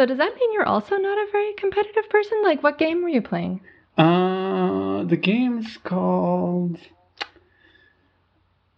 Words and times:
So 0.00 0.06
does 0.06 0.16
that 0.16 0.34
mean 0.34 0.54
you're 0.54 0.66
also 0.66 0.96
not 0.96 1.18
a 1.18 1.30
very 1.30 1.52
competitive 1.58 2.08
person? 2.08 2.42
Like, 2.42 2.62
what 2.62 2.78
game 2.78 3.02
were 3.02 3.10
you 3.10 3.20
playing? 3.20 3.60
Uh, 3.98 5.04
the 5.04 5.18
game's 5.18 5.76
called 5.76 6.78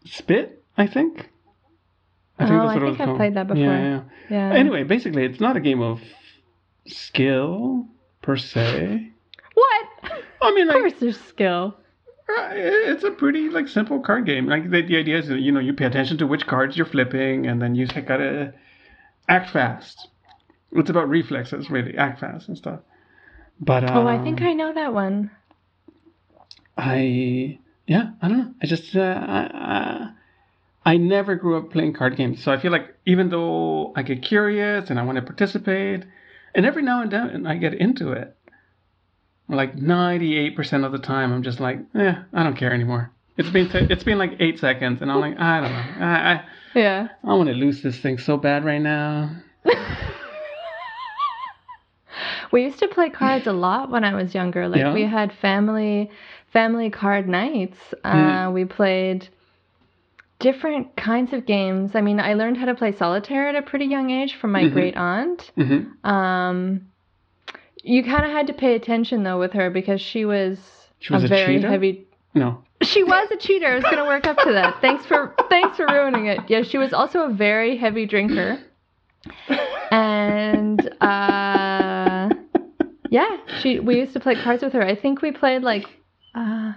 Spit, 0.05 0.65
I 0.77 0.89
think. 0.89 1.31
I 2.41 2.49
think 2.49 2.61
oh, 2.61 2.67
that's 2.67 2.75
what 2.75 2.83
I 2.83 2.97
think 2.97 3.01
I've 3.09 3.17
played 3.17 3.35
that 3.35 3.47
before. 3.47 3.63
Yeah, 3.63 4.03
yeah. 4.29 4.51
yeah. 4.51 4.53
Anyway, 4.53 4.83
basically, 4.83 5.25
it's 5.25 5.39
not 5.39 5.57
a 5.57 5.61
game 5.61 5.81
of 5.81 6.01
skill 6.89 7.87
per 8.21 8.37
se. 8.37 9.09
What? 9.55 9.87
I 10.41 10.53
mean, 10.53 10.71
of 10.71 10.75
course, 10.75 10.95
there's 10.99 11.21
skill. 11.21 11.77
Uh, 12.29 12.49
it's 12.51 13.05
a 13.05 13.13
pretty 13.13 13.49
like 13.49 13.69
simple 13.69 14.01
card 14.01 14.27
game. 14.27 14.49
Like 14.49 14.69
the, 14.69 14.83
the 14.83 14.97
idea 14.97 15.21
is, 15.21 15.29
that, 15.29 15.39
you 15.39 15.53
know, 15.53 15.61
you 15.61 15.73
pay 15.73 15.85
attention 15.85 16.19
to 16.19 16.27
which 16.27 16.49
cards 16.49 16.77
you're 16.77 16.85
flipping, 16.85 17.47
and 17.47 17.63
then 17.63 17.77
you 17.77 17.87
gotta 17.87 18.55
act 19.29 19.51
fast. 19.51 20.09
It's 20.75 20.91
about 20.91 21.09
reflexes, 21.09 21.71
really, 21.71 21.97
act 21.97 22.21
fast 22.21 22.49
and 22.49 22.57
stuff. 22.57 22.81
But 23.61 23.89
um, 23.89 24.07
oh, 24.07 24.09
I 24.09 24.23
think 24.23 24.41
um, 24.41 24.47
I 24.47 24.53
know 24.55 24.73
that 24.75 24.93
one. 24.93 25.31
I 26.77 27.59
yeah, 27.87 28.11
I 28.21 28.29
don't 28.29 28.39
know. 28.39 28.55
I 28.63 28.67
just 28.67 28.97
uh, 28.97 29.01
I, 29.01 30.11
I 30.85 30.97
never 30.97 31.37
grew 31.37 31.59
up 31.59 31.71
playing 31.71 31.93
card 31.95 32.17
games, 32.17 32.43
so 32.43 32.53
I 32.53 32.59
feel 32.59 32.73
like 32.73 32.97
even 33.07 33.29
though 33.29 33.93
I 33.95 34.03
get 34.03 34.23
curious 34.23 34.91
and 34.91 34.99
I 34.99 35.03
want 35.05 35.17
to 35.17 35.23
participate, 35.23 36.05
and 36.55 36.67
every 36.67 36.83
now 36.83 37.03
and 37.03 37.11
then 37.11 37.47
I 37.47 37.57
get 37.57 37.75
into 37.75 38.13
it, 38.13 38.37
like 39.49 39.77
ninety 39.77 40.39
eight 40.39 40.57
percent 40.57 40.85
of 40.85 40.93
the 40.93 40.99
time 40.99 41.33
I'm 41.33 41.43
just 41.43 41.61
like, 41.61 41.81
eh, 41.95 42.15
I 42.33 42.43
don't 42.43 42.57
care 42.57 42.73
anymore. 42.73 43.13
It's 43.37 43.51
been 43.51 43.69
t- 43.69 43.87
it's 43.91 44.05
been 44.05 44.19
like 44.19 44.37
eight 44.41 44.59
seconds, 44.59 45.03
and 45.03 45.11
I'm 45.11 45.21
like, 45.21 45.39
I 45.39 45.61
don't 45.61 45.73
know, 45.73 46.07
I, 46.07 46.33
I 46.33 46.45
yeah, 46.75 47.09
I 47.23 47.35
want 47.35 47.49
to 47.49 47.55
lose 47.55 47.83
this 47.83 47.99
thing 47.99 48.19
so 48.19 48.37
bad 48.37 48.65
right 48.65 48.81
now. 48.81 49.37
we 52.53 52.63
used 52.65 52.79
to 52.79 52.89
play 52.89 53.11
cards 53.11 53.47
a 53.47 53.53
lot 53.53 53.91
when 53.91 54.05
I 54.05 54.15
was 54.15 54.35
younger. 54.35 54.69
Like 54.69 54.81
yeah. 54.81 54.93
we 54.93 55.05
had 55.05 55.33
family 55.33 56.11
family 56.53 56.91
card 56.91 57.29
nights. 57.29 57.79
Uh, 58.05 58.47
mm. 58.47 58.53
We 58.53 58.67
played 58.67 59.29
different 60.39 60.95
kinds 60.97 61.33
of 61.33 61.47
games. 61.47 61.93
I 61.95 62.03
mean, 62.03 62.21
I 62.21 62.35
learned 62.35 62.59
how 62.59 62.67
to 62.67 62.75
play 62.75 62.93
solitaire 62.93 63.49
at 63.49 63.57
a 63.57 63.63
pretty 63.63 63.87
young 63.87 64.11
age 64.11 64.37
from 64.37 64.53
my 64.53 64.65
mm-hmm. 64.65 64.75
great 64.75 64.97
aunt. 64.97 65.51
Mm-hmm. 65.57 66.07
Um, 66.09 66.89
you 67.83 68.05
kind 68.05 68.25
of 68.25 68.33
had 68.33 68.47
to 68.49 68.53
pay 68.53 68.75
attention 68.75 69.23
though 69.23 69.39
with 69.39 69.53
her 69.53 69.71
because 69.71 70.01
she 70.01 70.25
was, 70.25 70.59
she 70.99 71.13
was 71.13 71.23
a, 71.23 71.27
a 71.27 71.29
very 71.29 71.57
cheater? 71.57 71.69
heavy. 71.69 72.07
No. 72.35 72.63
She 72.83 73.05
was 73.05 73.31
a 73.31 73.37
cheater. 73.37 73.69
I 73.69 73.75
was 73.77 73.85
gonna 73.85 74.05
work 74.05 74.27
up 74.27 74.39
to 74.39 74.53
that. 74.53 74.81
Thanks 74.81 75.07
for 75.07 75.35
thanks 75.49 75.77
for 75.77 75.87
ruining 75.87 76.27
it. 76.27 76.41
Yeah, 76.49 76.63
she 76.63 76.79
was 76.79 76.93
also 76.93 77.21
a 77.21 77.33
very 77.33 77.77
heavy 77.77 78.07
drinker. 78.07 78.59
And 79.93 80.81
uh, 81.01 81.62
yeah, 83.13 83.37
she 83.61 83.79
we 83.79 83.99
used 83.99 84.15
to 84.15 84.21
play 84.21 84.35
cards 84.35 84.63
with 84.63 84.73
her. 84.73 84.83
I 84.83 84.95
think 84.95 85.21
we 85.21 85.33
played 85.33 85.63
like 85.63 85.85
uh, 86.35 86.73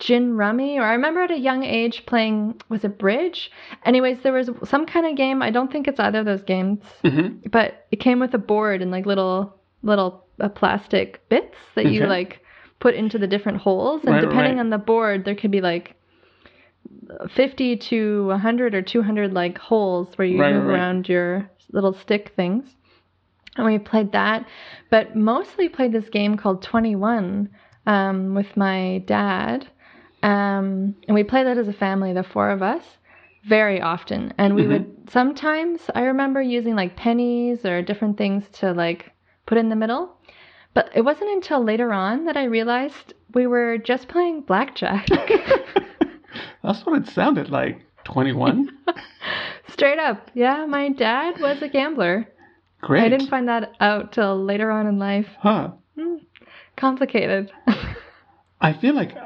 gin 0.00 0.36
rummy, 0.36 0.78
or 0.80 0.82
I 0.82 0.94
remember 0.94 1.22
at 1.22 1.30
a 1.30 1.38
young 1.38 1.62
age 1.62 2.06
playing 2.06 2.60
was 2.68 2.82
it 2.82 2.98
bridge? 2.98 3.52
Anyways, 3.84 4.18
there 4.24 4.32
was 4.32 4.50
some 4.64 4.84
kind 4.84 5.06
of 5.06 5.16
game. 5.16 5.42
I 5.42 5.50
don't 5.52 5.70
think 5.70 5.86
it's 5.86 6.00
either 6.00 6.18
of 6.18 6.24
those 6.24 6.42
games, 6.42 6.80
mm-hmm. 7.04 7.48
but 7.50 7.86
it 7.92 8.00
came 8.00 8.18
with 8.18 8.34
a 8.34 8.38
board 8.38 8.82
and 8.82 8.90
like 8.90 9.06
little 9.06 9.60
little 9.84 10.26
uh, 10.40 10.48
plastic 10.48 11.22
bits 11.28 11.56
that 11.76 11.86
okay. 11.86 11.94
you 11.94 12.04
like 12.04 12.40
put 12.80 12.96
into 12.96 13.16
the 13.16 13.28
different 13.28 13.58
holes, 13.58 14.02
and 14.02 14.14
right, 14.14 14.22
depending 14.22 14.54
right. 14.54 14.60
on 14.60 14.70
the 14.70 14.78
board, 14.78 15.24
there 15.24 15.36
could 15.36 15.52
be 15.52 15.60
like 15.60 15.94
50 17.32 17.76
to 17.76 18.26
100 18.26 18.74
or 18.74 18.82
200 18.82 19.32
like 19.32 19.56
holes 19.56 20.08
where 20.18 20.26
you 20.26 20.40
right, 20.40 20.52
move 20.52 20.66
around 20.66 21.08
your 21.08 21.48
little 21.70 21.92
stick 21.92 22.32
things. 22.34 22.64
And 23.60 23.66
we 23.66 23.78
played 23.78 24.12
that, 24.12 24.46
but 24.90 25.14
mostly 25.14 25.68
played 25.68 25.92
this 25.92 26.08
game 26.08 26.36
called 26.36 26.62
21 26.62 27.50
um, 27.86 28.34
with 28.34 28.56
my 28.56 29.02
dad. 29.06 29.68
Um, 30.22 30.96
and 31.06 31.14
we 31.14 31.24
played 31.24 31.46
that 31.46 31.58
as 31.58 31.68
a 31.68 31.72
family, 31.72 32.12
the 32.12 32.22
four 32.22 32.50
of 32.50 32.62
us, 32.62 32.82
very 33.44 33.80
often. 33.80 34.32
And 34.38 34.54
we 34.54 34.62
mm-hmm. 34.62 34.72
would 34.72 35.10
sometimes, 35.10 35.82
I 35.94 36.02
remember 36.02 36.40
using 36.40 36.74
like 36.74 36.96
pennies 36.96 37.64
or 37.64 37.82
different 37.82 38.16
things 38.16 38.44
to 38.60 38.72
like 38.72 39.12
put 39.46 39.58
in 39.58 39.68
the 39.68 39.76
middle. 39.76 40.16
But 40.72 40.90
it 40.94 41.02
wasn't 41.02 41.30
until 41.30 41.62
later 41.62 41.92
on 41.92 42.24
that 42.24 42.36
I 42.36 42.44
realized 42.44 43.12
we 43.34 43.46
were 43.46 43.76
just 43.76 44.08
playing 44.08 44.42
blackjack. 44.42 45.06
That's 46.62 46.86
what 46.86 47.02
it 47.02 47.08
sounded 47.08 47.50
like. 47.50 47.82
21? 48.04 48.68
Straight 49.68 49.98
up. 49.98 50.30
Yeah, 50.34 50.66
my 50.66 50.88
dad 50.88 51.40
was 51.40 51.60
a 51.62 51.68
gambler. 51.68 52.26
Great. 52.80 53.04
I 53.04 53.08
didn't 53.08 53.28
find 53.28 53.48
that 53.48 53.74
out 53.80 54.12
till 54.12 54.42
later 54.42 54.70
on 54.70 54.86
in 54.86 54.98
life. 54.98 55.26
Huh. 55.38 55.72
Mm, 55.98 56.20
complicated. 56.76 57.50
I 58.60 58.72
feel 58.72 58.94
like 58.94 59.16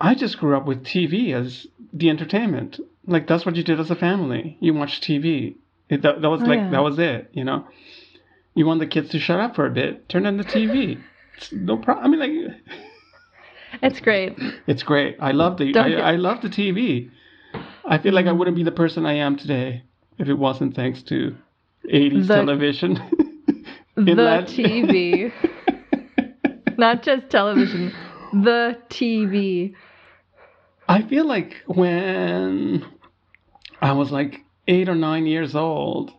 I 0.00 0.14
just 0.14 0.38
grew 0.38 0.56
up 0.56 0.66
with 0.66 0.84
TV 0.84 1.32
as 1.32 1.66
the 1.92 2.10
entertainment. 2.10 2.80
Like 3.06 3.26
that's 3.26 3.46
what 3.46 3.56
you 3.56 3.62
did 3.62 3.80
as 3.80 3.90
a 3.90 3.96
family. 3.96 4.56
You 4.60 4.74
watched 4.74 5.04
TV. 5.04 5.56
It, 5.88 6.02
that, 6.02 6.22
that 6.22 6.28
was 6.28 6.42
oh, 6.42 6.46
like 6.46 6.58
yeah. 6.58 6.70
that 6.70 6.82
was 6.82 6.98
it. 6.98 7.30
You 7.32 7.44
know, 7.44 7.66
you 8.54 8.66
want 8.66 8.80
the 8.80 8.86
kids 8.86 9.10
to 9.10 9.18
shut 9.18 9.40
up 9.40 9.54
for 9.54 9.66
a 9.66 9.70
bit. 9.70 10.08
Turn 10.08 10.26
on 10.26 10.36
the 10.36 10.44
TV. 10.44 11.00
It's 11.36 11.52
no 11.52 11.76
problem. 11.76 12.06
I 12.06 12.08
mean, 12.08 12.20
like. 12.20 12.60
It's 13.80 14.00
great. 14.00 14.38
It's 14.66 14.82
great. 14.82 15.16
I 15.18 15.30
love 15.32 15.56
the 15.56 15.70
I, 15.70 15.88
get... 15.88 16.00
I 16.00 16.16
love 16.16 16.42
the 16.42 16.50
TV. 16.50 17.10
I 17.86 17.96
feel 17.96 18.12
like 18.12 18.26
I 18.26 18.32
wouldn't 18.32 18.54
be 18.54 18.64
the 18.64 18.70
person 18.70 19.06
I 19.06 19.14
am 19.14 19.36
today 19.36 19.84
if 20.18 20.28
it 20.28 20.34
wasn't 20.34 20.76
thanks 20.76 21.02
to 21.04 21.34
80s 21.90 22.26
the, 22.26 22.34
television. 22.34 22.94
the 23.96 24.14
that... 24.14 24.46
TV. 24.46 25.32
Not 26.78 27.02
just 27.02 27.30
television. 27.30 27.92
The 28.32 28.78
TV. 28.88 29.74
I 30.88 31.02
feel 31.02 31.26
like 31.26 31.56
when 31.66 32.84
I 33.80 33.92
was 33.92 34.10
like 34.10 34.40
eight 34.66 34.88
or 34.88 34.94
nine 34.94 35.26
years 35.26 35.54
old, 35.54 36.12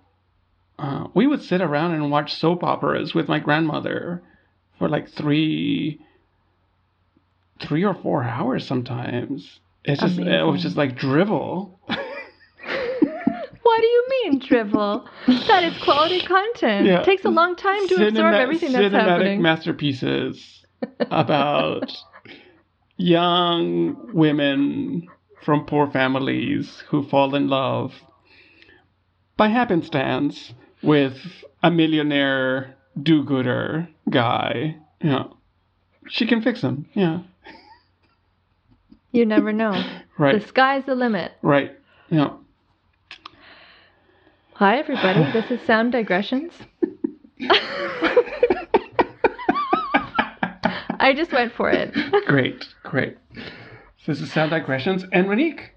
uh, 0.79 1.07
we 1.13 1.28
would 1.28 1.41
sit 1.41 1.62
around 1.62 1.94
and 1.94 2.12
watch 2.12 2.35
soap 2.35 2.63
operas 2.63 3.13
with 3.13 3.28
my 3.28 3.40
grandmother 3.40 4.22
for 4.78 4.90
like 4.90 5.09
three, 5.09 6.00
three 7.62 7.84
or 7.84 7.94
four 7.94 8.24
hours 8.24 8.66
sometimes. 8.66 9.59
It's 9.84 10.01
just 10.01 10.18
Amazing. 10.18 10.34
it 10.34 10.44
was 10.44 10.62
just 10.62 10.78
like 10.78 10.97
drivel. 10.97 11.80
What 13.74 13.81
do 13.81 13.88
you 13.88 14.06
mean 14.09 14.33
drivel? 14.48 15.08
That 15.28 15.64
is 15.64 15.78
quality 15.84 16.22
content. 16.22 16.86
Yeah. 16.88 17.02
It 17.02 17.06
takes 17.06 17.26
a 17.26 17.30
long 17.30 17.56
time 17.56 17.88
to 17.88 17.96
Cinema- 17.96 18.08
absorb 18.08 18.34
everything 18.36 18.72
that's 18.72 18.94
happening. 18.94 19.40
cinematic 19.40 19.42
masterpieces 19.42 20.66
about 21.00 21.92
young 22.98 23.96
women 24.14 25.08
from 25.44 25.66
poor 25.66 25.88
families 25.90 26.84
who 26.90 27.04
fall 27.09 27.36
in 27.36 27.48
love 27.48 27.94
by 29.38 29.48
happenstance 29.50 30.54
with 30.81 31.18
a 31.62 31.72
millionaire 31.72 32.75
do-gooder 33.02 33.88
guy. 34.10 34.75
Yeah. 35.02 35.24
She 36.10 36.28
can 36.28 36.42
fix 36.42 36.62
him. 36.62 36.86
Yeah. 36.94 37.22
You 39.12 39.25
never 39.25 39.52
know. 39.54 39.72
right. 40.18 40.40
The 40.42 40.48
sky's 40.48 40.86
the 40.86 40.96
limit. 40.96 41.31
Right. 41.42 41.72
Yeah. 42.10 42.34
Hi, 44.58 44.78
everybody. 44.78 45.24
This 45.31 45.50
is 45.50 45.59
Sound 45.66 45.94
Digressions. 45.94 46.53
I 51.00 51.14
just 51.16 51.31
went 51.34 51.53
for 51.53 51.72
it. 51.72 51.91
great, 52.28 52.68
great. 52.84 53.18
This 54.06 54.22
is 54.22 54.31
Sound 54.31 54.52
Digressions, 54.52 55.06
and 55.12 55.28
Monique, 55.28 55.72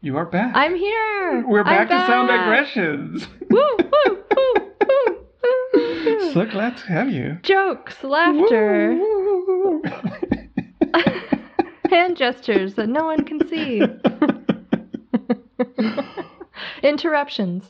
you 0.00 0.16
are 0.16 0.24
back. 0.24 0.52
I'm 0.56 0.74
here. 0.74 1.44
We're 1.46 1.62
back, 1.62 1.90
I'm 1.90 2.00
to. 2.00 2.06
Sound 2.06 2.28
Digressions. 2.28 3.28
woo, 3.50 3.76
woo, 3.78 4.24
woo, 4.34 4.54
woo, 4.88 5.16
woo. 5.74 6.32
So 6.32 6.46
glad 6.46 6.78
to 6.78 6.86
have 6.86 7.10
you. 7.10 7.38
Jokes, 7.42 8.02
laughter, 8.02 8.94
hand 11.90 12.16
gestures 12.16 12.76
that 12.76 12.88
no 12.88 13.04
one 13.04 13.24
can 13.24 13.46
see, 13.46 13.82
interruptions 16.88 17.64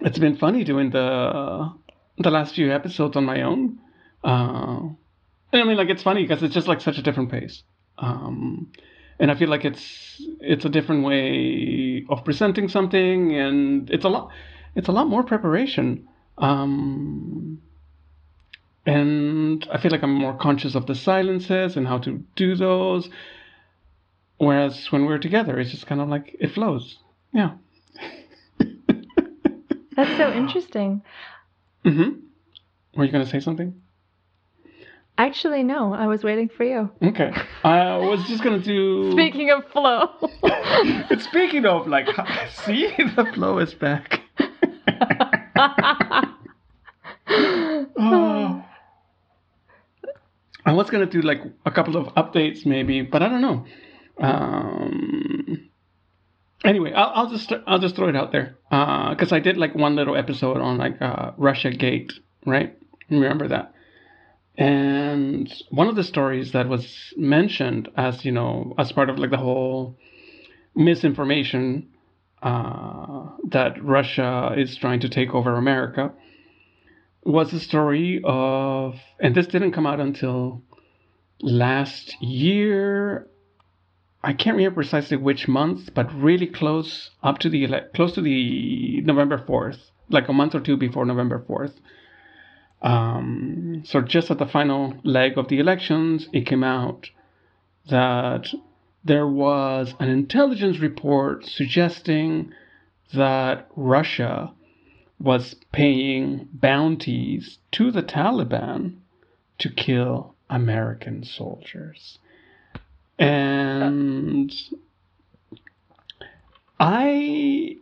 it's 0.00 0.18
been 0.18 0.36
funny 0.36 0.64
doing 0.64 0.90
the 0.90 1.72
the 2.18 2.30
last 2.30 2.54
few 2.54 2.72
episodes 2.72 3.16
on 3.16 3.24
my 3.24 3.42
own. 3.42 3.78
Uh, 4.22 4.88
I 5.52 5.64
mean, 5.64 5.76
like 5.76 5.88
it's 5.88 6.02
funny 6.02 6.22
because 6.22 6.42
it's 6.42 6.54
just 6.54 6.68
like 6.68 6.80
such 6.80 6.98
a 6.98 7.02
different 7.02 7.30
pace, 7.30 7.62
um, 7.98 8.70
and 9.18 9.30
I 9.30 9.34
feel 9.34 9.48
like 9.48 9.64
it's 9.64 10.22
it's 10.40 10.64
a 10.64 10.68
different 10.68 11.04
way 11.04 12.04
of 12.08 12.24
presenting 12.24 12.68
something, 12.68 13.34
and 13.34 13.90
it's 13.90 14.04
a 14.04 14.08
lot 14.08 14.30
it's 14.74 14.88
a 14.88 14.92
lot 14.92 15.08
more 15.08 15.22
preparation. 15.22 16.08
Um, 16.38 17.60
and 18.86 19.66
I 19.70 19.80
feel 19.80 19.90
like 19.90 20.02
I'm 20.02 20.14
more 20.14 20.36
conscious 20.36 20.74
of 20.74 20.86
the 20.86 20.94
silences 20.94 21.76
and 21.76 21.86
how 21.86 21.98
to 21.98 22.24
do 22.34 22.56
those. 22.56 23.10
Whereas 24.38 24.90
when 24.90 25.04
we're 25.04 25.18
together, 25.18 25.58
it's 25.60 25.70
just 25.70 25.86
kind 25.86 26.00
of 26.00 26.08
like 26.08 26.34
it 26.40 26.52
flows. 26.52 26.98
Yeah. 27.32 27.52
That's 30.00 30.16
so 30.16 30.32
interesting. 30.32 31.02
Mm-hmm. 31.84 32.20
Were 32.96 33.04
you 33.04 33.12
going 33.12 33.22
to 33.22 33.30
say 33.30 33.38
something? 33.38 33.74
Actually, 35.18 35.62
no. 35.62 35.92
I 35.92 36.06
was 36.06 36.24
waiting 36.24 36.48
for 36.48 36.64
you. 36.64 36.90
Okay. 37.02 37.30
I 37.64 37.98
was 37.98 38.26
just 38.26 38.42
going 38.42 38.58
to 38.58 38.64
do. 38.64 39.12
Speaking 39.12 39.50
of 39.50 39.62
flow. 39.70 40.08
Speaking 41.18 41.66
of, 41.66 41.86
like, 41.86 42.06
see, 42.64 42.90
the 42.96 43.30
flow 43.34 43.58
is 43.58 43.74
back. 43.74 44.22
oh. 47.98 48.64
I 50.64 50.72
was 50.72 50.88
going 50.88 51.06
to 51.06 51.12
do, 51.12 51.20
like, 51.20 51.42
a 51.66 51.70
couple 51.70 51.98
of 51.98 52.06
updates, 52.14 52.64
maybe, 52.64 53.02
but 53.02 53.22
I 53.22 53.28
don't 53.28 53.42
know. 53.42 53.66
Um, 54.18 55.69
anyway, 56.64 56.92
I'll, 56.92 57.12
I'll 57.14 57.30
just 57.30 57.52
I'll 57.66 57.78
just 57.78 57.96
throw 57.96 58.08
it 58.08 58.16
out 58.16 58.32
there 58.32 58.56
because 58.68 59.32
uh, 59.32 59.36
I 59.36 59.40
did 59.40 59.56
like 59.56 59.74
one 59.74 59.96
little 59.96 60.16
episode 60.16 60.58
on 60.58 60.78
like 60.78 61.00
uh, 61.00 61.32
Russia 61.36 61.70
Gate, 61.70 62.12
right? 62.46 62.76
Remember 63.08 63.48
that? 63.48 63.74
And 64.56 65.50
one 65.70 65.88
of 65.88 65.96
the 65.96 66.04
stories 66.04 66.52
that 66.52 66.68
was 66.68 67.14
mentioned 67.16 67.88
as 67.96 68.24
you 68.24 68.32
know 68.32 68.74
as 68.78 68.92
part 68.92 69.10
of 69.10 69.18
like 69.18 69.30
the 69.30 69.36
whole 69.36 69.96
misinformation 70.74 71.88
uh, 72.42 73.28
that 73.48 73.82
Russia 73.82 74.54
is 74.56 74.76
trying 74.76 75.00
to 75.00 75.08
take 75.08 75.34
over 75.34 75.56
America 75.56 76.12
was 77.22 77.50
the 77.50 77.60
story 77.60 78.20
of, 78.24 78.94
and 79.18 79.34
this 79.34 79.46
didn't 79.46 79.72
come 79.72 79.86
out 79.86 80.00
until 80.00 80.62
last 81.42 82.16
year 82.22 83.28
I 84.22 84.34
can't 84.34 84.56
remember 84.56 84.76
precisely 84.76 85.16
which 85.16 85.48
month, 85.48 85.94
but 85.94 86.12
really 86.12 86.46
close 86.46 87.10
up 87.22 87.38
to 87.38 87.48
the 87.48 87.64
ele- 87.64 87.88
close 87.94 88.12
to 88.14 88.20
the 88.20 89.00
November 89.00 89.38
fourth, 89.38 89.90
like 90.10 90.28
a 90.28 90.32
month 90.32 90.54
or 90.54 90.60
two 90.60 90.76
before 90.76 91.06
November 91.06 91.42
fourth. 91.46 91.80
Um, 92.82 93.82
so 93.84 94.00
just 94.00 94.30
at 94.30 94.38
the 94.38 94.46
final 94.46 94.96
leg 95.04 95.38
of 95.38 95.48
the 95.48 95.58
elections, 95.58 96.28
it 96.32 96.46
came 96.46 96.64
out 96.64 97.10
that 97.88 98.52
there 99.04 99.26
was 99.26 99.94
an 99.98 100.10
intelligence 100.10 100.78
report 100.78 101.46
suggesting 101.46 102.52
that 103.14 103.68
Russia 103.74 104.52
was 105.18 105.54
paying 105.72 106.48
bounties 106.52 107.58
to 107.72 107.90
the 107.90 108.02
Taliban 108.02 108.96
to 109.58 109.70
kill 109.70 110.34
American 110.48 111.24
soldiers. 111.24 112.18
I 116.78 117.76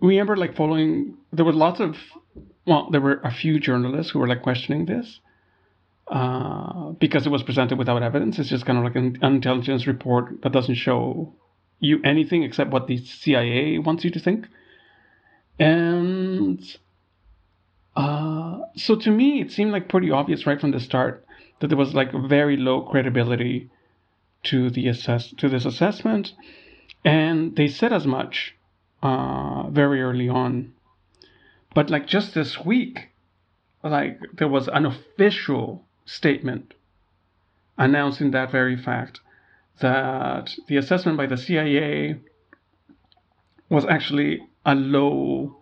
remember 0.00 0.36
like 0.36 0.56
following, 0.56 1.16
there 1.32 1.44
were 1.44 1.52
lots 1.52 1.80
of, 1.80 1.96
well, 2.66 2.88
there 2.90 3.00
were 3.00 3.20
a 3.24 3.32
few 3.32 3.58
journalists 3.58 4.12
who 4.12 4.20
were 4.20 4.28
like 4.28 4.42
questioning 4.42 4.86
this 4.86 5.20
uh, 6.08 6.90
because 6.90 7.26
it 7.26 7.30
was 7.30 7.42
presented 7.42 7.78
without 7.78 8.02
evidence. 8.02 8.38
It's 8.38 8.48
just 8.48 8.66
kind 8.66 8.78
of 8.78 8.84
like 8.84 8.96
an 8.96 9.18
intelligence 9.22 9.86
report 9.86 10.42
that 10.42 10.52
doesn't 10.52 10.76
show 10.76 11.34
you 11.80 12.00
anything 12.04 12.42
except 12.42 12.70
what 12.70 12.86
the 12.86 12.98
CIA 12.98 13.78
wants 13.78 14.04
you 14.04 14.10
to 14.10 14.20
think. 14.20 14.46
And 15.58 16.62
uh, 17.96 18.58
so 18.76 18.96
to 18.96 19.10
me, 19.10 19.40
it 19.40 19.50
seemed 19.50 19.72
like 19.72 19.88
pretty 19.88 20.10
obvious 20.10 20.46
right 20.46 20.60
from 20.60 20.70
the 20.70 20.80
start 20.80 21.24
that 21.60 21.68
there 21.68 21.76
was 21.76 21.94
like 21.94 22.12
very 22.12 22.56
low 22.56 22.82
credibility 22.82 23.70
to 24.44 24.70
the 24.70 24.88
assess 24.88 25.32
to 25.38 25.48
this 25.48 25.64
assessment, 25.64 26.32
and 27.04 27.56
they 27.56 27.68
said 27.68 27.92
as 27.92 28.06
much 28.06 28.54
uh, 29.02 29.68
very 29.70 30.02
early 30.02 30.28
on. 30.28 30.72
But 31.74 31.90
like 31.90 32.06
just 32.06 32.34
this 32.34 32.58
week, 32.64 33.10
like 33.82 34.18
there 34.34 34.48
was 34.48 34.68
an 34.68 34.86
official 34.86 35.84
statement 36.04 36.74
announcing 37.78 38.32
that 38.32 38.50
very 38.50 38.76
fact 38.76 39.20
that 39.80 40.54
the 40.68 40.76
assessment 40.76 41.16
by 41.16 41.26
the 41.26 41.36
CIA 41.36 42.16
was 43.70 43.86
actually 43.86 44.40
a 44.66 44.74
low 44.74 45.56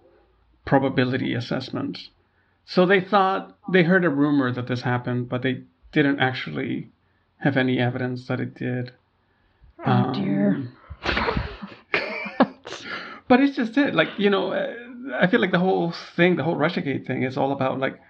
probability 0.64 1.34
assessment. 1.34 1.98
So 2.64 2.84
they 2.84 3.00
thought 3.00 3.56
they 3.72 3.82
heard 3.82 4.04
a 4.04 4.10
rumor 4.10 4.52
that 4.52 4.66
this 4.66 4.82
happened, 4.82 5.28
but 5.28 5.42
they 5.42 5.62
didn't 5.92 6.18
actually 6.18 6.90
have 7.38 7.56
any 7.56 7.78
evidence 7.78 8.26
that 8.28 8.40
it 8.40 8.54
did. 8.54 8.92
Oh 9.84 9.90
um, 9.90 10.12
dear. 10.12 10.68
but 13.28 13.40
it's 13.40 13.56
just 13.56 13.76
it. 13.76 13.94
Like 13.94 14.08
you 14.18 14.30
know, 14.30 14.52
I 15.14 15.26
feel 15.28 15.40
like 15.40 15.52
the 15.52 15.58
whole 15.58 15.92
thing, 16.16 16.36
the 16.36 16.44
whole 16.44 16.56
RussiaGate 16.56 17.06
thing, 17.06 17.22
is 17.22 17.36
all 17.36 17.52
about 17.52 17.78
like 17.78 18.00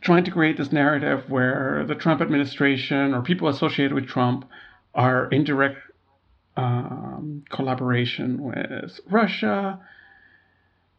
trying 0.00 0.24
to 0.24 0.30
create 0.30 0.56
this 0.56 0.72
narrative 0.72 1.28
where 1.28 1.84
the 1.86 1.94
Trump 1.94 2.20
administration 2.20 3.12
or 3.12 3.22
people 3.22 3.48
associated 3.48 3.92
with 3.92 4.06
Trump 4.06 4.48
are 4.94 5.28
in 5.30 5.44
direct 5.44 5.78
um, 6.56 7.44
collaboration 7.50 8.42
with 8.42 9.00
Russia. 9.10 9.80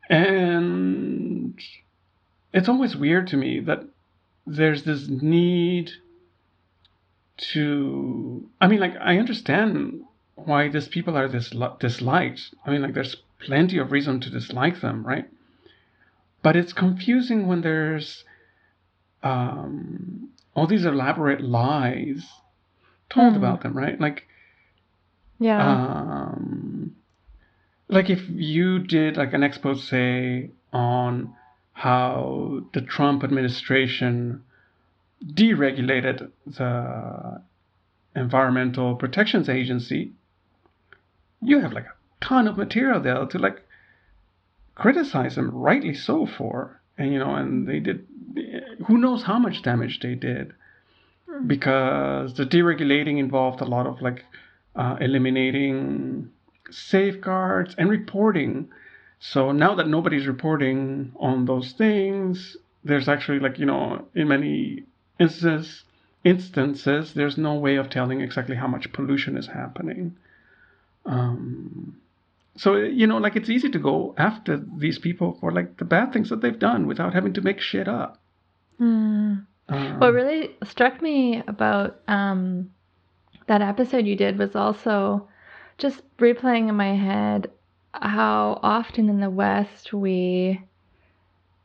And 0.10 1.60
it's 2.54 2.70
always 2.70 2.96
weird 2.96 3.28
to 3.28 3.38
me 3.38 3.60
that 3.62 3.84
there's 4.46 4.84
this 4.84 5.08
need 5.08 5.92
to 7.38 8.50
i 8.60 8.68
mean 8.68 8.80
like 8.80 8.96
i 9.00 9.18
understand 9.18 10.02
why 10.38 10.70
these 10.70 10.88
people 10.88 11.18
are 11.18 11.28
this 11.28 11.54
disliked. 11.80 12.54
I 12.66 12.70
mean 12.70 12.82
like 12.82 12.94
there's 12.94 13.18
plenty 13.40 13.78
of 13.80 13.92
reason 13.92 14.20
to 14.22 14.30
dislike 14.30 14.82
them 14.82 15.06
right? 15.06 15.28
But 16.44 16.56
it's 16.56 16.74
confusing 16.74 17.48
when 17.48 17.62
there's 17.62 18.24
um, 19.24 20.30
all 20.54 20.68
these 20.68 20.86
elaborate 20.86 21.42
lies 21.42 22.26
told 23.10 23.34
mm. 23.34 23.38
about 23.38 23.62
them 23.62 23.76
right? 23.76 24.00
Like 24.00 24.28
yeah. 25.40 25.60
um, 25.60 26.96
like 27.88 28.10
if 28.10 28.22
you 28.30 28.80
did 28.80 29.18
like 29.18 29.34
an 29.34 29.44
expose 29.44 29.92
on 30.72 31.34
how 31.74 32.62
the 32.74 32.82
trump 32.82 33.24
administration 33.24 34.44
deregulated 35.26 36.32
the 36.46 37.42
Environmental 38.16 38.96
Protections 38.96 39.50
Agency, 39.50 40.12
you 41.42 41.60
have 41.60 41.74
like 41.74 41.86
a 41.86 42.26
ton 42.26 42.48
of 42.48 42.58
material 42.58 43.00
there 43.00 43.26
to 43.26 43.40
like 43.40 43.62
criticize 44.76 45.36
them, 45.36 45.52
rightly 45.52 45.94
so, 45.94 46.26
for. 46.26 46.82
And 46.98 47.14
you 47.14 47.20
know, 47.20 47.36
and 47.36 47.68
they 47.68 47.80
did 47.80 48.08
who 48.88 48.98
knows 48.98 49.24
how 49.24 49.40
much 49.40 49.62
damage 49.62 50.00
they 50.00 50.16
did 50.16 50.54
because 51.46 52.34
the 52.36 52.46
deregulating 52.46 53.20
involved 53.20 53.62
a 53.62 53.66
lot 53.66 53.86
of 53.86 54.02
like 54.02 54.24
uh, 54.76 54.98
eliminating 55.00 56.32
safeguards 56.70 57.76
and 57.78 57.90
reporting. 57.90 58.70
So 59.20 59.52
now 59.52 59.76
that 59.76 59.88
nobody's 59.88 60.28
reporting 60.28 61.12
on 61.20 61.46
those 61.46 61.72
things, 61.74 62.58
there's 62.84 63.08
actually 63.08 63.40
like 63.40 63.60
you 63.60 63.66
know 63.66 64.06
in 64.16 64.28
many 64.28 64.84
instances, 65.20 65.84
instances, 66.24 67.14
there's 67.14 67.38
no 67.38 67.56
way 67.56 67.76
of 67.76 67.90
telling 67.90 68.22
exactly 68.22 68.56
how 68.56 68.68
much 68.68 68.92
pollution 68.94 69.38
is 69.38 69.48
happening. 69.48 70.16
Um, 71.06 71.98
so 72.58 72.76
you 72.76 73.08
know, 73.08 73.18
like 73.18 73.36
it's 73.36 73.50
easy 73.50 73.70
to 73.70 73.80
go 73.80 74.14
after 74.18 74.58
these 74.58 75.00
people 75.00 75.38
for 75.40 75.52
like 75.52 75.78
the 75.78 75.86
bad 75.86 76.12
things 76.12 76.30
that 76.30 76.42
they've 76.42 76.58
done 76.60 76.88
without 76.88 77.14
having 77.14 77.34
to 77.34 77.42
make 77.42 77.62
shit 77.62 77.88
up. 77.88 78.20
Mm. 78.80 79.46
Um, 79.70 80.00
what 80.00 80.14
really 80.14 80.56
struck 80.64 81.02
me 81.02 81.44
about 81.48 82.00
um, 82.08 82.72
that 83.48 83.62
episode 83.62 84.06
you 84.06 84.16
did 84.16 84.38
was 84.38 84.56
also 84.56 85.28
just 85.78 86.02
replaying 86.18 86.70
in 86.70 86.76
my 86.76 86.96
head 86.96 87.52
how 87.94 88.60
often 88.64 89.10
in 89.10 89.20
the 89.20 89.30
West 89.30 89.94
we 89.94 90.62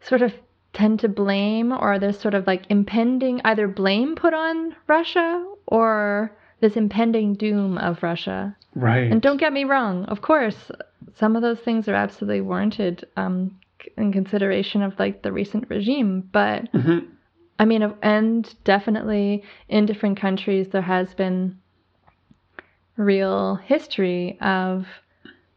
sort 0.00 0.22
of 0.22 0.32
tend 0.72 1.00
to 1.00 1.08
blame 1.08 1.72
or 1.72 1.98
there's 1.98 2.18
sort 2.18 2.34
of 2.34 2.46
like 2.46 2.64
impending 2.68 3.40
either 3.44 3.68
blame 3.68 4.14
put 4.14 4.34
on 4.34 4.74
Russia 4.86 5.46
or 5.66 6.36
this 6.60 6.76
impending 6.76 7.34
doom 7.34 7.76
of 7.78 8.02
Russia. 8.02 8.56
Right. 8.74 9.10
And 9.10 9.20
don't 9.20 9.36
get 9.36 9.52
me 9.52 9.64
wrong, 9.64 10.04
of 10.06 10.22
course, 10.22 10.70
some 11.14 11.36
of 11.36 11.42
those 11.42 11.60
things 11.60 11.88
are 11.88 11.94
absolutely 11.94 12.40
warranted 12.40 13.04
um, 13.16 13.58
in 13.96 14.12
consideration 14.12 14.82
of 14.82 14.98
like 14.98 15.22
the 15.22 15.32
recent 15.32 15.68
regime, 15.68 16.28
but 16.32 16.72
mm-hmm. 16.72 17.00
I 17.58 17.64
mean, 17.64 17.94
and 18.02 18.52
definitely 18.64 19.44
in 19.68 19.86
different 19.86 20.18
countries 20.18 20.68
there 20.68 20.82
has 20.82 21.12
been 21.14 21.58
real 22.96 23.56
history 23.56 24.38
of, 24.40 24.86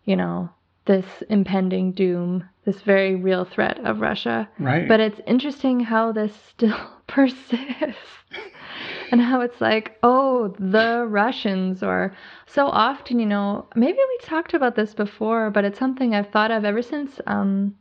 you 0.04 0.16
know, 0.16 0.50
this 0.86 1.06
impending 1.30 1.92
doom, 1.92 2.48
this 2.65 2.82
very 2.82 3.15
real 3.15 3.46
threat 3.46 3.80
of 3.86 4.01
Russia. 4.01 4.48
Right. 4.60 4.88
But 4.88 5.00
it's 5.00 5.20
interesting 5.25 5.80
how 5.80 6.12
this 6.12 6.34
still 6.50 6.77
persists. 7.08 8.24
and 9.12 9.22
how 9.22 9.42
it's 9.42 9.62
like, 9.62 9.98
oh, 10.04 10.56
the 10.60 11.06
Russians, 11.08 11.84
or 11.84 12.15
so 12.48 12.68
often, 12.68 13.20
you 13.20 13.25
know, 13.25 13.68
maybe 13.75 13.98
we 13.98 14.25
talked 14.25 14.54
about 14.54 14.75
this 14.75 14.94
before, 14.94 15.51
but 15.51 15.63
it's 15.63 15.80
something 15.80 16.13
I've 16.13 16.30
thought 16.30 16.51
of 16.51 16.65
ever 16.65 16.82
since 16.82 17.20
um, 17.27 17.75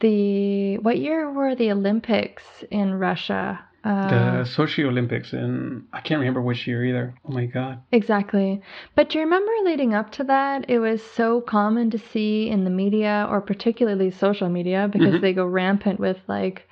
the 0.00 0.78
what 0.78 0.98
year 0.98 1.30
were 1.30 1.54
the 1.54 1.70
Olympics 1.72 2.64
in 2.70 2.94
Russia? 2.94 3.65
Uh, 3.86 4.08
the 4.08 4.50
Sochi 4.50 4.84
Olympics 4.84 5.32
in 5.32 5.84
I 5.92 6.00
can't 6.00 6.18
remember 6.18 6.42
which 6.42 6.66
year 6.66 6.84
either. 6.84 7.14
Oh 7.24 7.32
my 7.32 7.46
god. 7.46 7.80
Exactly. 7.92 8.60
But 8.96 9.10
do 9.10 9.18
you 9.18 9.24
remember 9.24 9.52
leading 9.64 9.94
up 9.94 10.10
to 10.12 10.24
that? 10.24 10.68
It 10.68 10.80
was 10.80 11.00
so 11.04 11.40
common 11.40 11.90
to 11.90 11.98
see 11.98 12.50
in 12.50 12.64
the 12.64 12.70
media 12.70 13.28
or 13.30 13.40
particularly 13.40 14.10
social 14.10 14.48
media 14.48 14.88
because 14.92 15.14
mm-hmm. 15.14 15.20
they 15.22 15.32
go 15.32 15.46
rampant 15.46 16.00
with 16.00 16.18
like 16.26 16.68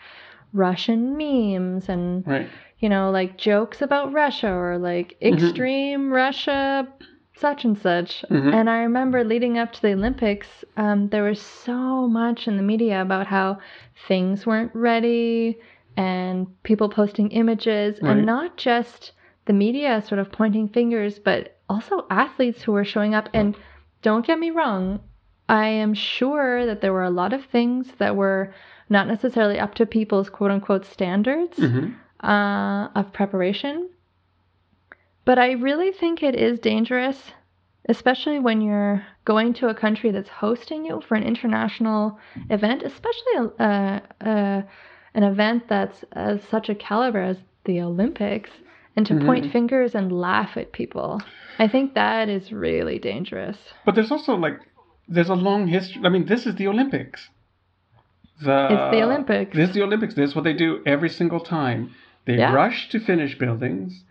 Russian 0.53 1.17
memes 1.17 1.89
and 1.89 2.27
right. 2.27 2.49
you 2.81 2.89
know 2.89 3.13
like 3.13 3.39
jokes 3.39 3.81
about 3.81 4.13
Russia 4.13 4.51
or 4.51 4.77
like 4.79 5.17
mm-hmm. 5.23 5.37
extreme 5.37 6.01
mm-hmm. 6.01 6.15
Russia 6.15 6.89
such 7.37 7.65
and 7.65 7.79
such. 7.79 8.25
Mm-hmm. 8.29 8.55
And 8.55 8.69
I 8.69 8.79
remember 8.79 9.23
leading 9.23 9.57
up 9.59 9.73
to 9.75 9.83
the 9.83 9.93
Olympics, 9.93 10.49
um, 10.77 11.11
there 11.11 11.25
was 11.25 11.41
so 11.41 12.09
much 12.09 12.49
in 12.49 12.57
the 12.57 12.63
media 12.63 13.03
about 13.03 13.29
how 13.29 13.59
things 14.09 14.47
weren't 14.47 14.75
ready 14.75 15.59
and 15.97 16.47
people 16.63 16.89
posting 16.89 17.31
images 17.31 17.99
right. 18.01 18.17
and 18.17 18.27
not 18.27 18.57
just 18.57 19.13
the 19.47 19.53
media 19.53 20.03
sort 20.07 20.19
of 20.19 20.33
pointing 20.33 20.69
fingers, 20.69 21.19
but 21.19 21.59
also 21.69 22.07
athletes 22.11 22.63
who 22.63 22.73
were 22.73 22.85
showing 22.85 23.15
up. 23.15 23.29
And 23.35 23.57
don't 24.03 24.27
get 24.27 24.39
me 24.39 24.51
wrong, 24.51 25.01
I 25.49 25.69
am 25.69 25.95
sure 25.95 26.67
that 26.67 26.81
there 26.81 26.93
were 26.93 27.05
a 27.05 27.11
lot 27.11 27.33
of 27.33 27.45
things 27.45 27.93
that 27.99 28.17
were 28.17 28.55
not 28.89 29.07
necessarily 29.07 29.59
up 29.59 29.75
to 29.75 29.87
people's 29.87 30.31
quote 30.31 30.51
unquote 30.51 30.85
standards 30.85 31.57
mm-hmm. 31.59 32.27
uh, 32.27 32.89
of 32.89 33.13
preparation. 33.13 33.91
But 35.25 35.39
I 35.39 35.53
really 35.53 35.91
think 35.93 36.23
it 36.23 36.35
is 36.35 36.59
dangerous, 36.59 37.33
especially 37.89 38.39
when 38.39 38.61
you're 38.61 39.07
going 39.25 39.55
to 39.55 39.69
a 39.69 39.75
country 39.75 40.11
that's 40.11 40.29
hosting 40.29 40.85
you 40.85 41.01
for 41.01 41.15
an 41.15 41.23
international 41.23 42.19
event, 42.51 42.83
especially 42.83 43.33
a, 43.39 43.43
a, 43.65 44.03
a 44.21 44.65
an 45.15 45.23
event 45.23 45.65
that's 45.69 46.05
as 46.13 46.43
such 46.51 46.69
a 46.69 46.75
caliber 46.75 47.23
as 47.23 47.39
the 47.65 47.81
Olympics 47.81 48.51
and 48.97 49.07
to 49.07 49.15
mm-hmm. 49.15 49.27
point 49.27 49.53
fingers 49.53 49.95
and 49.95 50.13
laugh 50.13 50.57
at 50.57 50.73
people. 50.73 51.21
I 51.59 51.69
think 51.69 51.95
that 51.95 52.29
is 52.29 52.53
really 52.53 52.99
dangerous. 52.99 53.57
But 53.85 53.95
there's 53.95 54.11
also 54.11 54.35
like 54.35 54.59
there's 55.09 55.29
a 55.29 55.35
long 55.35 55.69
history. 55.69 56.03
I 56.05 56.09
mean, 56.09 56.27
this 56.27 56.47
is 56.47 56.57
the 56.57 56.69
Olympics. 56.69 57.29
The, 58.43 58.67
it's 58.71 58.97
the 58.97 59.03
Olympics. 59.03 59.57
This 59.57 59.69
is 59.69 59.75
the 59.75 59.83
Olympics. 59.83 60.15
This 60.15 60.31
is 60.31 60.37
what 60.37 60.45
they 60.45 60.55
do 60.55 60.83
every 60.85 61.09
single 61.09 61.41
time. 61.41 61.95
They 62.27 62.39
yeah. 62.39 62.53
rush 62.53 62.89
to 62.91 62.99
finish 62.99 63.39
buildings, 63.39 64.03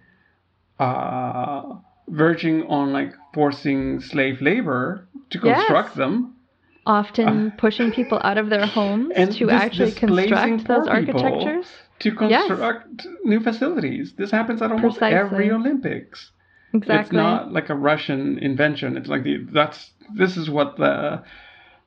uh, 0.80 1.64
verging 2.08 2.64
on 2.68 2.94
like 2.94 3.12
forcing 3.34 4.00
slave 4.00 4.42
labor 4.42 5.08
to 5.32 5.40
construct 5.40 5.90
yes. 5.90 5.98
them 5.98 6.33
often 6.86 7.48
uh, 7.48 7.56
pushing 7.58 7.92
people 7.92 8.20
out 8.24 8.38
of 8.38 8.50
their 8.50 8.66
homes 8.66 9.14
to 9.38 9.50
actually 9.50 9.92
construct 9.92 10.68
those 10.68 10.88
architectures. 10.88 11.68
To 12.00 12.12
construct 12.14 13.06
yes. 13.06 13.14
new 13.24 13.40
facilities. 13.40 14.14
This 14.18 14.32
happens 14.32 14.62
at 14.62 14.72
almost 14.72 14.98
Precisely. 14.98 15.18
every 15.18 15.52
Olympics. 15.52 16.32
Exactly. 16.74 17.02
It's 17.02 17.12
not 17.14 17.54
like 17.54 17.70
a 17.70 17.76
Russian 17.76 18.40
invention. 18.40 18.98
It's 18.98 19.08
like 19.08 19.24
the 19.24 19.46
that's 19.54 19.92
this 20.16 20.36
is 20.36 20.50
what 20.50 20.78
the 20.78 21.24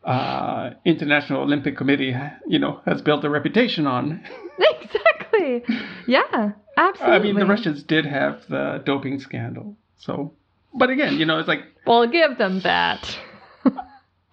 uh, 0.05 0.71
International 0.85 1.43
Olympic 1.43 1.76
Committee, 1.76 2.15
you 2.47 2.59
know, 2.59 2.81
has 2.87 3.03
built 3.03 3.25
a 3.25 3.31
reputation 3.31 3.87
on. 3.87 4.23
exactly. 4.59 5.65
Yeah, 6.07 6.53
absolutely. 6.76 7.17
I 7.17 7.19
mean, 7.19 7.35
the 7.35 7.47
Russians 7.47 7.83
did 7.83 8.07
have 8.07 8.47
the 8.49 8.83
doping 8.87 9.19
scandal. 9.19 9.76
So, 9.99 10.33
but 10.73 10.91
again, 10.91 11.17
you 11.19 11.26
know, 11.26 11.38
it's 11.38 11.49
like. 11.49 11.65
Well, 11.87 12.07
give 12.07 12.38
them 12.38 12.61
that. 12.61 13.19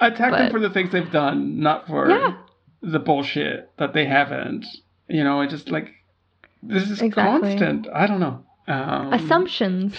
Attack 0.08 0.32
but, 0.32 0.38
them 0.38 0.52
for 0.52 0.60
the 0.60 0.70
things 0.70 0.92
they've 0.92 1.12
done, 1.12 1.60
not 1.60 1.88
for 1.88 2.10
yeah. 2.10 2.38
the 2.82 3.00
bullshit 3.00 3.70
that 3.78 3.94
they 3.94 4.06
haven't. 4.06 4.66
You 5.08 5.24
know, 5.24 5.42
it 5.42 5.50
just 5.50 5.70
like 5.70 5.90
this 6.62 6.90
is 6.90 7.02
exactly. 7.02 7.50
constant. 7.50 7.88
I 7.94 8.08
don't 8.08 8.20
know. 8.20 8.44
Um, 8.68 9.14
Assumptions. 9.14 9.96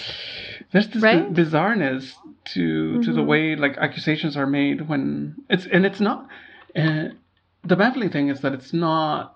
There's 0.71 0.87
this 0.89 1.03
right? 1.03 1.31
bizarreness 1.31 2.11
to 2.53 2.59
mm-hmm. 2.59 3.01
to 3.01 3.13
the 3.13 3.19
mm-hmm. 3.19 3.29
way 3.29 3.55
like 3.55 3.77
accusations 3.77 4.35
are 4.35 4.47
made 4.47 4.87
when 4.87 5.35
it's 5.49 5.65
and 5.65 5.85
it's 5.85 5.99
not. 5.99 6.27
Uh, 6.75 7.09
the 7.63 7.75
baffling 7.75 8.09
thing 8.09 8.29
is 8.29 8.41
that 8.41 8.53
it's 8.53 8.73
not. 8.73 9.35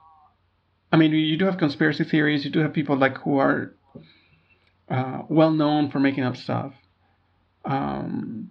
I 0.91 0.97
mean, 0.97 1.11
you 1.11 1.37
do 1.37 1.45
have 1.45 1.57
conspiracy 1.57 2.03
theories. 2.03 2.43
You 2.43 2.51
do 2.51 2.59
have 2.59 2.73
people 2.73 2.97
like 2.97 3.19
who 3.19 3.37
are 3.37 3.75
uh, 4.89 5.21
well 5.29 5.51
known 5.51 5.91
for 5.91 5.99
making 5.99 6.23
up 6.23 6.35
stuff. 6.35 6.73
Um, 7.63 8.49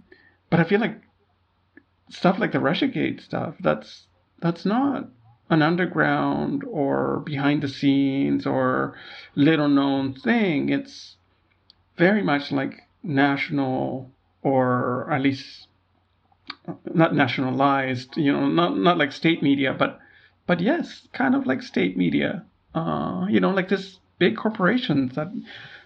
but 0.51 0.61
I 0.61 0.65
feel 0.65 0.81
like 0.81 1.01
stuff 2.11 2.38
like 2.38 2.53
the 2.53 2.59
Russiagate 2.59 3.23
stuff, 3.23 3.55
that's 3.61 4.07
that's 4.41 4.65
not 4.65 5.09
an 5.50 5.62
underground 5.62 6.62
or 6.65 7.21
behind 7.21 7.62
the 7.62 7.69
scenes 7.69 8.47
or 8.47 8.95
little 9.35 9.69
known 9.69 10.15
thing. 10.15 10.69
It's 10.69 11.17
very 11.97 12.23
much 12.23 12.53
like 12.53 12.83
national 13.03 14.11
or 14.43 15.11
at 15.11 15.23
least 15.23 15.69
not 16.95 17.15
nationalized, 17.15 18.17
you 18.17 18.33
know, 18.33 18.49
not 18.49 18.77
not 18.77 18.99
like 18.99 19.12
state 19.12 19.43
media, 19.43 19.73
but 19.73 19.99
but 20.47 20.61
yes, 20.61 21.09
kind 21.12 21.35
of 21.35 21.47
like 21.47 21.62
state 21.62 21.97
media. 21.97 22.45
Uh, 22.75 23.27
you 23.29 23.41
know, 23.41 23.50
like 23.50 23.69
this 23.69 23.99
big 24.19 24.37
corporations 24.37 25.15
that 25.15 25.29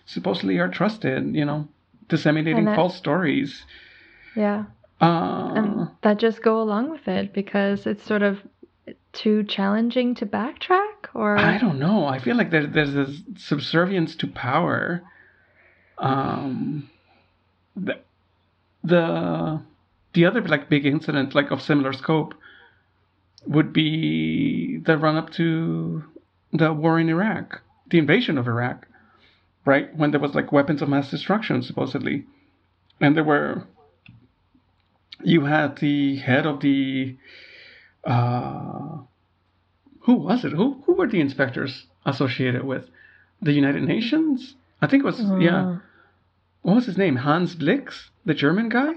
supposedly 0.06 0.58
are 0.58 0.68
trusted, 0.68 1.34
you 1.34 1.44
know, 1.44 1.68
disseminating 2.08 2.64
that, 2.64 2.76
false 2.76 2.96
stories. 2.96 3.64
Yeah. 4.36 4.64
Uh, 5.02 5.52
and 5.56 5.88
that 6.02 6.18
just 6.18 6.42
go 6.42 6.62
along 6.62 6.88
with 6.88 7.08
it 7.08 7.32
because 7.32 7.86
it's 7.86 8.04
sort 8.04 8.22
of 8.22 8.38
too 9.12 9.42
challenging 9.42 10.14
to 10.14 10.24
backtrack 10.24 11.08
or 11.12 11.36
I 11.36 11.58
don't 11.58 11.80
know. 11.80 12.06
I 12.06 12.20
feel 12.20 12.36
like 12.36 12.50
there's 12.50 12.72
there's 12.72 12.94
this 12.94 13.22
subservience 13.36 14.14
to 14.16 14.28
power. 14.28 15.02
Um 15.98 16.88
the 17.76 17.98
the 18.84 19.60
the 20.14 20.24
other 20.24 20.40
like 20.42 20.68
big 20.68 20.86
incident 20.86 21.34
like 21.34 21.50
of 21.50 21.60
similar 21.60 21.92
scope 21.92 22.34
would 23.44 23.72
be 23.72 24.78
the 24.78 24.96
run 24.96 25.16
up 25.16 25.30
to 25.30 26.04
the 26.52 26.72
war 26.72 27.00
in 27.00 27.08
Iraq, 27.08 27.60
the 27.90 27.98
invasion 27.98 28.38
of 28.38 28.46
Iraq, 28.46 28.86
right? 29.64 29.94
When 29.96 30.12
there 30.12 30.20
was 30.20 30.34
like 30.34 30.52
weapons 30.52 30.80
of 30.80 30.88
mass 30.88 31.10
destruction 31.10 31.62
supposedly. 31.62 32.24
And 33.00 33.16
there 33.16 33.24
were 33.24 33.66
you 35.24 35.44
had 35.44 35.76
the 35.78 36.16
head 36.16 36.46
of 36.46 36.60
the 36.60 37.16
uh, 38.04 38.98
who 40.00 40.14
was 40.14 40.44
it? 40.44 40.52
Who 40.52 40.82
who 40.86 40.94
were 40.94 41.08
the 41.08 41.20
inspectors 41.20 41.86
associated 42.04 42.64
with 42.64 42.88
the 43.40 43.52
United 43.52 43.82
Nations? 43.82 44.54
I 44.80 44.86
think 44.86 45.02
it 45.02 45.06
was 45.06 45.20
uh, 45.20 45.36
yeah. 45.36 45.78
What 46.62 46.76
was 46.76 46.86
his 46.86 46.98
name? 46.98 47.16
Hans 47.16 47.54
Blix, 47.54 48.10
the 48.24 48.34
German 48.34 48.68
guy. 48.68 48.92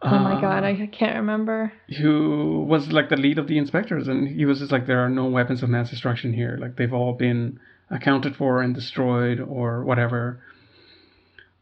Oh 0.00 0.08
uh, 0.08 0.18
my 0.20 0.40
god, 0.40 0.62
I 0.62 0.86
can't 0.86 1.16
remember. 1.16 1.72
Who 2.00 2.64
was 2.68 2.92
like 2.92 3.08
the 3.08 3.16
lead 3.16 3.38
of 3.38 3.48
the 3.48 3.58
inspectors, 3.58 4.06
and 4.06 4.28
he 4.28 4.44
was 4.44 4.60
just 4.60 4.70
like, 4.70 4.86
there 4.86 5.04
are 5.04 5.10
no 5.10 5.26
weapons 5.26 5.62
of 5.62 5.70
mass 5.70 5.90
destruction 5.90 6.32
here. 6.32 6.56
Like 6.60 6.76
they've 6.76 6.92
all 6.92 7.14
been 7.14 7.58
accounted 7.90 8.36
for 8.36 8.62
and 8.62 8.74
destroyed 8.74 9.40
or 9.40 9.82
whatever. 9.84 10.40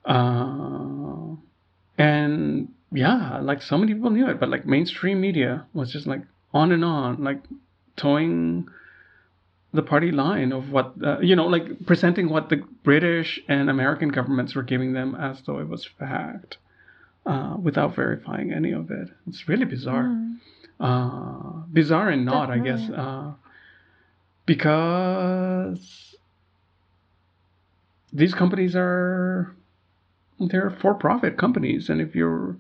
Uh, 0.05 1.37
and 1.99 2.69
yeah, 2.93 3.41
like 3.41 3.63
so 3.63 3.77
many 3.79 3.95
people 3.95 4.11
knew 4.11 4.29
it, 4.29 4.39
but 4.39 4.49
like 4.49 4.67
mainstream 4.67 5.21
media 5.21 5.67
was 5.73 5.93
just 5.93 6.07
like 6.07 6.23
on 6.55 6.73
and 6.73 6.85
on, 6.85 7.23
like 7.23 7.43
toeing 7.97 8.69
the 9.73 9.83
party 9.83 10.11
line 10.11 10.53
of 10.53 10.71
what 10.71 10.95
uh, 11.05 11.19
you 11.21 11.37
know, 11.37 11.47
like 11.47 11.87
presenting 11.87 12.29
what 12.29 12.49
the 12.49 12.63
British 12.85 13.41
and 13.49 13.69
American 13.69 14.09
governments 14.09 14.55
were 14.55 14.63
giving 14.63 14.93
them 14.93 15.15
as 15.15 15.43
though 15.43 15.59
it 15.59 15.69
was 15.69 15.85
fact, 15.99 16.59
uh, 17.27 17.57
without 17.61 17.95
verifying 17.95 18.53
any 18.53 18.73
of 18.73 18.91
it. 18.91 19.09
It's 19.27 19.49
really 19.49 19.65
bizarre, 19.65 20.05
mm. 20.05 20.37
uh, 20.79 21.67
bizarre 21.73 22.09
and 22.09 22.25
not, 22.25 22.49
Definitely. 22.49 22.71
I 22.71 22.77
guess, 22.77 22.91
uh, 22.91 23.33
because 24.47 26.17
these 28.13 28.33
companies 28.33 28.75
are 28.77 29.55
they're 30.39 30.71
for-profit 30.71 31.39
companies, 31.39 31.89
and 31.89 32.01
if 32.01 32.15
you're 32.15 32.57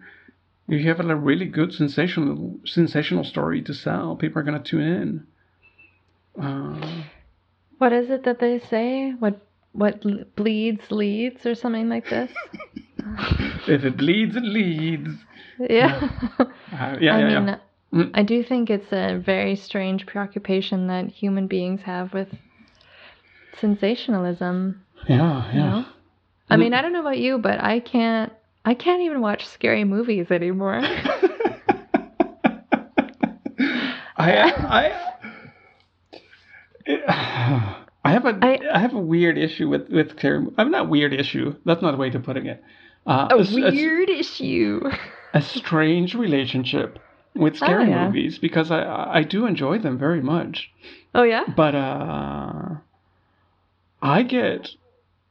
if 0.68 0.80
you 0.80 0.88
have 0.88 1.00
a 1.00 1.14
really 1.14 1.46
good 1.46 1.72
sensational 1.72 2.58
sensational 2.64 3.24
story 3.24 3.62
to 3.62 3.74
sell, 3.74 4.16
people 4.16 4.40
are 4.40 4.44
gonna 4.44 4.62
tune 4.62 4.82
in. 4.82 6.42
Uh, 6.42 7.02
what 7.78 7.92
is 7.92 8.10
it 8.10 8.24
that 8.24 8.40
they 8.40 8.58
say? 8.58 9.12
What 9.12 9.40
what 9.72 10.02
bleeds 10.36 10.90
leads 10.90 11.44
or 11.44 11.54
something 11.54 11.88
like 11.88 12.08
this? 12.08 12.30
if 13.68 13.84
it 13.84 13.96
bleeds, 13.96 14.36
it 14.36 14.44
leads. 14.44 15.10
Yeah. 15.58 16.08
Uh, 16.72 16.96
yeah, 17.00 17.00
yeah, 17.00 17.12
I 17.14 17.22
mean, 17.22 17.48
yeah. 17.48 17.58
Mm. 17.94 18.10
I 18.12 18.22
do 18.22 18.42
think 18.42 18.68
it's 18.68 18.92
a 18.92 19.22
very 19.24 19.54
strange 19.54 20.04
preoccupation 20.04 20.88
that 20.88 21.06
human 21.06 21.46
beings 21.46 21.80
have 21.82 22.12
with 22.12 22.28
sensationalism. 23.58 24.84
Yeah, 25.08 25.16
yeah. 25.16 25.54
You 25.54 25.60
know? 25.60 25.86
I 26.48 26.56
mean, 26.56 26.74
I 26.74 26.82
don't 26.82 26.92
know 26.92 27.00
about 27.00 27.18
you, 27.18 27.38
but 27.38 27.62
I 27.62 27.80
can't 27.80 28.32
I 28.64 28.74
can't 28.74 29.02
even 29.02 29.20
watch 29.20 29.46
scary 29.46 29.84
movies 29.84 30.30
anymore. 30.30 30.80
I 34.16 34.32
I 34.38 34.92
I 38.04 38.12
have 38.12 38.26
a 38.26 38.38
I, 38.42 38.60
I 38.74 38.78
have 38.78 38.94
a 38.94 39.00
weird 39.00 39.38
issue 39.38 39.68
with 39.68 39.88
with 39.88 40.12
scary. 40.12 40.46
I'm 40.58 40.70
not 40.70 40.88
weird 40.88 41.12
issue. 41.12 41.54
That's 41.64 41.82
not 41.82 41.92
the 41.92 41.96
way 41.96 42.10
to 42.10 42.20
putting 42.20 42.46
it. 42.46 42.62
Uh, 43.06 43.28
a, 43.30 43.36
a 43.36 43.54
weird 43.54 44.08
a, 44.08 44.18
issue. 44.18 44.80
a 45.32 45.42
strange 45.42 46.14
relationship 46.14 46.98
with 47.34 47.54
oh, 47.54 47.56
scary 47.56 47.84
oh, 47.84 47.88
yeah. 47.88 48.06
movies 48.06 48.38
because 48.38 48.70
I 48.70 48.82
I 48.84 49.22
do 49.22 49.46
enjoy 49.46 49.78
them 49.78 49.98
very 49.98 50.22
much. 50.22 50.70
Oh 51.14 51.22
yeah. 51.22 51.44
But 51.56 51.74
uh, 51.74 52.76
I 54.02 54.22
get 54.22 54.70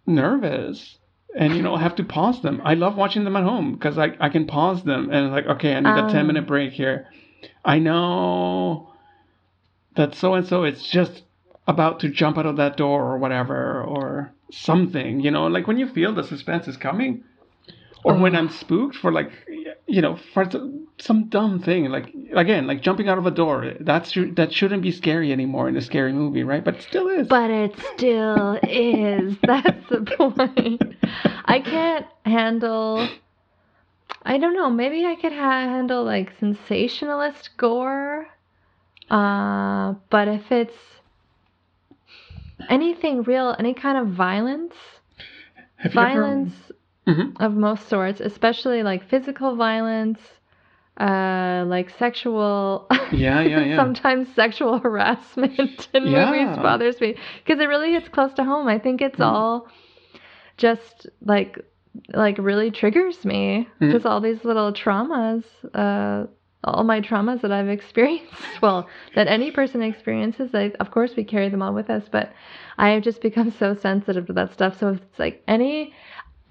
nervous 0.06 1.00
and 1.36 1.56
you 1.56 1.62
know 1.62 1.76
have 1.76 1.96
to 1.96 2.04
pause 2.04 2.42
them. 2.42 2.62
I 2.64 2.76
love 2.76 2.96
watching 2.96 3.24
them 3.24 3.36
at 3.36 3.44
home 3.44 3.74
because 3.74 3.98
I 3.98 4.16
I 4.20 4.30
can 4.30 4.48
pause 4.48 4.84
them 4.84 5.12
and 5.12 5.32
like 5.32 5.46
okay 5.46 5.74
I 5.74 5.80
need 5.80 5.90
um, 5.90 6.08
a 6.08 6.12
ten 6.12 6.28
minute 6.28 6.48
break 6.48 6.74
here. 6.74 7.08
I 7.64 7.80
know 7.80 8.94
that 9.96 10.16
so 10.16 10.34
and 10.34 10.48
so 10.48 10.64
is 10.64 10.82
just 10.84 11.24
about 11.68 12.00
to 12.02 12.10
jump 12.10 12.38
out 12.38 12.46
of 12.46 12.58
that 12.58 12.78
door 12.78 13.12
or 13.12 13.18
whatever 13.18 13.84
or 13.84 14.32
something. 14.52 15.20
You 15.20 15.32
know, 15.32 15.48
like 15.48 15.68
when 15.68 15.78
you 15.78 15.88
feel 15.88 16.14
the 16.14 16.24
suspense 16.24 16.68
is 16.68 16.78
coming 16.78 17.24
or 18.04 18.14
oh. 18.14 18.20
when 18.20 18.36
I'm 18.36 18.50
spooked 18.50 18.96
for 18.96 19.12
like 19.12 19.32
you 19.88 20.02
know 20.02 20.18
for 20.34 20.46
some 20.98 21.28
dumb 21.30 21.60
thing 21.60 21.86
like 21.90 22.14
again 22.34 22.66
like 22.66 22.82
jumping 22.82 23.08
out 23.08 23.18
of 23.18 23.26
a 23.26 23.32
door 23.32 23.74
that's 23.82 24.18
that 24.34 24.52
shouldn't 24.52 24.82
be 24.82 24.92
scary 24.92 25.32
anymore 25.32 25.70
in 25.70 25.78
a 25.78 25.82
scary 25.82 26.14
movie 26.14 26.44
right? 26.44 26.64
But 26.64 26.76
it 26.76 26.82
still 26.82 27.08
is. 27.08 27.28
But 27.28 27.52
it 27.52 27.78
still 27.96 28.60
is. 28.64 29.38
That's 29.44 29.90
the 29.90 30.02
point. 30.02 30.82
I 31.46 31.60
can't 31.60 32.06
handle 32.26 33.08
I 34.24 34.38
don't 34.38 34.56
know 34.56 34.70
maybe 34.70 35.06
I 35.06 35.16
could 35.16 35.34
ha- 35.34 35.70
handle 35.70 36.04
like 36.04 36.34
sensationalist 36.40 37.52
gore 37.58 38.28
uh 39.12 39.94
but 40.10 40.28
if 40.28 40.52
it's 40.52 40.78
anything 42.70 43.22
real 43.22 43.56
any 43.60 43.76
kind 43.76 43.98
of 44.00 44.08
violence 44.16 44.74
violence 45.94 46.54
ever 46.56 46.75
mm-hmm. 47.08 47.42
of 47.42 47.54
most 47.54 47.88
sorts, 47.88 48.20
especially 48.20 48.84
like 48.84 49.08
physical 49.10 49.56
violence, 49.56 50.20
uh, 51.00 51.64
like 51.68 51.90
sexual. 51.98 52.88
Yeah, 53.12 53.42
yeah, 53.42 53.60
yeah. 53.66 53.76
sometimes 53.76 54.28
sexual 54.36 54.80
harassment 54.80 55.88
in 55.94 56.08
yeah. 56.08 56.32
movies 56.32 56.58
bothers 56.58 57.00
me 57.02 57.16
because 57.44 57.60
it 57.60 57.66
really 57.66 57.94
hits 57.94 58.10
close 58.10 58.34
to 58.34 58.44
home. 58.44 58.68
I 58.68 58.80
think 58.80 59.02
it's 59.02 59.20
mm. 59.20 59.26
all 59.26 59.68
just 60.58 61.08
like 61.22 61.60
like 62.14 62.38
really 62.38 62.72
triggers 62.72 63.24
me. 63.26 63.68
Mm. 63.82 63.92
Just 63.92 64.06
all 64.06 64.22
these 64.22 64.44
little 64.44 64.74
traumas. 64.74 65.44
Uh, 65.74 66.28
all 66.66 66.84
my 66.84 67.00
traumas 67.00 67.42
that 67.42 67.52
I've 67.52 67.70
experienced, 67.70 68.34
well, 68.62 68.90
that 69.14 69.28
any 69.28 69.52
person 69.52 69.82
experiences, 69.82 70.50
I, 70.54 70.72
of 70.80 70.92
course 70.92 71.16
we 71.16 71.24
carry 71.24 71.48
them 71.50 71.62
all 71.62 71.74
with 71.74 71.90
us, 71.90 72.04
but 72.12 72.34
I 72.78 72.90
have 72.90 73.04
just 73.04 73.22
become 73.22 73.52
so 73.52 73.76
sensitive 73.76 74.28
to 74.28 74.34
that 74.34 74.54
stuff. 74.54 74.80
So 74.80 74.90
it's 74.94 75.20
like 75.20 75.44
any 75.48 75.94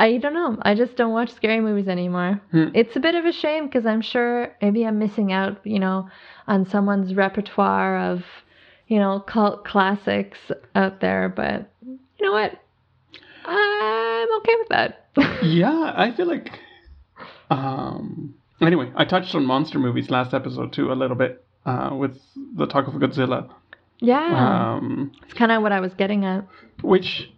I 0.05 0.19
don't 0.19 0.35
know. 0.35 0.59
I 0.61 0.75
just 0.75 0.97
don't 0.97 1.13
watch 1.13 1.33
scary 1.33 1.63
movies 1.63 1.89
anymore. 1.89 2.39
Hmm. 2.51 2.69
It's 2.75 2.95
a 2.95 3.01
bit 3.01 3.15
of 3.15 3.25
a 3.25 3.33
shame 3.33 3.65
because 3.65 3.87
I'm 3.87 4.03
sure 4.03 4.55
maybe 4.61 4.85
I'm 4.85 4.99
missing 4.99 5.33
out, 5.33 5.67
you 5.67 5.79
know, 5.79 6.11
on 6.47 6.69
someone's 6.69 7.15
repertoire 7.15 8.13
of, 8.13 8.23
you 8.87 8.99
know, 8.99 9.21
cult 9.21 9.65
classics 9.65 10.39
out 10.75 11.01
there. 11.01 11.33
But 11.35 11.71
you 11.83 11.99
know 12.21 12.33
what? 12.33 12.53
I'm 13.47 14.29
okay 14.41 14.55
with 14.59 14.69
that. 14.69 15.09
yeah, 15.43 15.95
I 15.97 16.13
feel 16.15 16.27
like. 16.27 16.51
Um. 17.49 18.35
Anyway, 18.61 18.93
I 18.95 19.07
touched 19.07 19.35
on 19.35 19.47
monster 19.47 19.79
movies 19.79 20.11
last 20.11 20.35
episode 20.35 20.75
too 20.75 20.93
a 20.93 20.95
little 20.95 21.17
bit 21.17 21.43
uh, 21.65 21.91
with 21.99 22.21
the 22.55 22.67
talk 22.67 22.89
of 22.89 22.95
Godzilla. 22.95 23.49
Yeah. 24.01 24.75
Um, 24.77 25.13
it's 25.23 25.33
kind 25.33 25.51
of 25.51 25.63
what 25.63 25.73
I 25.73 25.81
was 25.81 25.95
getting 25.95 26.27
at. 26.27 26.47
Which 26.83 27.31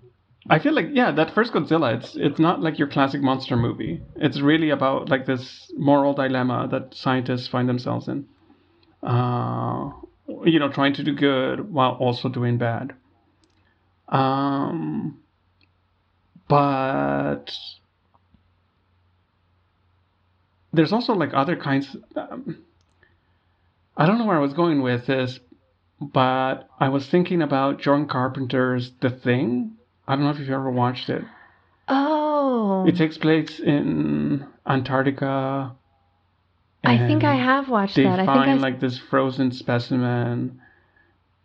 I 0.48 0.58
feel 0.60 0.74
like 0.74 0.88
yeah, 0.92 1.10
that 1.12 1.34
first 1.34 1.52
Godzilla, 1.52 1.96
it's 1.96 2.14
it's 2.14 2.38
not 2.38 2.60
like 2.60 2.78
your 2.78 2.88
classic 2.88 3.20
monster 3.20 3.56
movie. 3.56 4.00
It's 4.16 4.40
really 4.40 4.70
about 4.70 5.08
like 5.08 5.26
this 5.26 5.70
moral 5.76 6.14
dilemma 6.14 6.68
that 6.70 6.94
scientists 6.94 7.48
find 7.48 7.68
themselves 7.68 8.06
in. 8.06 8.26
Uh, 9.02 9.90
you 10.44 10.58
know, 10.58 10.70
trying 10.70 10.94
to 10.94 11.02
do 11.02 11.14
good 11.14 11.72
while 11.72 11.92
also 11.92 12.28
doing 12.28 12.58
bad. 12.58 12.94
Um, 14.08 15.18
but 16.48 17.52
there's 20.72 20.92
also 20.92 21.14
like 21.14 21.30
other 21.34 21.56
kinds. 21.56 21.96
Um, 22.14 22.64
I 23.96 24.06
don't 24.06 24.18
know 24.18 24.26
where 24.26 24.36
I 24.36 24.42
was 24.42 24.54
going 24.54 24.80
with 24.82 25.06
this, 25.06 25.40
but 26.00 26.68
I 26.78 26.88
was 26.88 27.08
thinking 27.08 27.42
about 27.42 27.80
John 27.80 28.06
Carpenter's 28.06 28.92
The 29.00 29.10
Thing 29.10 29.76
I 30.08 30.14
don't 30.14 30.24
know 30.24 30.30
if 30.30 30.38
you've 30.38 30.50
ever 30.50 30.70
watched 30.70 31.08
it. 31.08 31.24
Oh. 31.88 32.84
It 32.86 32.96
takes 32.96 33.18
place 33.18 33.58
in 33.58 34.46
Antarctica. 34.66 35.74
I 36.84 36.98
think 36.98 37.24
I 37.24 37.34
have 37.34 37.68
watched 37.68 37.96
they 37.96 38.04
that. 38.04 38.18
They 38.18 38.26
find 38.26 38.60
like 38.60 38.80
this 38.80 38.98
frozen 38.98 39.50
specimen. 39.50 40.60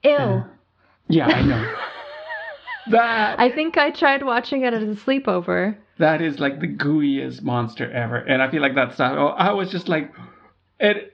Ew. 0.04 0.44
yeah, 1.08 1.28
I 1.28 1.42
know. 1.42 1.76
that. 2.92 3.40
I 3.40 3.52
think 3.52 3.78
I 3.78 3.92
tried 3.92 4.24
watching 4.24 4.64
it 4.64 4.74
at 4.74 4.84
a 4.84 4.88
sleepover. 4.88 5.78
That 5.98 6.22
is 6.22 6.40
like 6.40 6.60
the 6.60 6.68
gooeyest 6.68 7.42
monster 7.42 7.92
ever, 7.92 8.18
and 8.18 8.42
I 8.42 8.50
feel 8.52 8.62
like 8.62 8.76
that's 8.76 8.98
not. 9.00 9.18
Oh, 9.18 9.28
I 9.28 9.54
was 9.54 9.72
just 9.72 9.88
like, 9.88 10.12
it. 10.80 11.11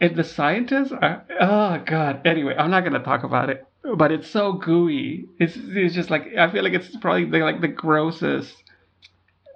And 0.00 0.16
the 0.16 0.24
scientists 0.24 0.92
are. 0.92 1.24
Oh 1.40 1.82
god. 1.84 2.26
Anyway, 2.26 2.54
I'm 2.56 2.70
not 2.70 2.84
gonna 2.84 3.02
talk 3.02 3.22
about 3.22 3.50
it 3.50 3.66
but 3.82 4.12
it's 4.12 4.28
so 4.28 4.52
gooey. 4.52 5.26
It's 5.38 5.54
it's 5.56 5.94
just 5.94 6.10
like 6.10 6.36
I 6.36 6.50
feel 6.50 6.62
like 6.62 6.74
it's 6.74 6.94
probably 6.96 7.24
the, 7.24 7.38
like 7.38 7.60
the 7.60 7.68
grossest 7.68 8.54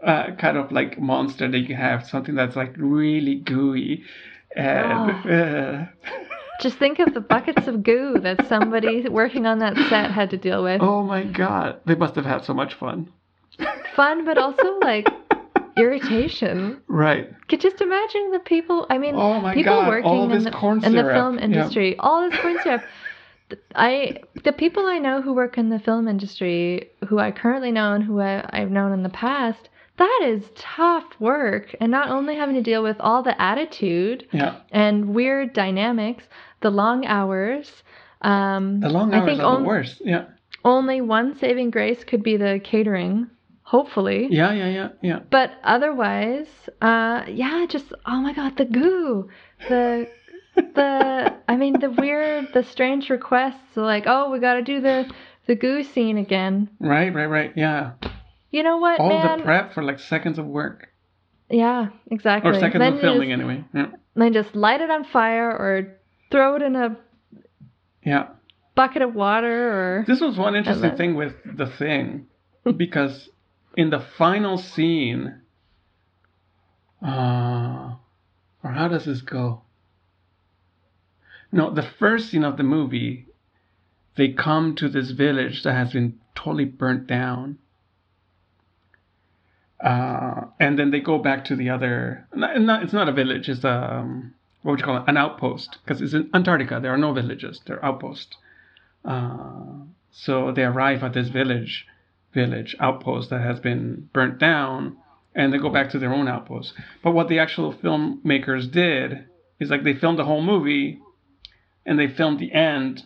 uh, 0.04 0.32
kind 0.38 0.56
of 0.56 0.72
like 0.72 0.98
monster 0.98 1.50
that 1.50 1.58
you 1.58 1.74
have. 1.74 2.06
Something 2.06 2.34
that's 2.34 2.56
like 2.56 2.74
really 2.76 3.36
gooey. 3.36 4.04
And, 4.56 5.10
oh. 5.26 5.30
uh, 5.30 5.86
just 6.60 6.78
think 6.78 7.00
of 7.00 7.12
the 7.12 7.20
buckets 7.20 7.66
of 7.66 7.82
goo 7.82 8.18
that 8.20 8.46
somebody 8.46 9.08
working 9.08 9.46
on 9.46 9.58
that 9.58 9.76
set 9.88 10.10
had 10.10 10.30
to 10.30 10.36
deal 10.36 10.62
with. 10.62 10.80
Oh 10.80 11.02
my 11.02 11.24
god, 11.24 11.80
they 11.84 11.94
must 11.94 12.14
have 12.14 12.24
had 12.24 12.44
so 12.44 12.54
much 12.54 12.74
fun. 12.74 13.12
Fun, 13.94 14.24
but 14.24 14.38
also 14.38 14.78
like 14.80 15.08
irritation. 15.76 16.80
Right. 16.88 17.32
Could 17.48 17.60
just 17.60 17.80
imagine 17.80 18.30
the 18.32 18.40
people. 18.40 18.86
I 18.90 18.98
mean, 18.98 19.14
oh 19.16 19.50
people 19.52 19.74
god, 19.74 19.88
working 19.88 20.30
in 20.30 20.44
the, 20.44 20.80
in 20.84 20.94
the 20.94 21.02
film 21.02 21.38
industry, 21.38 21.90
yeah. 21.90 22.00
all 22.00 22.28
this 22.28 22.38
corn 22.40 22.58
syrup. 22.62 22.82
I 23.74 24.20
the 24.42 24.52
people 24.52 24.86
I 24.86 24.98
know 24.98 25.20
who 25.20 25.34
work 25.34 25.58
in 25.58 25.68
the 25.68 25.78
film 25.78 26.08
industry, 26.08 26.90
who 27.08 27.18
I 27.18 27.30
currently 27.30 27.70
know 27.70 27.92
and 27.92 28.02
who 28.02 28.20
I, 28.20 28.44
I've 28.50 28.70
known 28.70 28.92
in 28.92 29.02
the 29.02 29.10
past, 29.10 29.68
that 29.96 30.20
is 30.24 30.50
tough 30.56 31.04
work, 31.20 31.74
and 31.80 31.90
not 31.90 32.08
only 32.08 32.34
having 32.34 32.56
to 32.56 32.62
deal 32.62 32.82
with 32.82 32.96
all 32.98 33.22
the 33.22 33.40
attitude 33.40 34.26
yeah. 34.32 34.60
and 34.72 35.14
weird 35.14 35.52
dynamics, 35.52 36.24
the 36.62 36.70
long 36.70 37.06
hours. 37.06 37.84
Um, 38.22 38.80
the 38.80 38.88
long 38.88 39.14
hours 39.14 39.22
I 39.22 39.26
think 39.26 39.40
are 39.40 39.46
on, 39.46 39.62
the 39.62 39.68
worst. 39.68 40.02
Yeah. 40.04 40.24
Only 40.64 41.00
one 41.00 41.38
saving 41.38 41.70
grace 41.70 42.02
could 42.02 42.22
be 42.22 42.36
the 42.36 42.60
catering. 42.64 43.30
Hopefully. 43.64 44.28
Yeah, 44.30 44.52
yeah, 44.52 44.68
yeah, 44.68 44.88
yeah. 45.02 45.18
But 45.30 45.52
otherwise, 45.64 46.46
uh, 46.82 47.24
yeah, 47.28 47.64
just 47.68 47.86
oh 48.04 48.20
my 48.20 48.34
god, 48.34 48.58
the 48.58 48.66
goo, 48.66 49.30
the 49.68 50.06
the 50.54 51.34
I 51.48 51.56
mean 51.56 51.80
the 51.80 51.90
weird 51.90 52.52
the 52.52 52.62
strange 52.62 53.08
requests 53.08 53.74
like 53.74 54.04
oh 54.06 54.30
we 54.30 54.38
got 54.38 54.54
to 54.54 54.62
do 54.62 54.82
the 54.82 55.10
the 55.46 55.54
goo 55.54 55.82
scene 55.82 56.18
again. 56.18 56.68
Right, 56.78 57.12
right, 57.14 57.26
right. 57.26 57.52
Yeah. 57.56 57.92
You 58.50 58.62
know 58.62 58.76
what, 58.76 59.00
All 59.00 59.08
man? 59.08 59.38
the 59.38 59.44
prep 59.44 59.72
for 59.72 59.82
like 59.82 59.98
seconds 59.98 60.38
of 60.38 60.46
work. 60.46 60.88
Yeah, 61.50 61.88
exactly. 62.10 62.50
Or 62.50 62.54
seconds 62.54 62.80
then 62.80 62.94
of 62.94 63.00
filming 63.00 63.30
just, 63.30 63.40
anyway. 63.40 63.64
Yeah. 63.74 63.86
Then 64.14 64.32
just 64.34 64.54
light 64.54 64.82
it 64.82 64.90
on 64.90 65.04
fire 65.04 65.50
or 65.50 65.98
throw 66.30 66.56
it 66.56 66.62
in 66.62 66.76
a 66.76 66.96
yeah 68.04 68.28
bucket 68.74 69.00
of 69.00 69.14
water 69.14 70.00
or. 70.00 70.04
This 70.06 70.20
was 70.20 70.36
one 70.36 70.54
interesting 70.54 70.96
thing 70.96 71.14
with 71.14 71.32
the 71.44 71.66
thing 71.66 72.26
because 72.76 73.30
in 73.76 73.90
the 73.90 74.00
final 74.00 74.58
scene, 74.58 75.40
uh, 77.04 77.94
or 78.62 78.70
how 78.70 78.88
does 78.88 79.04
this 79.04 79.20
go? 79.20 79.62
No, 81.52 81.72
the 81.72 81.82
first 81.82 82.30
scene 82.30 82.44
of 82.44 82.56
the 82.56 82.62
movie, 82.62 83.26
they 84.16 84.28
come 84.28 84.74
to 84.76 84.88
this 84.88 85.10
village 85.10 85.62
that 85.62 85.74
has 85.74 85.92
been 85.92 86.18
totally 86.34 86.64
burnt 86.64 87.06
down. 87.06 87.58
Uh, 89.80 90.46
and 90.58 90.78
then 90.78 90.90
they 90.90 91.00
go 91.00 91.18
back 91.18 91.44
to 91.44 91.56
the 91.56 91.68
other. 91.70 92.26
Not, 92.34 92.60
not, 92.60 92.82
it's 92.82 92.92
not 92.92 93.08
a 93.08 93.12
village. 93.12 93.48
It's 93.48 93.64
a 93.64 93.70
um, 93.70 94.34
what 94.62 94.72
would 94.72 94.80
you 94.80 94.86
call 94.86 94.96
it? 94.96 95.04
An 95.06 95.18
outpost 95.18 95.76
because 95.84 96.00
it's 96.00 96.14
in 96.14 96.30
Antarctica. 96.32 96.80
There 96.80 96.92
are 96.92 96.98
no 96.98 97.12
villages. 97.12 97.60
They're 97.66 97.84
outposts. 97.84 98.34
Uh, 99.04 99.84
so 100.10 100.52
they 100.52 100.62
arrive 100.62 101.04
at 101.04 101.12
this 101.12 101.28
village, 101.28 101.86
village 102.34 102.76
outpost 102.80 103.30
that 103.30 103.40
has 103.40 103.60
been 103.60 104.08
burnt 104.12 104.38
down, 104.38 104.96
and 105.34 105.52
they 105.52 105.58
go 105.58 105.70
back 105.70 105.90
to 105.90 105.98
their 105.98 106.12
own 106.12 106.28
outpost. 106.28 106.74
But 107.02 107.12
what 107.12 107.28
the 107.28 107.38
actual 107.38 107.72
filmmakers 107.72 108.70
did 108.70 109.26
is 109.60 109.70
like 109.70 109.84
they 109.84 109.94
filmed 109.94 110.18
the 110.18 110.24
whole 110.24 110.42
movie 110.42 111.00
and 111.86 111.98
they 111.98 112.08
filmed 112.08 112.38
the 112.38 112.52
end 112.52 113.04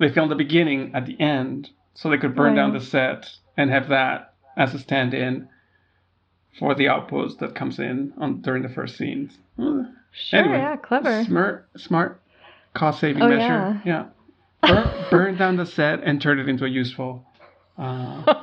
they 0.00 0.08
filmed 0.08 0.30
the 0.30 0.36
beginning 0.36 0.92
at 0.94 1.06
the 1.06 1.20
end 1.20 1.70
so 1.94 2.08
they 2.08 2.16
could 2.16 2.34
burn 2.34 2.56
down 2.56 2.72
the 2.72 2.80
set 2.80 3.30
and 3.56 3.70
have 3.70 3.90
that 3.90 4.34
as 4.56 4.74
a 4.74 4.78
stand-in 4.78 5.46
for 6.58 6.74
the 6.74 6.88
outpost 6.88 7.38
that 7.38 7.54
comes 7.54 7.78
in 7.78 8.12
on 8.18 8.40
during 8.40 8.62
the 8.62 8.68
first 8.68 8.96
scenes. 8.96 9.38
Sure, 9.56 10.40
anyway, 10.40 10.56
yeah, 10.56 10.76
clever. 10.76 11.22
Smart, 11.24 11.68
smart 11.76 12.20
cost-saving 12.74 13.22
oh, 13.22 13.28
measure. 13.28 13.82
Yeah. 13.84 14.06
yeah. 14.64 14.72
Burn, 14.72 15.04
burn 15.10 15.36
down 15.36 15.56
the 15.56 15.66
set 15.66 16.02
and 16.02 16.20
turn 16.20 16.40
it 16.40 16.48
into 16.48 16.64
a 16.64 16.68
useful 16.68 17.24
uh, 17.80 18.22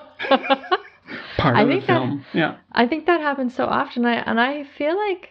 part 1.37 1.55
I 1.55 1.61
of 1.61 1.69
the 1.69 1.85
film. 1.85 2.25
That, 2.33 2.37
yeah. 2.37 2.57
I 2.71 2.87
think 2.87 3.05
that 3.05 3.21
happens 3.21 3.55
so 3.55 3.65
often. 3.65 4.05
I 4.05 4.15
and 4.15 4.39
I 4.39 4.65
feel 4.77 4.97
like 4.97 5.29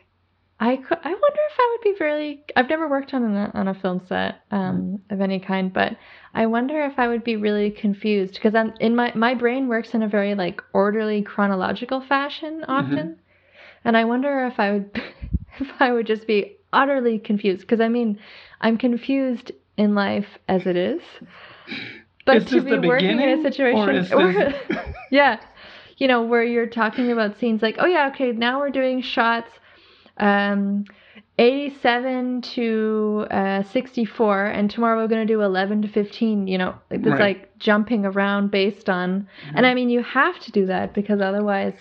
I 0.58 0.76
could. 0.76 0.98
I 1.02 1.08
wonder 1.08 1.40
if 1.50 1.58
I 1.58 1.70
would 1.72 1.82
be 1.82 2.04
really. 2.04 2.44
I've 2.54 2.68
never 2.68 2.88
worked 2.88 3.12
on 3.12 3.24
a 3.24 3.50
on 3.52 3.68
a 3.68 3.74
film 3.74 4.00
set 4.08 4.36
um, 4.50 5.02
of 5.10 5.20
any 5.20 5.40
kind, 5.40 5.72
but 5.72 5.96
I 6.32 6.46
wonder 6.46 6.80
if 6.82 6.98
I 6.98 7.08
would 7.08 7.24
be 7.24 7.36
really 7.36 7.70
confused 7.70 8.34
because 8.34 8.54
I'm 8.54 8.72
in 8.80 8.94
my 8.94 9.12
my 9.14 9.34
brain 9.34 9.68
works 9.68 9.92
in 9.92 10.02
a 10.02 10.08
very 10.08 10.34
like 10.34 10.62
orderly 10.72 11.22
chronological 11.22 12.00
fashion 12.00 12.60
mm-hmm. 12.60 12.70
often, 12.70 12.96
mm-hmm. 12.96 13.88
and 13.88 13.96
I 13.96 14.04
wonder 14.04 14.46
if 14.46 14.58
I 14.58 14.70
would 14.70 14.90
if 15.58 15.68
I 15.80 15.92
would 15.92 16.06
just 16.06 16.26
be 16.26 16.56
utterly 16.72 17.18
confused 17.18 17.62
because 17.62 17.80
I 17.80 17.88
mean 17.88 18.18
I'm 18.60 18.78
confused 18.78 19.52
in 19.76 19.94
life 19.94 20.38
as 20.48 20.66
it 20.66 20.76
is, 20.76 21.02
but 22.26 22.36
is 22.38 22.44
to 22.46 22.60
be 22.60 22.86
working 22.86 23.20
in 23.20 23.38
a 23.38 23.42
situation, 23.42 24.12
or 24.12 24.54
yeah, 25.10 25.40
you 25.96 26.08
know 26.08 26.22
where 26.22 26.42
you're 26.42 26.66
talking 26.66 27.10
about 27.10 27.38
scenes 27.38 27.62
like 27.62 27.76
oh 27.78 27.86
yeah 27.86 28.08
okay 28.08 28.32
now 28.32 28.60
we're 28.60 28.70
doing 28.70 29.00
shots 29.02 29.50
um, 30.18 30.84
87 31.38 32.40
to 32.42 33.26
uh, 33.30 33.62
64 33.62 34.46
and 34.46 34.70
tomorrow 34.70 34.96
we're 34.98 35.08
going 35.08 35.26
to 35.26 35.32
do 35.32 35.42
11 35.42 35.82
to 35.82 35.88
15 35.88 36.46
you 36.46 36.58
know 36.58 36.74
like 36.90 37.02
this 37.02 37.12
right. 37.12 37.20
like 37.20 37.58
jumping 37.58 38.04
around 38.04 38.50
based 38.50 38.88
on 38.88 39.22
mm-hmm. 39.22 39.56
and 39.56 39.66
i 39.66 39.74
mean 39.74 39.90
you 39.90 40.02
have 40.02 40.38
to 40.40 40.52
do 40.52 40.66
that 40.66 40.94
because 40.94 41.20
otherwise 41.20 41.74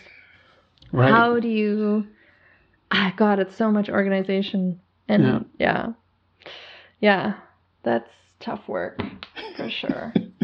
right. 0.91 1.10
how 1.10 1.39
do 1.39 1.47
you 1.47 2.05
ah, 2.91 3.13
god 3.15 3.39
it's 3.39 3.55
so 3.55 3.71
much 3.71 3.89
organization 3.89 4.79
and 5.08 5.23
yeah. 5.23 5.39
yeah 5.60 5.88
yeah 6.99 7.34
that's 7.84 8.10
tough 8.41 8.67
work 8.67 9.01
for 9.55 9.69
sure 9.69 10.13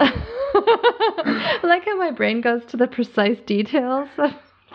I 0.52 1.60
like 1.62 1.84
how 1.84 1.96
my 1.96 2.10
brain 2.10 2.40
goes 2.40 2.64
to 2.70 2.76
the 2.76 2.86
precise 2.86 3.38
details 3.46 4.08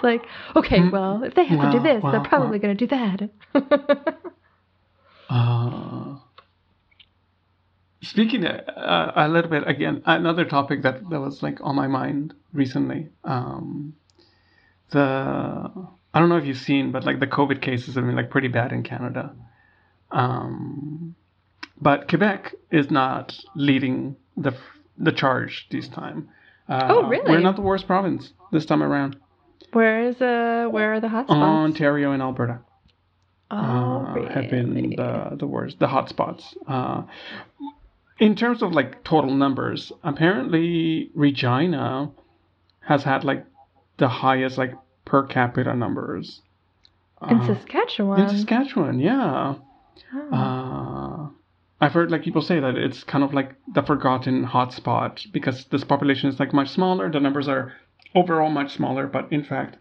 like, 0.03 0.21
okay, 0.55 0.79
mm. 0.79 0.91
well, 0.91 1.23
if 1.23 1.33
they 1.35 1.45
have 1.45 1.71
to 1.71 1.77
do 1.77 1.83
this, 1.83 2.01
they're 2.03 2.21
probably 2.21 2.59
going 2.59 2.77
to 2.77 2.87
do 2.87 2.95
that. 2.95 4.15
uh, 5.29 6.15
speaking 8.01 8.45
uh, 8.45 9.11
a 9.15 9.27
little 9.27 9.49
bit 9.49 9.67
again, 9.67 10.03
another 10.05 10.45
topic 10.45 10.83
that, 10.83 11.09
that 11.09 11.19
was 11.19 11.41
like 11.41 11.59
on 11.61 11.75
my 11.75 11.87
mind 11.87 12.33
recently. 12.53 13.09
Um, 13.23 13.95
the 14.91 14.99
I 16.13 16.19
don't 16.19 16.29
know 16.29 16.37
if 16.37 16.45
you've 16.45 16.57
seen, 16.57 16.91
but 16.91 17.03
like 17.03 17.19
the 17.19 17.27
COVID 17.27 17.61
cases 17.61 17.95
have 17.95 18.05
been 18.05 18.15
like 18.15 18.29
pretty 18.29 18.47
bad 18.47 18.71
in 18.71 18.83
Canada. 18.83 19.35
Um, 20.11 21.15
but 21.81 22.07
Quebec 22.07 22.55
is 22.71 22.89
not 22.89 23.37
leading 23.55 24.15
the 24.37 24.55
the 24.97 25.11
charge 25.11 25.67
this 25.71 25.87
time. 25.87 26.29
Uh, 26.67 26.87
oh, 26.89 27.07
really? 27.07 27.29
We're 27.29 27.39
not 27.39 27.55
the 27.55 27.61
worst 27.61 27.87
province 27.87 28.33
this 28.51 28.65
time 28.65 28.81
around. 28.81 29.17
Where 29.71 30.07
is 30.07 30.21
uh 30.21 30.67
where 30.69 30.93
are 30.93 30.99
the 30.99 31.07
hotspots? 31.07 31.29
Ontario 31.29 32.11
and 32.11 32.21
Alberta. 32.21 32.59
Oh, 33.51 33.57
uh, 33.57 34.13
really? 34.13 34.33
Have 34.33 34.49
been 34.49 34.89
the 34.95 35.35
the 35.37 35.47
worst, 35.47 35.79
the 35.79 35.87
hotspots. 35.87 36.55
Uh, 36.67 37.03
in 38.19 38.35
terms 38.35 38.63
of 38.63 38.71
like 38.71 39.03
total 39.03 39.33
numbers, 39.33 39.91
apparently 40.03 41.11
Regina 41.13 42.11
has 42.79 43.03
had 43.03 43.23
like 43.23 43.45
the 43.97 44.07
highest 44.07 44.57
like 44.57 44.73
per 45.03 45.23
capita 45.23 45.75
numbers. 45.75 46.41
In 47.29 47.39
uh, 47.39 47.45
Saskatchewan. 47.47 48.21
In 48.21 48.29
Saskatchewan, 48.29 48.99
yeah. 48.99 49.55
Oh. 50.13 51.24
I've 51.81 51.93
heard 51.93 52.09
like 52.11 52.23
people 52.23 52.41
say 52.41 52.59
that 52.59 52.77
it's 52.77 53.03
kind 53.03 53.23
of 53.23 53.33
like 53.33 53.55
the 53.73 53.83
forgotten 53.83 54.45
hotspot 54.47 55.31
because 55.31 55.65
this 55.65 55.83
population 55.83 56.29
is 56.29 56.39
like 56.39 56.53
much 56.53 56.69
smaller. 56.69 57.11
The 57.11 57.19
numbers 57.19 57.47
are 57.47 57.73
overall 58.13 58.49
much 58.49 58.73
smaller, 58.73 59.07
but 59.07 59.31
in 59.31 59.43
fact, 59.43 59.77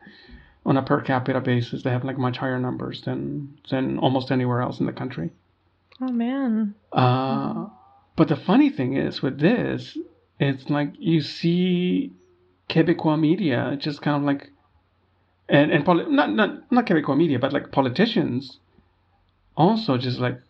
on 0.66 0.76
a 0.76 0.82
per 0.82 1.00
capita 1.00 1.40
basis, 1.40 1.82
they 1.82 1.90
have 1.90 2.04
like 2.04 2.18
much 2.18 2.38
higher 2.38 2.58
numbers 2.58 3.02
than 3.02 3.58
than 3.70 3.98
almost 3.98 4.32
anywhere 4.32 4.60
else 4.60 4.80
in 4.80 4.86
the 4.86 4.92
country. 4.92 5.30
Oh 6.00 6.10
man. 6.10 6.74
Uh, 6.92 7.66
but 8.16 8.28
the 8.28 8.36
funny 8.36 8.70
thing 8.70 8.96
is 8.96 9.22
with 9.22 9.38
this, 9.38 9.96
it's 10.40 10.68
like 10.68 10.92
you 10.98 11.20
see 11.20 12.12
Quebecois 12.68 13.18
media 13.18 13.76
just 13.78 14.02
kind 14.02 14.16
of 14.16 14.22
like, 14.22 14.50
and 15.48 15.70
and 15.70 15.84
poli- 15.84 16.10
not 16.10 16.32
not 16.32 16.72
not 16.72 16.86
Quebecois 16.86 17.16
media, 17.16 17.38
but 17.38 17.52
like 17.52 17.70
politicians, 17.70 18.58
also 19.56 19.96
just 19.96 20.18
like, 20.18 20.40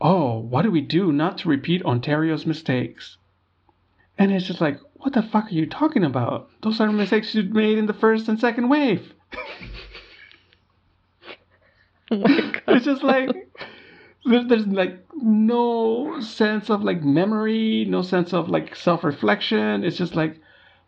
oh, 0.00 0.38
what 0.38 0.62
do 0.62 0.70
we 0.70 0.80
do 0.80 1.12
not 1.12 1.38
to 1.38 1.48
repeat 1.48 1.84
Ontario's 1.84 2.46
mistakes? 2.46 3.16
And 4.16 4.32
it's 4.32 4.46
just 4.46 4.60
like, 4.60 4.78
what 4.94 5.12
the 5.12 5.22
fuck 5.22 5.46
are 5.46 5.54
you 5.54 5.66
talking 5.66 6.04
about? 6.04 6.50
Those 6.62 6.80
are 6.80 6.90
mistakes 6.90 7.34
you 7.34 7.44
made 7.44 7.78
in 7.78 7.86
the 7.86 7.92
first 7.92 8.28
and 8.28 8.38
second 8.38 8.68
wave. 8.68 9.12
oh 12.10 12.24
it's 12.68 12.86
just 12.86 13.02
like 13.02 13.28
there's, 14.24 14.46
there's 14.46 14.66
like 14.66 15.04
no 15.14 16.20
sense 16.20 16.70
of 16.70 16.82
like 16.82 17.02
memory, 17.02 17.84
no 17.88 18.02
sense 18.02 18.32
of 18.32 18.48
like 18.48 18.74
self-reflection. 18.74 19.84
It's 19.84 19.96
just 19.96 20.14
like, 20.14 20.40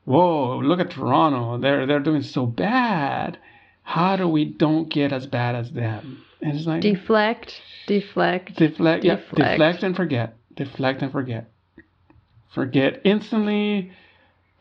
whoa, 0.05 0.59
look 0.59 0.81
at 0.81 0.91
Toronto. 0.91 1.59
They're 1.59 1.87
they're 1.87 2.01
doing 2.01 2.23
so 2.23 2.47
bad. 2.47 3.39
How 3.83 4.17
do 4.17 4.29
we 4.29 4.45
don't 4.45 4.89
get 4.89 5.13
as 5.13 5.27
bad 5.27 5.55
as 5.55 5.73
them? 5.73 6.25
And 6.43 6.57
it's 6.57 6.67
like 6.67 6.81
deflect, 6.81 7.61
deflect, 7.87 8.57
deflect, 8.57 9.03
deflect. 9.03 9.39
yeah, 9.39 9.51
deflect 9.51 9.83
and 9.83 9.97
forget, 9.97 10.37
deflect 10.55 11.03
and 11.03 11.13
forget. 11.13 11.51
Forget 12.55 13.01
instantly 13.05 13.93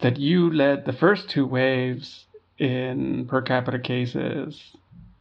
that 0.01 0.17
you 0.17 0.53
led 0.53 0.85
the 0.85 0.93
first 0.93 1.29
two 1.29 1.45
waves 1.45 2.25
in 2.57 3.25
per 3.27 3.41
capita 3.41 3.79
cases 3.79 4.61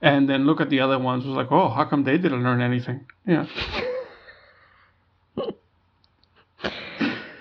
and 0.02 0.28
then 0.28 0.44
look 0.44 0.60
at 0.60 0.70
the 0.70 0.80
other 0.80 0.98
ones 0.98 1.24
was 1.24 1.34
like 1.34 1.50
oh 1.52 1.68
how 1.68 1.84
come 1.84 2.04
they 2.04 2.18
didn't 2.18 2.42
learn 2.42 2.60
anything? 2.60 3.06
Yeah. 3.26 3.46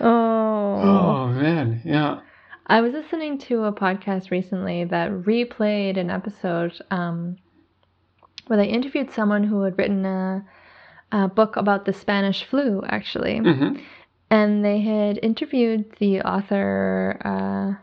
Oh 0.00 0.80
oh. 0.80 1.26
man 1.28 1.82
yeah. 1.84 2.20
I 2.66 2.82
was 2.82 2.92
listening 2.92 3.38
to 3.48 3.64
a 3.64 3.72
podcast 3.72 4.30
recently 4.30 4.84
that 4.84 5.10
replayed 5.10 5.98
an 5.98 6.08
episode 6.10 6.72
um, 6.90 7.38
where 8.48 8.56
they 8.56 8.66
interviewed 8.66 9.10
someone 9.10 9.44
who 9.44 9.62
had 9.62 9.78
written 9.78 10.04
a, 10.04 10.44
a 11.12 11.28
book 11.28 11.56
about 11.56 11.84
the 11.84 11.92
spanish 11.92 12.44
flu 12.44 12.82
actually 12.86 13.40
mm-hmm 13.40 13.78
and 14.30 14.64
they 14.64 14.80
had 14.80 15.18
interviewed 15.22 15.96
the 15.98 16.20
author 16.20 17.18
uh, 17.24 17.82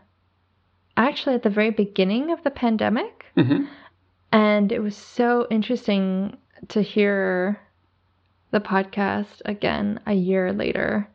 actually 0.96 1.34
at 1.34 1.42
the 1.42 1.50
very 1.50 1.70
beginning 1.70 2.30
of 2.30 2.42
the 2.44 2.50
pandemic. 2.50 3.26
Mm-hmm. 3.36 3.64
And 4.32 4.72
it 4.72 4.80
was 4.80 4.96
so 4.96 5.46
interesting 5.50 6.36
to 6.68 6.82
hear 6.82 7.60
the 8.52 8.60
podcast 8.60 9.42
again 9.44 10.00
a 10.06 10.14
year 10.14 10.52
later 10.52 11.08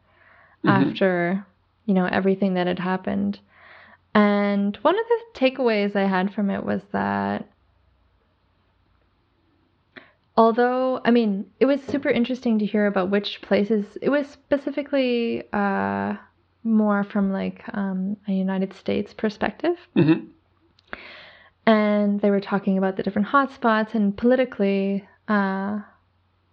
mm-hmm. 0.65 0.89
after, 0.89 1.45
you 1.85 1.93
know, 1.93 2.05
everything 2.05 2.55
that 2.55 2.67
had 2.67 2.79
happened. 2.79 3.39
And 4.13 4.75
one 4.81 4.99
of 4.99 5.05
the 5.07 5.39
takeaways 5.39 5.95
I 5.95 6.07
had 6.07 6.33
from 6.33 6.49
it 6.49 6.65
was 6.65 6.81
that 6.91 7.49
although 10.37 11.01
i 11.03 11.11
mean 11.11 11.45
it 11.59 11.65
was 11.65 11.81
super 11.83 12.09
interesting 12.09 12.59
to 12.59 12.65
hear 12.65 12.85
about 12.85 13.09
which 13.09 13.41
places 13.41 13.97
it 14.01 14.09
was 14.09 14.27
specifically 14.27 15.43
uh, 15.53 16.15
more 16.63 17.03
from 17.03 17.31
like 17.31 17.63
um, 17.73 18.15
a 18.27 18.31
united 18.31 18.73
states 18.73 19.13
perspective 19.13 19.75
mm-hmm. 19.95 20.25
and 21.65 22.21
they 22.21 22.29
were 22.29 22.39
talking 22.39 22.77
about 22.77 22.95
the 22.95 23.03
different 23.03 23.27
hotspots 23.27 23.93
and 23.93 24.17
politically 24.17 25.07
uh, 25.27 25.79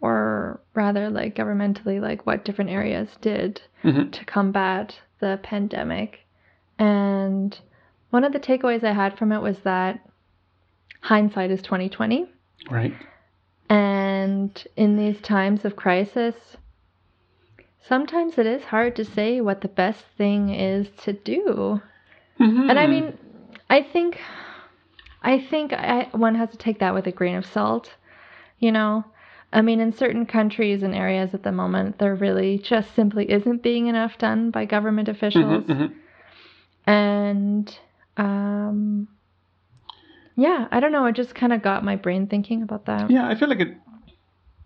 or 0.01 0.61
rather 0.75 1.11
like 1.11 1.35
governmentally 1.37 2.01
like 2.01 2.27
what 2.27 2.45
different 2.45 2.71
areas 2.71 3.09
did 3.21 3.61
mm-hmm. 3.85 4.11
to 4.11 4.25
combat 4.25 4.99
the 5.21 5.39
pandemic 5.43 6.21
and 6.79 7.61
one 8.11 8.25
of 8.25 8.33
the 8.33 8.41
takeaways 8.41 8.83
i 8.83 8.93
had 8.93 9.17
from 9.17 9.31
it 9.31 9.41
was 9.41 9.59
that 9.61 10.01
hindsight 11.01 11.51
is 11.51 11.63
2020 11.63 12.29
right 12.71 12.93
and 13.69 14.67
in 14.77 14.97
these 14.97 15.21
times 15.21 15.65
of 15.65 15.77
crisis, 15.77 16.35
sometimes 17.81 18.39
it 18.39 18.47
is 18.47 18.65
hard 18.65 18.97
to 18.97 19.05
say 19.05 19.41
what 19.41 19.61
the 19.61 19.69
best 19.69 20.05
thing 20.17 20.51
is 20.51 20.89
to 21.05 21.13
do. 21.13 21.81
Mm-hmm. 22.41 22.71
And 22.71 22.79
I 22.79 22.87
mean, 22.87 23.19
I 23.69 23.83
think 23.83 24.21
I 25.23 25.39
think 25.41 25.73
I, 25.73 26.09
one 26.13 26.35
has 26.37 26.51
to 26.51 26.57
take 26.57 26.79
that 26.79 26.95
with 26.95 27.07
a 27.07 27.13
grain 27.13 27.37
of 27.37 27.47
salt, 27.47 27.95
you 28.59 28.73
know. 28.73 29.05
I 29.53 29.63
mean, 29.63 29.81
in 29.81 29.93
certain 29.93 30.27
countries 30.27 30.83
and 30.83 30.95
areas 30.95 31.33
at 31.33 31.43
the 31.43 31.53
moment, 31.53 31.99
there 31.99 32.15
really 32.15 32.59
just 32.59 32.95
simply 32.95 33.31
isn't 33.31 33.63
being 33.63 33.87
enough 33.87 34.19
done 34.19 34.51
by 34.51 34.67
government 34.67 35.09
officials. 35.09 35.65
Mhm, 35.65 35.67
mhm. 35.67 35.95
And 36.87 37.79
um, 38.17 39.09
yeah, 40.39 40.69
I 40.71 40.79
don't 40.79 40.93
know. 40.93 41.05
It 41.07 41.17
just 41.17 41.35
kind 41.35 41.53
of 41.53 41.63
got 41.63 41.85
my 41.85 41.97
brain 41.97 42.29
thinking 42.29 42.63
about 42.63 42.87
that. 42.87 43.11
Yeah, 43.11 43.27
I 43.27 43.35
feel 43.35 43.49
like 43.49 43.59
it. 43.59 43.77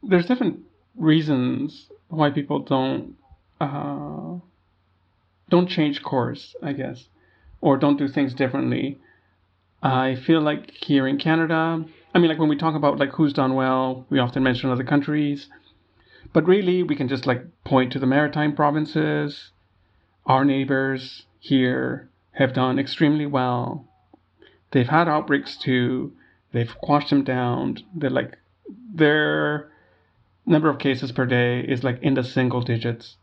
There's 0.02 0.26
different 0.26 0.61
reasons 0.94 1.88
why 2.08 2.28
people 2.28 2.58
don't 2.58 3.16
uh, 3.58 4.35
don't 5.48 5.68
change 5.70 6.02
course, 6.02 6.54
I 6.62 6.74
guess, 6.74 7.08
or 7.62 7.78
don't 7.78 7.96
do 7.96 8.06
things 8.06 8.35
differently. 8.35 8.98
I 9.82 10.14
feel 10.14 10.42
like 10.42 10.72
here 10.72 11.08
in 11.08 11.18
Canada, 11.18 11.82
I 12.14 12.18
mean, 12.18 12.28
like 12.28 12.38
when 12.38 12.50
we 12.50 12.58
talk 12.58 12.74
about 12.74 12.98
like 12.98 13.12
who's 13.12 13.32
done 13.32 13.54
well, 13.54 14.04
we 14.11 14.18
often 14.18 14.42
mention 14.42 14.68
other 14.68 14.85
countries, 14.85 15.48
but 16.35 16.46
really 16.46 16.82
we 16.82 16.96
can 16.96 17.08
just 17.08 17.26
like 17.26 17.46
point 17.64 17.92
to 17.92 17.98
the 17.98 18.06
maritime 18.06 18.54
provinces. 18.54 19.52
Our 20.26 20.44
neighbors 20.44 21.24
here 21.40 22.11
have 22.32 22.52
done 22.52 22.78
extremely 22.78 23.24
well. 23.24 23.88
They've 24.72 24.88
had 24.88 25.08
outbreaks 25.08 25.56
too. 25.56 26.12
They've 26.52 26.74
quashed 26.82 27.11
them 27.11 27.24
down. 27.24 27.78
They're 27.94 28.11
like 28.11 28.38
their 28.94 29.70
number 30.44 30.68
of 30.68 30.78
cases 30.78 31.12
per 31.12 31.26
day 31.26 31.61
is 31.61 31.85
like 31.85 32.02
in 32.02 32.14
the 32.14 32.24
single 32.24 32.62
digits 32.62 33.16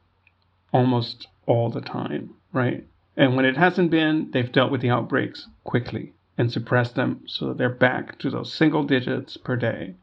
almost 0.71 1.27
all 1.45 1.69
the 1.69 1.81
time, 1.81 2.35
right? 2.53 2.85
And 3.17 3.35
when 3.35 3.45
it 3.45 3.57
hasn't 3.57 3.91
been, 3.91 4.29
they've 4.31 4.51
dealt 4.51 4.71
with 4.71 4.81
the 4.81 4.91
outbreaks 4.91 5.47
quickly 5.63 6.13
and 6.38 6.51
suppressed 6.51 6.95
them 6.95 7.21
so 7.25 7.47
that 7.47 7.57
they're 7.57 7.69
back 7.69 8.17
to 8.19 8.29
those 8.29 8.53
single 8.53 8.83
digits 8.83 9.35
per 9.35 9.55
day. 9.57 9.95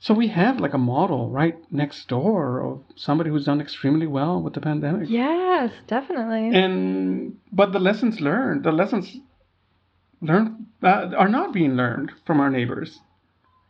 So 0.00 0.14
we 0.14 0.28
have 0.28 0.60
like 0.60 0.74
a 0.74 0.78
model 0.78 1.28
right 1.30 1.56
next 1.72 2.06
door 2.06 2.60
of 2.64 2.84
somebody 2.94 3.30
who's 3.30 3.46
done 3.46 3.60
extremely 3.60 4.06
well 4.06 4.40
with 4.40 4.54
the 4.54 4.60
pandemic. 4.60 5.08
Yes, 5.10 5.72
definitely. 5.88 6.56
And 6.56 7.38
but 7.50 7.72
the 7.72 7.80
lessons 7.80 8.20
learned, 8.20 8.62
the 8.62 8.70
lessons 8.70 9.16
learned 10.20 10.66
uh, 10.82 11.10
are 11.16 11.28
not 11.28 11.52
being 11.52 11.74
learned 11.76 12.12
from 12.26 12.40
our 12.40 12.50
neighbors. 12.50 13.00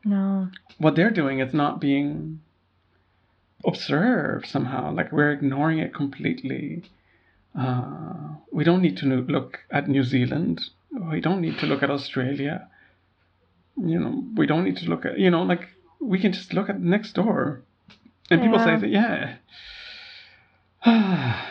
no. 0.04 0.48
What 0.78 0.94
they're 0.94 1.10
doing 1.10 1.40
is 1.40 1.52
not 1.52 1.80
being 1.80 2.40
observed 3.66 4.46
somehow. 4.46 4.94
Like 4.94 5.10
we're 5.10 5.32
ignoring 5.32 5.78
it 5.80 5.92
completely. 5.92 6.84
Uh, 7.58 8.36
we 8.52 8.62
don't 8.62 8.82
need 8.82 8.96
to 8.98 9.06
look 9.06 9.58
at 9.70 9.88
New 9.88 10.04
Zealand. 10.04 10.60
We 11.10 11.20
don't 11.20 11.40
need 11.40 11.58
to 11.58 11.66
look 11.66 11.82
at 11.82 11.90
Australia. 11.90 12.68
You 13.76 13.98
know, 13.98 14.24
we 14.36 14.46
don't 14.46 14.64
need 14.64 14.76
to 14.78 14.86
look 14.86 15.04
at 15.04 15.18
you 15.18 15.30
know 15.30 15.42
like 15.42 15.68
we 16.00 16.20
can 16.20 16.32
just 16.32 16.52
look 16.52 16.68
at 16.68 16.80
next 16.80 17.14
door. 17.14 17.62
And 18.30 18.42
people 18.42 18.58
say 18.58 18.76
that 18.76 18.90
yeah. 18.90 19.36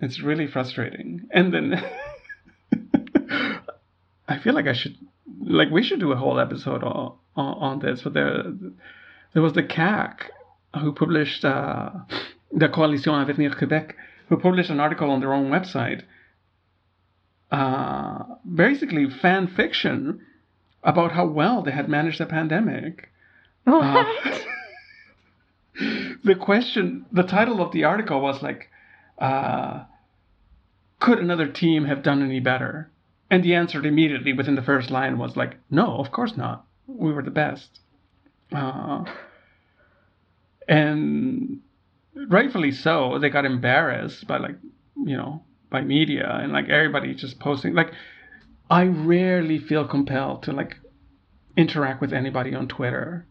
it's 0.00 0.20
really 0.20 0.46
frustrating. 0.46 1.28
And 1.30 1.52
then 1.52 1.82
I 4.28 4.38
feel 4.38 4.54
like 4.54 4.66
I 4.66 4.72
should 4.72 4.96
like 5.40 5.70
we 5.70 5.82
should 5.82 6.00
do 6.00 6.12
a 6.12 6.16
whole 6.16 6.40
episode 6.40 6.82
on 6.82 7.16
on, 7.36 7.54
on 7.58 7.78
this. 7.80 8.02
But 8.02 8.14
there 8.14 8.44
there 9.32 9.42
was 9.42 9.52
the 9.52 9.62
CAQ 9.62 10.16
who 10.80 10.92
published 10.92 11.44
uh, 11.44 11.90
the 12.52 12.68
Coalition 12.68 13.14
Avenir 13.14 13.50
Québec 13.50 13.92
who 14.28 14.38
published 14.38 14.70
an 14.70 14.80
article 14.80 15.10
on 15.10 15.20
their 15.20 15.32
own 15.32 15.50
website. 15.50 16.02
Uh, 17.50 18.24
basically 18.52 19.08
fan 19.08 19.46
fiction 19.46 20.20
about 20.82 21.12
how 21.12 21.26
well 21.26 21.62
they 21.62 21.70
had 21.70 21.88
managed 21.88 22.18
the 22.18 22.26
pandemic. 22.26 23.10
What? 23.64 23.82
Uh, 23.84 24.38
the 26.24 26.34
question, 26.34 27.06
the 27.12 27.22
title 27.22 27.60
of 27.60 27.72
the 27.72 27.84
article 27.84 28.20
was 28.20 28.42
like, 28.42 28.70
uh, 29.18 29.84
could 31.00 31.18
another 31.18 31.48
team 31.48 31.84
have 31.84 32.02
done 32.02 32.22
any 32.22 32.40
better? 32.40 32.90
And 33.30 33.42
the 33.42 33.54
answer 33.54 33.84
immediately 33.84 34.32
within 34.32 34.54
the 34.54 34.62
first 34.62 34.90
line 34.90 35.18
was 35.18 35.36
like, 35.36 35.56
no, 35.70 35.98
of 35.98 36.12
course 36.12 36.36
not. 36.36 36.66
We 36.86 37.12
were 37.12 37.22
the 37.22 37.30
best. 37.30 37.80
Uh, 38.52 39.04
and 40.68 41.60
rightfully 42.28 42.72
so, 42.72 43.18
they 43.18 43.30
got 43.30 43.44
embarrassed 43.44 44.26
by 44.26 44.38
like, 44.38 44.56
you 44.96 45.16
know, 45.16 45.42
by 45.70 45.80
media 45.80 46.38
and 46.42 46.52
like 46.52 46.68
everybody 46.68 47.14
just 47.14 47.40
posting. 47.40 47.74
Like, 47.74 47.92
I 48.70 48.84
rarely 48.84 49.58
feel 49.58 49.86
compelled 49.86 50.44
to 50.44 50.52
like 50.52 50.76
interact 51.56 52.00
with 52.00 52.12
anybody 52.12 52.54
on 52.54 52.68
Twitter. 52.68 53.26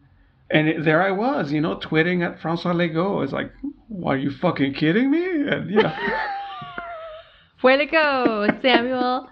And 0.50 0.68
it, 0.68 0.84
there 0.84 1.02
I 1.02 1.10
was, 1.10 1.52
you 1.52 1.60
know, 1.60 1.76
twitting 1.76 2.22
at 2.22 2.40
Francois 2.40 2.72
Legault. 2.72 3.24
It's 3.24 3.32
like, 3.32 3.52
"Why 3.88 4.14
are 4.14 4.18
you 4.18 4.30
fucking 4.30 4.74
kidding 4.74 5.10
me? 5.10 5.24
And, 5.24 5.70
know, 5.70 5.92
Way 7.62 7.78
to 7.78 7.86
go, 7.86 8.46
Samuel. 8.60 9.30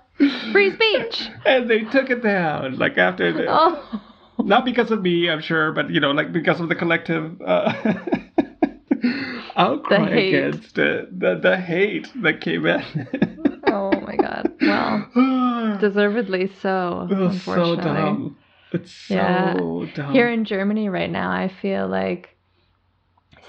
Free 0.53 0.72
speech. 0.72 1.29
and 1.46 1.68
they 1.68 1.81
took 1.81 2.11
it 2.11 2.22
down. 2.22 2.79
Like 2.79 2.98
after, 2.98 3.33
the, 3.33 3.46
Oh. 3.48 4.01
not 4.38 4.64
because 4.64 4.90
of 4.90 5.03
me, 5.03 5.29
I'm 5.31 5.40
sure, 5.40 5.72
but 5.72 5.90
you 5.90 6.01
know, 6.01 6.11
like 6.12 6.33
because 6.33 6.61
of 6.61 6.68
the 6.68 6.75
collective 6.75 7.40
uh, 7.42 7.72
outcry 9.57 10.11
The 10.11 10.29
against 10.29 10.79
it, 10.79 11.18
the 11.18 11.38
the 11.42 11.57
hate 11.57 12.09
that 12.22 12.40
came 12.40 12.66
in. 12.66 12.83
Oh 13.66 13.90
my 14.01 14.16
god. 14.16 14.53
Well, 14.61 15.79
deservedly 15.81 16.51
so. 16.61 17.09
so 17.44 17.77
dumb. 17.77 18.37
It's 18.72 18.90
so 18.92 19.14
Yeah. 19.14 19.55
dumb. 19.94 20.12
Here 20.12 20.29
in 20.31 20.44
Germany 20.44 20.88
right 20.88 21.11
now, 21.11 21.31
I 21.31 21.48
feel 21.48 21.88
like 21.88 22.32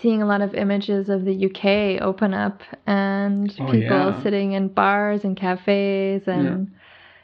seeing 0.03 0.21
a 0.21 0.25
lot 0.27 0.41
of 0.41 0.53
images 0.53 1.07
of 1.09 1.23
the 1.23 1.45
UK 1.47 2.01
open 2.01 2.33
up 2.33 2.61
and 2.85 3.55
Oh, 3.59 3.71
people 3.71 3.97
yeah. 4.11 4.21
sitting 4.21 4.51
in 4.51 4.67
bars 4.67 5.23
and 5.23 5.35
cafes 5.37 6.27
and 6.27 6.69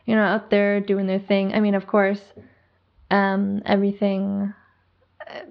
you 0.06 0.16
know 0.16 0.24
out 0.24 0.50
there 0.50 0.80
doing 0.80 1.06
their 1.06 1.20
thing. 1.20 1.54
I 1.54 1.60
mean, 1.60 1.76
of 1.76 1.86
course, 1.86 2.22
um, 3.12 3.62
everything. 3.66 4.54
uh, 5.30 5.42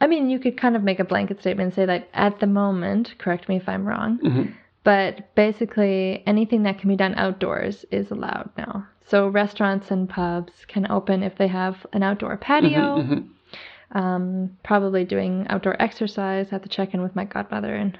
I 0.00 0.06
mean, 0.08 0.28
you 0.28 0.38
could 0.40 0.56
kind 0.58 0.76
of 0.76 0.82
make 0.82 0.98
a 1.00 1.04
blanket 1.04 1.40
statement 1.40 1.68
and 1.68 1.74
say 1.74 1.86
that 1.86 2.08
at 2.12 2.40
the 2.40 2.46
moment, 2.48 3.14
correct 3.18 3.48
me 3.48 3.56
if 3.56 3.68
I'm 3.68 3.86
wrong, 3.86 4.18
Mhm. 4.18 4.52
but 4.82 5.34
basically 5.36 6.22
anything 6.26 6.64
that 6.64 6.78
can 6.78 6.88
be 6.90 6.96
done 6.96 7.14
outdoors 7.16 7.86
is 7.92 8.10
allowed 8.10 8.50
now. 8.58 8.86
So 9.06 9.28
restaurants 9.28 9.90
and 9.92 10.08
pubs 10.08 10.64
can 10.66 10.90
open 10.90 11.22
if 11.22 11.36
they 11.36 11.46
have 11.46 11.86
an 11.92 12.02
outdoor 12.02 12.36
patio. 12.36 12.80
Mhm, 12.98 13.08
mhm. 13.08 13.28
Um, 13.94 14.56
probably 14.64 15.04
doing 15.04 15.46
outdoor 15.48 15.80
exercise. 15.80 16.48
I 16.50 16.56
have 16.56 16.62
to 16.62 16.68
check 16.68 16.94
in 16.94 17.02
with 17.02 17.14
my 17.14 17.24
godmother 17.24 17.74
and 17.74 17.96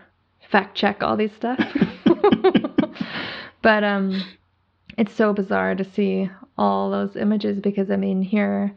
fact 0.50 0.76
check 0.76 1.02
all 1.02 1.16
these 1.16 1.32
stuff. 1.32 1.58
but 3.62 3.84
um, 3.84 4.22
it's 4.98 5.14
so 5.14 5.32
bizarre 5.32 5.74
to 5.74 5.84
see 5.84 6.28
all 6.58 6.90
those 6.90 7.16
images 7.16 7.60
because 7.60 7.90
I 7.90 7.96
mean 7.96 8.22
here 8.22 8.74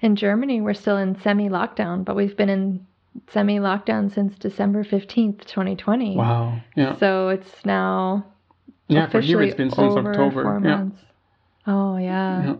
in 0.00 0.16
Germany 0.16 0.60
we're 0.60 0.74
still 0.74 0.96
in 0.96 1.20
semi 1.20 1.48
lockdown, 1.48 2.04
but 2.04 2.16
we've 2.16 2.36
been 2.36 2.48
in 2.48 2.86
semi 3.30 3.58
lockdown 3.58 4.12
since 4.12 4.36
December 4.38 4.84
fifteenth, 4.84 5.46
twenty 5.46 5.76
twenty. 5.76 6.16
Wow. 6.16 6.60
Yeah. 6.76 6.96
So 6.98 7.28
it's 7.30 7.64
now 7.64 8.26
Yeah. 8.88 9.08
For 9.08 9.20
here 9.20 9.42
it's 9.42 9.54
been 9.56 9.70
since 9.70 9.96
October. 9.96 10.42
four 10.42 10.60
Yeah. 10.64 10.76
months. 10.76 11.00
Oh 11.66 11.96
yeah. 11.96 12.44
Yeah. 12.44 12.54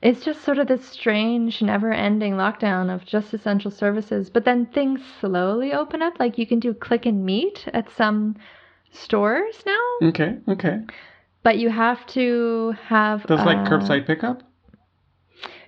It's 0.00 0.24
just 0.24 0.42
sort 0.42 0.58
of 0.58 0.68
this 0.68 0.84
strange, 0.88 1.60
never-ending 1.60 2.34
lockdown 2.34 2.94
of 2.94 3.04
just 3.04 3.34
essential 3.34 3.70
services. 3.70 4.30
But 4.30 4.44
then 4.44 4.66
things 4.66 5.00
slowly 5.20 5.72
open 5.72 6.02
up. 6.02 6.20
Like 6.20 6.38
you 6.38 6.46
can 6.46 6.60
do 6.60 6.72
click 6.72 7.04
and 7.04 7.24
meet 7.24 7.66
at 7.74 7.90
some 7.90 8.36
stores 8.92 9.62
now, 9.66 10.08
Okay. 10.08 10.38
Okay. 10.48 10.80
but 11.42 11.58
you 11.58 11.68
have 11.70 12.06
to 12.08 12.74
have. 12.86 13.26
That's 13.26 13.44
like 13.44 13.58
uh, 13.58 13.64
curbside 13.70 14.06
pickup. 14.06 14.42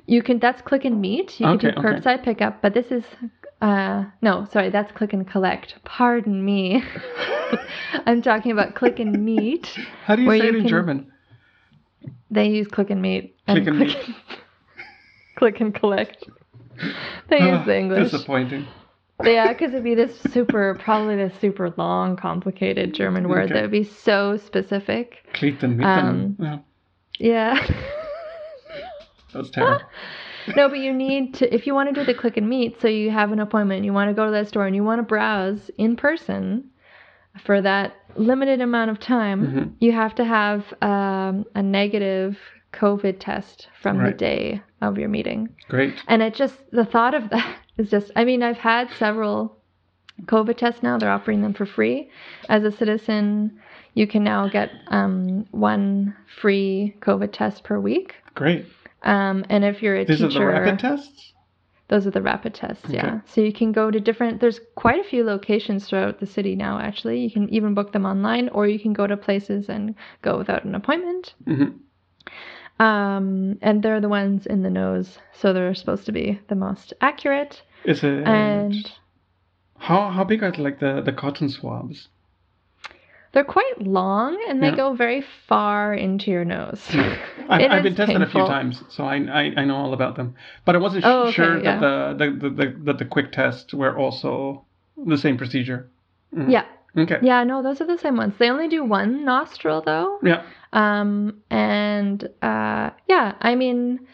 You 0.07 0.23
can. 0.23 0.38
That's 0.38 0.62
click 0.62 0.85
and 0.85 1.01
meet. 1.01 1.38
You 1.40 1.47
Okay, 1.49 1.73
can 1.73 1.83
do 1.83 1.88
okay. 1.88 2.01
curbside 2.01 2.23
pickup, 2.25 2.62
but 2.62 2.73
this 2.75 2.87
is. 2.90 3.05
Uh, 3.61 4.05
no, 4.23 4.47
sorry, 4.53 4.71
that's 4.71 4.90
click 4.93 5.12
and 5.12 5.29
collect. 5.29 5.75
Pardon 5.85 6.43
me. 6.45 6.83
I'm 8.07 8.23
talking 8.23 8.53
about 8.53 8.75
click 8.75 8.99
and 9.01 9.25
meet. 9.25 9.66
How 10.05 10.14
do 10.16 10.23
you 10.23 10.31
say 10.31 10.37
you 10.38 10.43
it 10.45 10.55
in 10.55 10.61
can- 10.62 10.69
German? 10.69 11.12
They 12.31 12.49
use 12.49 12.69
click 12.69 12.90
and 12.90 13.03
meet. 13.03 13.37
Click 13.47 13.66
and 13.66 13.77
click 13.77 14.09
meet. 14.09 14.16
click 15.37 15.61
and 15.61 15.75
collect. 15.75 16.25
They 17.29 17.38
use 17.40 17.64
the 17.66 17.77
English. 17.79 18.11
Disappointing. 18.11 18.66
Yeah, 19.23 19.53
because 19.53 19.73
it'd 19.73 19.85
be 19.85 19.95
this 19.95 20.19
super, 20.33 20.79
probably 20.83 21.16
this 21.16 21.38
super 21.40 21.75
long, 21.77 22.16
complicated 22.16 22.95
German 22.95 23.29
word 23.29 23.45
Okay. 23.47 23.55
that 23.55 23.62
would 23.62 23.71
be 23.71 23.85
so 23.85 24.38
specific. 24.38 25.16
Klieten, 25.35 25.77
mitten. 25.77 25.85
Um, 25.85 26.37
yeah, 26.38 26.59
Yeah. 27.19 27.66
that 29.33 29.38
was 29.38 29.51
terrible. 29.51 29.85
no, 30.57 30.71
but 30.71 30.79
you 30.79 30.95
need 30.95 31.35
to, 31.35 31.55
if 31.55 31.66
you 31.66 31.75
want 31.75 31.95
to 31.95 32.01
do 32.01 32.05
the 32.05 32.14
click 32.14 32.38
and 32.38 32.49
meet, 32.49 32.81
so 32.81 32.88
you 32.88 33.11
have 33.11 33.31
an 33.31 33.40
appointment, 33.40 33.85
you 33.85 33.93
want 33.93 34.09
to 34.09 34.14
go 34.14 34.25
to 34.25 34.31
that 34.31 34.49
store 34.49 34.64
and 34.66 34.75
you 34.75 34.85
want 34.85 35.01
to 35.01 35.03
browse 35.03 35.71
in 35.77 35.97
person 35.97 36.71
for 37.45 37.61
that 37.61 37.93
limited 38.16 38.61
amount 38.61 38.90
of 38.90 38.99
time, 39.01 39.46
Mhm. 39.46 39.73
you 39.81 39.92
have 39.92 40.14
to 40.16 40.25
have 40.25 40.73
um, 40.83 41.44
a 41.55 41.62
negative 41.62 42.38
COVID 42.73 43.16
test 43.18 43.68
from 43.81 43.99
Right. 43.99 44.12
the 44.12 44.16
day 44.18 44.62
of 44.81 44.99
your 44.99 45.09
meeting. 45.09 45.49
Great. 45.68 45.94
And 46.09 46.23
it 46.23 46.35
just, 46.35 46.59
the 46.70 46.85
thought 46.85 47.14
of 47.14 47.31
that 47.31 47.57
is 47.79 47.90
just, 47.90 48.11
I 48.16 48.25
mean, 48.25 48.42
I've 48.42 48.59
had 48.59 48.90
several 48.90 49.57
COVID 50.27 50.57
tests 50.57 50.83
now. 50.83 50.99
They're 50.99 51.11
offering 51.11 51.42
them 51.42 51.55
for 51.55 51.66
free. 51.66 52.11
As 52.49 52.62
a 52.64 52.70
citizen, 52.70 53.59
you 53.94 54.07
can 54.07 54.23
now 54.23 54.49
get 54.49 54.70
um, 54.88 55.46
one 55.51 56.14
free 56.40 56.94
COVID 57.01 57.33
test 57.33 57.64
per 57.64 57.81
week. 57.81 58.14
Great. 58.35 58.66
Um, 59.03 59.44
and 59.49 59.64
if 59.64 59.83
you're 59.83 59.96
a 59.96 60.05
These 60.05 60.18
teacher, 60.18 60.27
are 60.51 60.55
the 60.55 60.61
rapid 60.70 60.79
tests? 60.79 61.33
Those 61.90 62.07
are 62.07 62.12
the 62.12 62.22
rapid 62.22 62.55
tests, 62.55 62.88
yeah. 62.88 63.20
So 63.26 63.40
you 63.40 63.53
can 63.53 63.72
go 63.72 63.90
to 63.90 64.00
different, 64.00 64.40
there's 64.40 64.61
quite 64.76 65.00
a 65.00 65.09
few 65.09 65.24
locations 65.24 65.87
throughout 65.87 66.20
the 66.20 66.26
city 66.26 66.55
now, 66.55 66.79
actually. 66.79 67.18
You 67.18 67.31
can 67.31 67.48
even 67.50 67.74
book 67.74 67.92
them 67.92 68.07
online, 68.07 68.48
or 68.50 68.66
you 68.68 68.79
can 68.79 68.92
go 68.92 69.07
to 69.09 69.16
places 69.16 69.68
and 69.68 69.96
go 70.22 70.38
without 70.38 70.64
an 70.64 70.74
appointment. 70.74 71.35
hmm 71.44 71.70
Um, 72.79 73.59
and 73.61 73.83
they're 73.83 74.00
the 74.00 74.09
ones 74.09 74.46
in 74.46 74.62
the 74.62 74.70
nose, 74.70 75.18
so 75.33 75.53
they're 75.53 75.74
supposed 75.74 76.07
to 76.07 76.12
be 76.12 76.40
the 76.48 76.55
most 76.55 76.94
accurate. 77.00 77.62
Is 77.85 78.05
it 78.05 78.26
And 78.26 78.90
how 79.79 80.11
how 80.11 80.24
big 80.24 80.42
are 80.42 80.53
like 80.53 80.79
the 80.79 81.03
the 81.03 81.12
cotton 81.12 81.48
swabs? 81.48 82.09
They're 83.33 83.45
quite 83.45 83.81
long 83.81 84.38
and 84.49 84.62
they 84.62 84.69
Yeah. 84.71 84.77
go 84.77 84.95
very 84.95 85.23
far 85.47 85.95
into 85.95 86.31
your 86.31 86.45
nose. 86.45 86.85
I've, 87.49 87.71
I've 87.71 87.83
been 87.83 87.95
tested 87.95 88.23
a 88.23 88.27
few 88.29 88.45
times, 88.47 88.83
so 88.88 89.05
I, 89.05 89.16
I 89.16 89.53
I 89.57 89.64
know 89.64 89.77
all 89.77 89.93
about 89.95 90.16
them. 90.16 90.35
But 90.64 90.75
I 90.75 90.79
wasn't 90.79 91.05
Oh, 91.05 91.23
okay, 91.25 91.33
sure 91.33 91.62
yeah. 91.62 91.79
that 91.79 92.19
the, 92.19 92.25
the, 92.27 92.49
the, 92.49 92.51
the 92.51 92.75
that 92.85 92.99
the 92.99 93.05
quick 93.05 93.33
tests 93.33 93.73
were 93.75 93.97
also 93.97 94.64
the 94.97 95.16
same 95.19 95.37
procedure. 95.37 95.88
Yeah. 96.37 96.64
Okay. 96.97 97.19
Yeah, 97.23 97.45
no, 97.45 97.62
those 97.62 97.81
are 97.81 97.87
the 97.87 97.99
same 97.99 98.16
ones. 98.16 98.35
They 98.38 98.51
only 98.51 98.66
do 98.69 98.83
one 98.85 99.25
nostril 99.25 99.81
though. 99.81 100.19
Yeah. 100.25 100.43
Um, 100.73 101.43
and 101.51 102.23
uh, 102.43 102.90
yeah, 103.09 103.35
I 103.40 103.55
mean, 103.55 104.07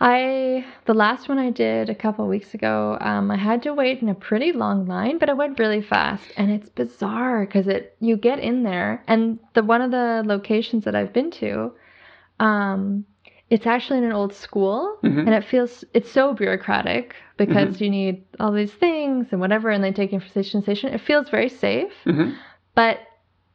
I 0.00 0.64
the 0.86 0.94
last 0.94 1.28
one 1.28 1.38
I 1.38 1.50
did 1.50 1.90
a 1.90 1.94
couple 1.94 2.26
weeks 2.26 2.54
ago, 2.54 2.96
um, 3.00 3.30
I 3.30 3.36
had 3.36 3.62
to 3.64 3.74
wait 3.74 4.00
in 4.00 4.08
a 4.08 4.14
pretty 4.14 4.52
long 4.52 4.86
line, 4.86 5.18
but 5.18 5.28
it 5.28 5.36
went 5.36 5.58
really 5.58 5.82
fast, 5.82 6.30
and 6.36 6.50
it's 6.50 6.70
bizarre 6.70 7.44
because 7.44 7.68
it 7.68 7.96
you 8.00 8.16
get 8.16 8.38
in 8.38 8.62
there, 8.62 9.02
and 9.06 9.38
the 9.54 9.62
one 9.62 9.82
of 9.82 9.90
the 9.90 10.22
locations 10.24 10.84
that 10.84 10.94
I've 10.94 11.12
been 11.12 11.30
to, 11.32 11.72
um, 12.38 13.04
it's 13.50 13.66
actually 13.66 13.98
in 13.98 14.04
an 14.04 14.12
old 14.12 14.32
school, 14.32 14.96
Mhm. 15.02 15.26
and 15.26 15.34
it 15.34 15.44
feels 15.44 15.84
it's 15.92 16.10
so 16.10 16.32
bureaucratic 16.32 17.14
because 17.36 17.80
you 17.80 17.90
need 17.90 18.24
all 18.38 18.52
these 18.52 18.72
things 18.72 19.26
and 19.32 19.40
whatever, 19.40 19.68
and 19.70 19.84
they 19.84 19.92
take 19.92 20.12
you 20.12 20.20
from 20.20 20.28
station 20.30 20.60
to 20.60 20.64
station. 20.64 20.94
It 20.94 21.00
feels 21.00 21.28
very 21.28 21.48
safe 21.48 21.92
hmm 22.04 22.30
but 22.76 23.00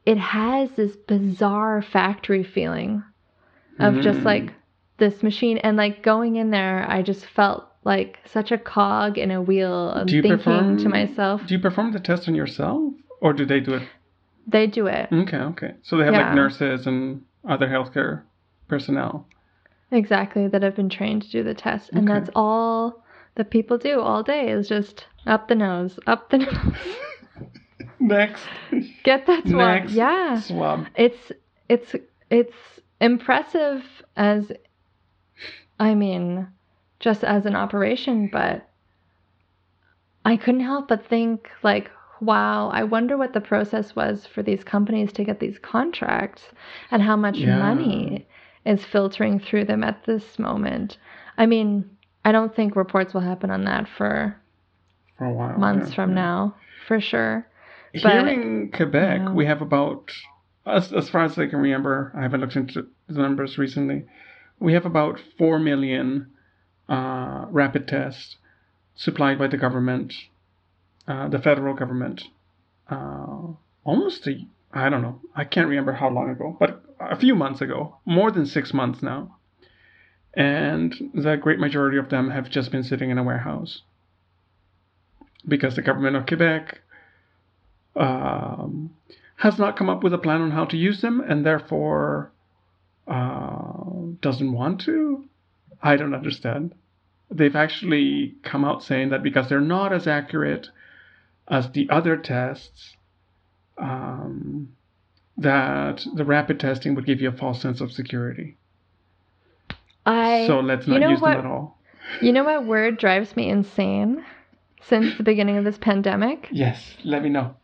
it 0.06 0.18
has 0.18 0.70
this 0.74 0.96
bizarre 0.98 1.82
factory 1.82 2.44
feeling 2.44 3.02
of 3.80 4.02
just 4.02 4.20
Mm. 4.20 4.26
like 4.26 4.54
this 4.98 5.22
machine 5.24 5.58
and 5.60 5.78
like 5.78 6.02
going 6.04 6.36
in 6.38 6.52
there 6.52 6.86
i 6.90 7.02
just 7.02 7.26
felt 7.26 7.66
like 7.84 8.18
such 8.26 8.52
a 8.52 8.58
cog 8.58 9.18
in 9.18 9.30
a 9.32 9.42
wheel 9.42 9.90
of 9.92 10.08
Do 10.08 10.16
you 10.16 10.22
thinking 10.22 10.38
perform 10.38 10.78
to 10.80 10.90
myself 10.90 11.42
Do 11.46 11.54
you 11.54 11.60
perform 11.60 11.92
the 11.92 12.00
test 12.00 12.28
on 12.28 12.36
yourself, 12.36 12.94
or 13.22 13.34
do 13.34 13.46
they 13.46 13.60
do 13.60 13.74
it? 13.76 13.84
they 14.48 14.68
do 14.68 14.88
it 14.88 15.10
Okay, 15.12 15.38
okay. 15.38 15.74
So 15.84 15.98
they 15.98 16.06
have 16.06 16.14
Yeah. 16.14 16.28
like 16.28 16.36
nurses 16.36 16.88
and 16.88 17.22
other 17.48 17.68
healthcare 17.68 18.24
personnel. 18.68 19.28
exactly 19.92 20.48
that 20.48 20.64
have 20.64 20.76
been 20.76 20.90
trained 20.90 21.22
to 21.24 21.30
do 21.32 21.44
the 21.44 21.54
test 21.54 21.90
and 21.94 22.10
Okay. 22.10 22.20
that's 22.20 22.30
all 22.36 23.04
that 23.36 23.50
people 23.52 23.78
do 23.78 24.00
all 24.00 24.24
day 24.24 24.50
is 24.50 24.68
just 24.70 25.06
up 25.28 25.48
the 25.48 25.56
nose 25.56 26.00
up 26.08 26.30
the 26.30 26.38
nose 26.46 26.76
Next 28.00 28.44
get 29.04 29.26
that 29.28 29.44
swab 29.48 29.58
Next. 29.58 29.94
yeah 29.94 30.40
swab. 30.40 30.88
it's 30.96 31.32
it's 31.70 31.96
it's 32.30 32.56
impressive 33.02 33.84
as 34.16 34.52
i 35.80 35.94
mean 35.94 36.48
just 37.00 37.24
as 37.24 37.46
an 37.46 37.56
operation 37.56 38.30
but 38.32 38.68
i 40.24 40.36
couldn't 40.38 40.62
help 40.62 40.88
but 40.88 41.06
think 41.08 41.50
like 41.64 41.90
wow 42.22 42.70
i 42.70 42.84
wonder 42.84 43.18
what 43.18 43.34
the 43.34 43.42
process 43.42 43.96
was 43.96 44.26
for 44.26 44.42
these 44.42 44.64
companies 44.64 45.12
to 45.12 45.24
get 45.24 45.40
these 45.40 45.60
contracts 45.60 46.44
and 46.92 47.02
how 47.02 47.16
much 47.16 47.38
Yeah. 47.38 47.58
money 47.58 48.26
is 48.66 48.84
filtering 48.86 49.40
through 49.40 49.66
them 49.66 49.84
at 49.84 50.06
this 50.06 50.40
moment 50.40 50.98
i 51.38 51.46
mean 51.46 51.90
i 52.24 52.32
don't 52.32 52.56
think 52.56 52.76
reports 52.76 53.14
will 53.14 53.22
happen 53.22 53.52
on 53.52 53.66
that 53.66 53.88
for 53.98 54.36
For 55.18 55.26
a 55.26 55.34
while. 55.34 55.58
months 55.58 55.90
yeah, 55.90 55.96
from 55.96 56.10
yeah. 56.12 56.16
now 56.16 56.56
for 56.88 57.00
sure 57.02 57.46
Here 57.94 58.02
But- 58.04 58.28
in 58.28 58.72
Quebec, 58.72 59.20
yeah. 59.22 59.32
we 59.34 59.46
have 59.46 59.62
about, 59.62 60.12
as, 60.66 60.92
as 60.94 61.10
far 61.10 61.24
as 61.24 61.38
I 61.40 61.48
can 61.48 61.60
remember, 61.60 62.12
I 62.14 62.22
haven't 62.24 62.42
looked 62.42 62.56
into 62.58 62.86
the 63.08 63.22
numbers 63.22 63.58
recently, 63.58 64.04
we 64.60 64.74
have 64.74 64.86
about 64.86 65.20
4 65.38 65.60
million 65.60 66.32
uh, 66.88 67.46
rapid 67.50 67.88
tests 67.88 68.38
supplied 68.96 69.38
by 69.38 69.48
the 69.48 69.58
government, 69.58 70.14
uh, 71.08 71.28
the 71.28 71.40
federal 71.40 71.74
government. 71.74 72.24
Uh, 72.90 73.54
almost 73.84 74.28
a, 74.28 74.46
I 74.74 74.90
don't 74.90 75.02
know, 75.02 75.22
I 75.36 75.44
can't 75.44 75.68
remember 75.68 75.94
how 75.94 76.10
long 76.10 76.30
ago, 76.30 76.56
but 76.60 76.84
a 77.00 77.18
few 77.18 77.36
months 77.36 77.62
ago, 77.62 77.98
more 78.06 78.32
than 78.32 78.46
six 78.46 78.74
months 78.74 79.02
now. 79.02 79.36
And 80.34 80.94
the 81.14 81.38
great 81.38 81.60
majority 81.60 81.98
of 81.98 82.10
them 82.10 82.30
have 82.32 82.50
just 82.50 82.72
been 82.72 82.84
sitting 82.84 83.10
in 83.10 83.18
a 83.18 83.24
warehouse 83.24 83.84
because 85.48 85.76
the 85.76 85.82
government 85.82 86.18
of 86.18 86.26
Quebec 86.26 86.82
um, 87.96 88.94
has 89.38 89.58
not 89.58 89.78
come 89.78 89.90
up 89.90 90.04
with 90.04 90.14
a 90.14 90.18
plan 90.18 90.42
on 90.42 90.52
how 90.52 90.66
to 90.66 90.78
use 90.78 91.02
them 91.02 91.22
and 91.22 91.46
therefore 91.46 92.32
uh, 93.08 93.84
doesn't 94.22 94.52
want 94.52 94.82
to. 94.82 95.26
I 95.82 95.96
don't 95.96 96.14
understand. 96.16 96.74
They've 97.32 97.56
actually 97.56 98.36
come 98.44 98.64
out 98.66 98.84
saying 98.84 99.10
that 99.10 99.24
because 99.24 99.50
they're 99.50 99.62
not 99.62 99.92
as 99.94 100.08
accurate 100.08 100.70
as 101.48 101.70
the 101.72 101.90
other 101.90 102.18
tests, 102.18 102.96
um, 103.78 104.70
that 105.38 106.06
the 106.16 106.26
rapid 106.26 106.60
testing 106.60 106.96
would 106.96 107.06
give 107.06 107.22
you 107.22 107.30
a 107.30 107.32
false 107.38 107.62
sense 107.62 107.82
of 107.82 107.92
security. 107.92 108.58
i 110.06 110.46
so 110.48 110.60
let's 110.60 110.88
you 110.88 110.94
not 110.94 111.02
know 111.02 111.10
use 111.10 111.22
what- 111.22 111.36
them 111.38 111.46
at 111.46 111.52
all. 111.52 111.78
You 112.22 112.32
know 112.32 112.44
what 112.44 112.66
word 112.66 112.98
drives 113.00 113.36
me 113.36 113.50
insane 113.50 114.24
since 114.82 115.18
the 115.18 115.24
beginning 115.24 115.58
of 115.58 115.66
this 115.66 115.78
pandemic? 115.80 116.48
Yes, 116.52 116.96
let 117.04 117.24
me 117.24 117.30
know. 117.30 117.56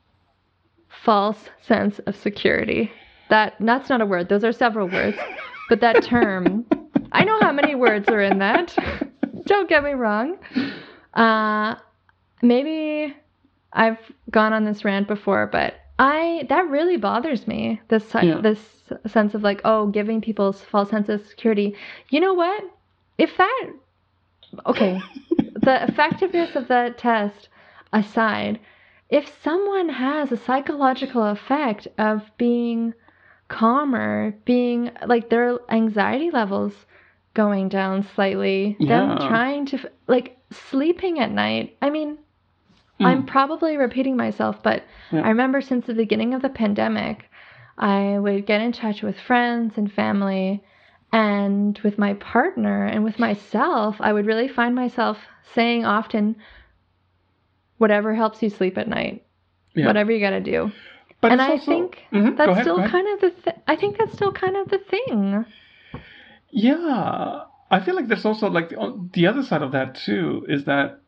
False 1.03 1.49
sense 1.61 1.99
of 1.99 2.15
security. 2.15 2.91
That 3.31 3.55
that's 3.61 3.89
not 3.89 4.01
a 4.01 4.05
word. 4.05 4.27
Those 4.27 4.43
are 4.43 4.51
several 4.51 4.87
words. 4.89 5.17
But 5.69 5.79
that 5.79 6.03
term, 6.03 6.65
I 7.13 7.23
know 7.23 7.39
how 7.39 7.53
many 7.53 7.75
words 7.75 8.09
are 8.09 8.21
in 8.21 8.39
that. 8.39 8.75
Don't 9.45 9.69
get 9.69 9.83
me 9.83 9.91
wrong. 9.91 10.37
Uh 11.13 11.75
maybe 12.41 13.15
I've 13.71 13.99
gone 14.29 14.51
on 14.51 14.65
this 14.65 14.83
rant 14.83 15.07
before, 15.07 15.47
but 15.47 15.75
I 15.97 16.45
that 16.49 16.67
really 16.69 16.97
bothers 16.97 17.47
me. 17.47 17.79
This 17.87 18.03
Yeah. 18.13 18.41
this 18.41 18.59
sense 19.07 19.33
of 19.33 19.43
like, 19.43 19.61
oh, 19.63 19.87
giving 19.87 20.19
people 20.19 20.51
false 20.51 20.89
sense 20.89 21.07
of 21.07 21.25
security. 21.25 21.75
You 22.09 22.19
know 22.19 22.33
what? 22.33 22.63
If 23.17 23.37
that 23.37 23.67
okay, 24.65 24.99
the 25.37 25.83
effectiveness 25.85 26.57
of 26.57 26.67
that 26.67 26.97
test 26.97 27.47
aside, 27.93 28.59
if 29.09 29.31
someone 29.41 29.87
has 29.87 30.33
a 30.33 30.37
psychological 30.37 31.23
effect 31.23 31.87
of 31.97 32.29
being 32.37 32.93
calmer, 33.51 34.33
being 34.45 34.91
like 35.05 35.29
their 35.29 35.59
anxiety 35.69 36.31
levels 36.31 36.73
going 37.33 37.69
down 37.69 38.03
slightly, 38.15 38.75
them 38.79 39.17
trying 39.27 39.65
to 39.67 39.77
like 40.07 40.37
sleeping 40.51 41.19
at 41.19 41.31
night. 41.31 41.77
I 41.81 41.89
mean, 41.89 42.17
Mm. 42.99 43.05
I'm 43.05 43.25
probably 43.25 43.77
repeating 43.77 44.15
myself, 44.15 44.61
but 44.61 44.83
Yeah. 45.11 45.21
I 45.21 45.29
remember 45.29 45.59
since 45.61 45.85
the 45.87 45.93
beginning 45.95 46.33
of 46.35 46.41
the 46.43 46.49
pandemic, 46.49 47.29
I 47.77 48.19
would 48.19 48.45
get 48.45 48.61
in 48.61 48.71
touch 48.71 49.01
with 49.01 49.19
friends 49.19 49.77
and 49.77 49.91
family 49.91 50.63
and 51.11 51.77
with 51.79 51.97
my 51.97 52.13
partner 52.15 52.85
and 52.85 53.03
with 53.03 53.17
myself. 53.17 53.97
I 53.99 54.13
would 54.13 54.27
really 54.27 54.47
find 54.47 54.75
myself 54.75 55.17
saying 55.53 55.83
often, 55.83 56.35
whatever 57.77 58.13
helps 58.13 58.43
you 58.43 58.49
sleep 58.49 58.77
at 58.77 58.87
night, 58.87 59.25
Yeah. 59.73 59.87
whatever 59.87 60.11
you 60.11 60.19
got 60.19 60.31
to 60.31 60.41
do. 60.41 60.71
But 61.21 61.31
and 61.33 61.41
I 61.41 61.51
also- 61.51 61.71
think 61.71 62.03
Mhm, 62.11 62.35
that's 62.37 62.51
ahead, 62.51 62.63
still 62.63 62.77
kind 62.87 63.07
of 63.13 63.21
the 63.21 63.29
th- 63.29 63.55
I 63.67 63.75
think 63.75 63.97
that's 63.97 64.13
still 64.13 64.31
kind 64.31 64.57
of 64.57 64.69
the 64.69 64.79
thing. 64.79 65.45
Yeah, 66.49 67.43
I 67.69 67.79
feel 67.79 67.95
like 67.95 68.07
there's 68.07 68.25
also 68.25 68.49
like 68.49 68.69
the, 68.69 69.09
the 69.13 69.27
other 69.27 69.43
side 69.43 69.61
of 69.61 69.71
that 69.71 69.95
too 69.95 70.45
is 70.49 70.65
that 70.65 70.99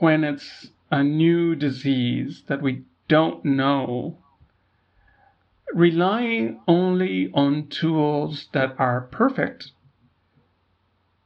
when 0.00 0.22
it's 0.22 0.68
a 0.90 1.02
new 1.02 1.54
disease 1.56 2.42
that 2.48 2.62
we 2.62 2.84
don't 3.08 3.44
know, 3.44 4.18
relying 5.72 6.60
only 6.68 7.30
on 7.34 7.68
tools 7.68 8.48
that 8.52 8.74
are 8.78 9.00
perfect 9.00 9.72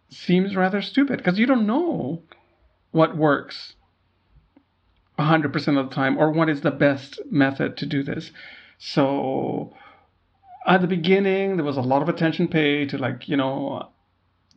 seems 0.09 0.57
rather 0.57 0.81
stupid 0.83 1.19
because 1.19 1.39
you 1.39 1.47
don't 1.47 1.67
know 1.67 2.23
what 2.91 3.17
works 3.17 3.75
100% 5.21 5.79
of 5.79 5.89
the 5.89 5.95
time 5.95 6.19
or 6.19 6.31
what 6.31 6.49
is 6.49 6.61
the 6.63 6.71
best 6.71 7.21
method 7.31 7.77
to 7.79 7.87
do 7.87 8.03
this. 8.03 8.31
So 8.79 9.75
at 10.67 10.81
the 10.81 10.87
beginning 10.87 11.57
there 11.57 11.65
was 11.65 11.77
a 11.77 11.83
lot 11.83 12.03
of 12.03 12.09
attention 12.09 12.49
paid 12.49 12.91
to 12.91 12.99
like 12.99 13.29
you 13.29 13.37
know 13.37 13.89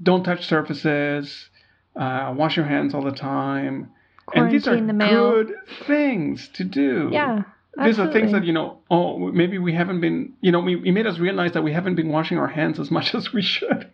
don't 0.01 0.23
touch 0.23 0.45
surfaces 0.47 1.49
uh, 1.95 2.33
wash 2.35 2.57
your 2.57 2.65
hands 2.65 2.93
all 2.93 3.03
the 3.03 3.11
time 3.11 3.89
and 4.33 4.51
these 4.51 4.67
are 4.67 4.75
the 4.75 4.93
mail. 4.93 5.31
good 5.31 5.53
things 5.85 6.49
to 6.53 6.63
do 6.63 7.09
Yeah. 7.11 7.43
Absolutely. 7.77 7.85
these 7.85 7.99
are 7.99 8.13
things 8.13 8.31
that 8.33 8.43
you 8.45 8.53
know 8.53 8.79
oh 8.91 9.17
maybe 9.31 9.57
we 9.57 9.73
haven't 9.73 10.01
been 10.01 10.33
you 10.41 10.51
know 10.51 10.59
we, 10.59 10.75
it 10.75 10.91
made 10.91 11.07
us 11.07 11.17
realize 11.19 11.53
that 11.53 11.63
we 11.63 11.73
haven't 11.73 11.95
been 11.95 12.09
washing 12.09 12.37
our 12.37 12.47
hands 12.47 12.79
as 12.79 12.91
much 12.91 13.15
as 13.19 13.31
we 13.33 13.41
should 13.41 13.89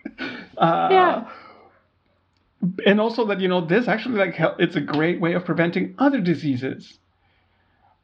uh, 0.57 0.87
Yeah. 0.91 1.29
And 2.85 2.99
also 2.99 3.25
that 3.25 3.39
you 3.39 3.47
know 3.47 3.65
this 3.65 3.87
actually 3.87 4.17
like 4.17 4.35
it's 4.59 4.75
a 4.75 4.81
great 4.81 5.19
way 5.21 5.33
of 5.33 5.45
preventing 5.45 5.95
other 5.97 6.19
diseases 6.19 6.99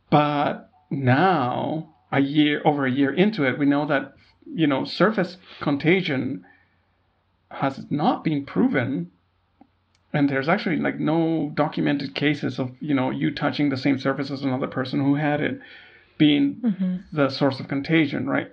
but 0.10 0.70
now 0.90 1.90
a 2.12 2.22
year 2.22 2.62
over 2.64 2.86
a 2.86 2.92
year 2.92 3.14
into 3.14 3.44
it 3.44 3.58
we 3.60 3.66
know 3.66 3.86
that 3.86 4.14
you 4.54 4.68
know 4.68 4.86
surface 4.86 5.38
contagion 5.60 6.46
has 7.52 7.86
not 7.90 8.24
been 8.24 8.46
proven 8.46 9.12
and 10.14 10.30
there's 10.30 10.48
actually 10.48 10.78
like 10.78 11.00
no 11.00 11.52
documented 11.56 12.16
cases 12.16 12.60
of 12.60 12.72
you 12.80 12.94
know 12.94 13.10
you 13.10 13.34
touching 13.34 13.70
the 13.70 13.78
same 13.78 14.00
surface 14.00 14.32
as 14.32 14.44
another 14.44 14.68
person 14.68 15.00
who 15.04 15.16
had 15.16 15.42
it 15.42 15.60
being 16.18 16.56
Mhm. 16.64 17.04
the 17.12 17.30
source 17.30 17.60
of 17.60 17.68
contagion 17.68 18.28
right 18.28 18.52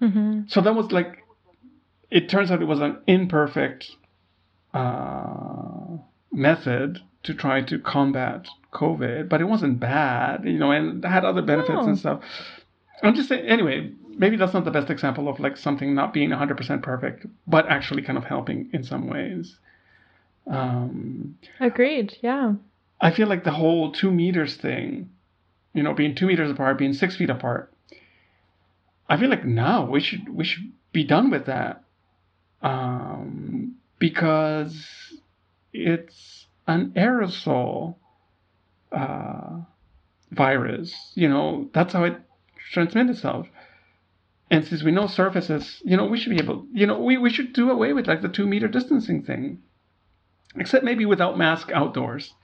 Mhm. 0.00 0.50
so 0.50 0.60
that 0.60 0.74
was 0.74 0.92
like 0.92 1.24
it 2.10 2.28
turns 2.28 2.50
out 2.50 2.60
it 2.60 2.66
was 2.66 2.80
an 2.80 2.98
imperfect 3.06 3.96
uh, 4.74 5.96
method 6.32 7.00
to 7.24 7.34
try 7.34 7.60
to 7.62 7.78
combat 7.78 8.46
covid 8.72 9.28
but 9.28 9.40
it 9.40 9.44
wasn't 9.44 9.78
bad 9.78 10.44
you 10.44 10.58
know 10.58 10.70
and 10.70 11.04
had 11.04 11.24
other 11.24 11.42
benefits 11.42 11.74
No. 11.74 11.86
and 11.88 11.98
stuff 11.98 12.20
i'm 13.02 13.14
just 13.14 13.28
saying 13.28 13.46
anyway 13.46 13.90
maybe 14.08 14.36
that's 14.36 14.54
not 14.54 14.64
the 14.64 14.70
best 14.70 14.88
example 14.90 15.28
of 15.28 15.38
like 15.40 15.56
something 15.56 15.94
not 15.94 16.12
being 16.14 16.30
100% 16.30 16.82
perfect 16.82 17.26
but 17.46 17.68
actually 17.68 18.02
kind 18.02 18.16
of 18.16 18.24
helping 18.24 18.70
in 18.72 18.82
some 18.82 19.08
ways 19.08 19.58
um, 20.46 21.38
Agreed. 21.60 22.16
Yeah. 22.20 22.54
I 23.00 23.12
feel 23.12 23.28
like 23.28 23.44
the 23.44 23.52
whole 23.52 23.92
two 23.92 24.10
meters 24.10 24.56
thing, 24.56 25.10
you 25.72 25.84
know, 25.84 25.94
being 25.94 26.16
two 26.16 26.26
meters 26.26 26.50
apart, 26.50 26.78
being 26.78 26.94
six 26.94 27.14
feet 27.14 27.30
apart. 27.30 27.72
I 29.08 29.16
feel 29.16 29.30
like 29.30 29.44
now 29.44 29.86
we 29.88 30.00
should 30.00 30.28
we 30.28 30.42
should 30.44 30.72
be 30.92 31.04
done 31.04 31.30
with 31.30 31.46
that, 31.46 31.84
um, 32.60 33.76
because 34.02 34.84
it's 35.72 36.46
an 36.66 36.90
aerosol 36.96 37.94
uh, 38.90 39.60
virus. 40.32 41.12
You 41.14 41.28
know, 41.28 41.70
that's 41.72 41.92
how 41.92 42.02
it 42.02 42.16
transmits 42.72 43.18
itself. 43.18 43.46
And 44.50 44.66
since 44.66 44.82
we 44.82 44.90
know 44.90 45.06
surfaces, 45.06 45.80
you 45.84 45.96
know, 45.96 46.06
we 46.06 46.18
should 46.18 46.30
be 46.30 46.42
able, 46.42 46.66
you 46.72 46.84
know, 46.84 46.98
we, 46.98 47.16
we 47.16 47.30
should 47.30 47.52
do 47.52 47.70
away 47.70 47.92
with 47.92 48.08
like 48.08 48.22
the 48.22 48.28
two 48.28 48.44
meter 48.44 48.66
distancing 48.66 49.22
thing 49.22 49.62
except 50.56 50.84
maybe 50.84 51.06
without 51.06 51.38
mask 51.38 51.70
outdoors. 51.72 52.34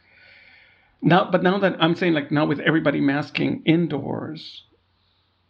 Now, 1.02 1.28
but 1.28 1.42
now 1.42 1.59
that 1.59 1.74
I'm 1.80 1.96
saying 1.96 2.12
like 2.12 2.30
now 2.30 2.46
with 2.46 2.61
everybody 2.61 3.00
masking 3.00 3.62
indoors, 3.66 4.62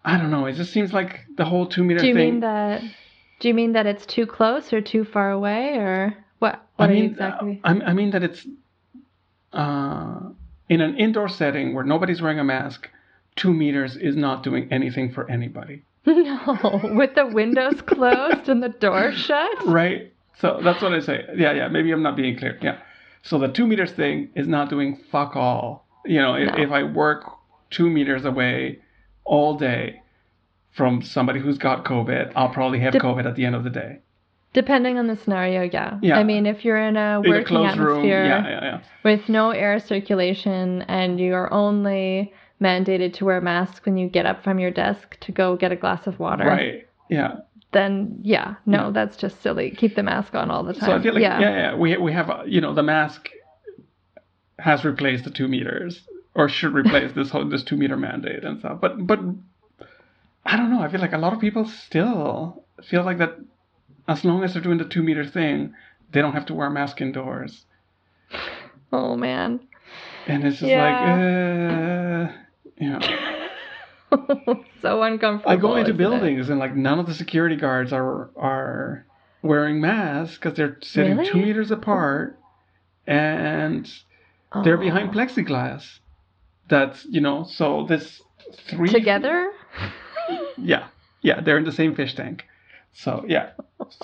I 0.02 0.16
don't 0.16 0.30
know. 0.30 0.46
It 0.46 0.54
just 0.54 0.72
seems 0.72 0.90
like 0.90 1.26
the 1.36 1.44
whole 1.44 1.66
two 1.66 1.84
meter 1.84 2.00
thing. 2.00 2.14
Do 2.14 2.18
you 2.20 2.24
thing. 2.24 2.32
mean 2.32 2.40
that? 2.40 2.82
Do 3.40 3.48
you 3.48 3.54
mean 3.54 3.72
that 3.72 3.86
it's 3.86 4.04
too 4.06 4.26
close 4.26 4.72
or 4.72 4.80
too 4.80 5.04
far 5.04 5.30
away 5.30 5.76
or 5.76 6.16
what? 6.38 6.60
What 6.76 6.90
I 6.90 6.92
mean, 6.92 7.04
exactly? 7.04 7.60
uh, 7.64 7.68
I, 7.68 7.90
I 7.90 7.92
mean 7.92 8.10
that 8.10 8.22
it's 8.22 8.46
uh, 9.52 10.20
in 10.68 10.80
an 10.80 10.96
indoor 10.96 11.28
setting 11.28 11.74
where 11.74 11.84
nobody's 11.84 12.20
wearing 12.20 12.38
a 12.40 12.44
mask. 12.44 12.88
Two 13.36 13.52
meters 13.52 13.96
is 13.96 14.16
not 14.16 14.42
doing 14.42 14.68
anything 14.72 15.12
for 15.12 15.30
anybody, 15.30 15.84
no, 16.06 16.80
with 16.94 17.14
the 17.14 17.26
windows 17.26 17.80
closed 17.82 18.48
and 18.48 18.62
the 18.62 18.68
door 18.68 19.12
shut. 19.14 19.66
right? 19.66 20.12
So 20.40 20.60
that's 20.62 20.82
what 20.82 20.92
I 20.92 21.00
say. 21.00 21.24
Yeah, 21.36 21.52
yeah. 21.52 21.68
Maybe 21.68 21.92
I'm 21.92 22.02
not 22.02 22.16
being 22.16 22.36
clear. 22.36 22.58
Yeah. 22.60 22.78
So 23.22 23.38
the 23.38 23.48
two 23.48 23.66
meters 23.66 23.92
thing 23.92 24.30
is 24.34 24.46
not 24.48 24.70
doing 24.70 25.00
fuck 25.10 25.36
all. 25.36 25.86
You 26.04 26.20
know, 26.20 26.34
if, 26.34 26.48
if 26.56 26.70
I 26.70 26.84
work 26.84 27.24
two 27.70 27.90
meters 27.90 28.24
away 28.24 28.78
all 29.24 29.56
day 29.56 30.00
from 30.72 31.02
somebody 31.02 31.40
who's 31.40 31.58
got 31.58 31.84
COVID, 31.84 32.32
I'll 32.36 32.50
probably 32.50 32.80
have 32.80 32.92
Dep- 32.92 33.02
COVID 33.02 33.26
at 33.26 33.34
the 33.36 33.44
end 33.44 33.54
of 33.54 33.64
the 33.64 33.70
day. 33.70 33.98
Depending 34.54 34.98
on 34.98 35.06
the 35.08 35.16
scenario, 35.16 35.62
yeah. 35.62 35.98
Yeah. 36.02 36.18
I 36.18 36.24
mean, 36.24 36.46
if 36.46 36.64
you're 36.64 36.78
in 36.78 36.96
a 36.96 37.20
In 37.20 37.26
a 37.26 37.28
working 37.28 37.58
atmosphere 37.64 37.86
room. 37.86 38.04
Yeah, 38.06 38.48
yeah, 38.48 38.64
yeah. 38.64 38.80
with 39.04 39.28
no 39.28 39.50
air 39.50 39.78
circulation 39.78 40.82
and 40.82 41.20
you're 41.20 41.52
only 41.52 42.32
mandated 42.60 43.12
to 43.14 43.24
wear 43.24 43.36
a 43.38 43.42
mask 43.42 43.84
when 43.84 43.96
you 43.98 44.08
get 44.08 44.26
up 44.26 44.42
from 44.42 44.58
your 44.58 44.70
desk 44.70 45.16
to 45.20 45.32
go 45.32 45.54
get 45.56 45.70
a 45.70 45.76
glass 45.76 46.06
of 46.06 46.18
water, 46.18 46.44
Right. 46.44 46.88
Yeah. 47.10 47.36
then 47.72 48.20
yeah, 48.22 48.54
no, 48.66 48.86
Yeah. 48.86 48.90
that's 48.90 49.16
just 49.16 49.42
silly. 49.42 49.70
Keep 49.70 49.94
the 49.96 50.02
mask 50.02 50.34
on 50.34 50.50
all 50.50 50.64
the 50.64 50.72
time. 50.72 50.88
So 50.88 50.92
I 50.96 51.02
feel 51.02 51.14
like 51.14 51.22
yeah. 51.22 51.40
yeah, 51.40 51.54
yeah, 51.56 51.74
we 51.76 51.96
we 51.98 52.12
have 52.12 52.30
you 52.46 52.60
know 52.60 52.72
the 52.74 52.82
mask 52.82 53.28
has 54.58 54.84
replaced 54.84 55.24
the 55.24 55.30
two 55.30 55.46
meters 55.48 56.02
or 56.34 56.48
should 56.48 56.72
replace 56.74 57.12
this 57.14 57.30
whole 57.30 57.48
this 57.48 57.62
two 57.62 57.76
meter 57.76 57.96
mandate 57.96 58.44
and 58.44 58.58
stuff. 58.58 58.80
But 58.80 59.06
but 59.06 59.20
I 60.44 60.56
don't 60.56 60.70
know. 60.70 60.80
I 60.80 60.88
feel 60.88 61.00
like 61.00 61.12
a 61.12 61.18
lot 61.18 61.32
of 61.32 61.40
people 61.40 61.66
still 61.66 62.64
feel 62.84 63.02
like 63.04 63.18
that 63.18 63.36
as 64.06 64.24
long 64.24 64.42
as 64.44 64.52
they're 64.54 64.62
doing 64.62 64.78
the 64.78 64.84
two 64.86 65.02
meter 65.02 65.24
thing, 65.26 65.74
they 66.12 66.20
don't 66.22 66.32
have 66.32 66.46
to 66.46 66.54
wear 66.54 66.68
a 66.68 66.70
mask 66.70 67.00
indoors. 67.00 67.66
Oh 68.92 69.16
man. 69.16 69.60
And 70.26 70.44
it's 70.44 70.58
just 70.58 70.70
Yeah. 70.70 72.28
like 72.28 72.30
uh 72.30 72.32
yeah. 72.80 73.34
so 74.82 75.02
uncomfortable. 75.02 75.50
I 75.52 75.56
go 75.56 75.76
into 75.76 75.90
isn't 75.90 75.94
it? 75.94 75.98
buildings 75.98 76.48
and 76.48 76.58
like 76.58 76.74
none 76.74 76.98
of 76.98 77.06
the 77.06 77.14
security 77.14 77.56
guards 77.56 77.92
are 77.92 78.30
are 78.36 79.04
wearing 79.42 79.80
masks 79.80 80.36
because 80.38 80.54
they're 80.56 80.78
sitting 80.82 81.16
Really? 81.18 81.30
two 81.30 81.38
meters 81.38 81.70
apart 81.70 82.38
and 83.06 83.90
they're 84.64 84.78
Oh. 84.78 84.80
behind 84.80 85.12
plexiglass. 85.12 85.98
That's 86.70 87.04
you 87.04 87.20
know 87.20 87.44
so 87.44 87.84
this 87.86 88.22
three 88.68 88.88
together. 88.88 89.50
Yeah, 90.56 90.88
yeah, 91.22 91.40
they're 91.40 91.58
in 91.58 91.64
the 91.64 91.72
same 91.72 91.94
fish 91.94 92.14
tank. 92.14 92.44
So 92.92 93.24
yeah, 93.28 93.50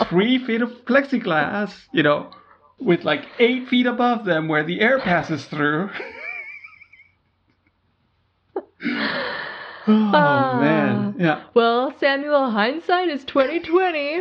three 0.09 0.39
feet 0.45 0.62
of 0.62 0.70
plexiglass. 0.85 1.72
You 1.93 2.03
know, 2.03 2.31
with 2.79 3.05
like 3.05 3.25
eight 3.39 3.68
feet 3.68 3.87
above 3.87 4.25
them 4.25 4.49
where 4.49 4.64
the 4.64 4.81
air 4.81 4.99
passes 5.01 5.45
through. 5.47 5.91
oh 8.57 8.61
Ah. 9.87 10.59
man, 10.61 11.14
yeah. 11.18 11.45
Well, 11.55 11.93
Samuel, 11.99 12.51
hindsight 12.51 13.09
is 13.09 13.25
twenty 13.25 13.61
twenty. 13.61 14.20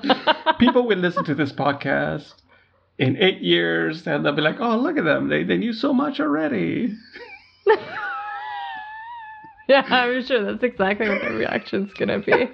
people 0.58 0.86
will 0.86 0.98
listen 0.98 1.24
to 1.24 1.34
this 1.34 1.52
podcast 1.52 2.34
in 2.98 3.16
eight 3.16 3.40
years 3.40 4.06
and 4.06 4.24
they'll 4.24 4.32
be 4.34 4.42
like, 4.42 4.60
oh, 4.60 4.76
look 4.76 4.96
at 4.98 5.04
them. 5.04 5.28
They, 5.28 5.44
they 5.44 5.56
knew 5.56 5.72
so 5.72 5.92
much 5.92 6.20
already. 6.20 6.94
Yeah, 9.68 9.84
I'm 9.86 10.24
sure 10.24 10.42
that's 10.44 10.62
exactly 10.62 11.10
what 11.10 11.20
the 11.20 11.28
reaction's 11.34 11.92
gonna 11.92 12.20
be. 12.20 12.32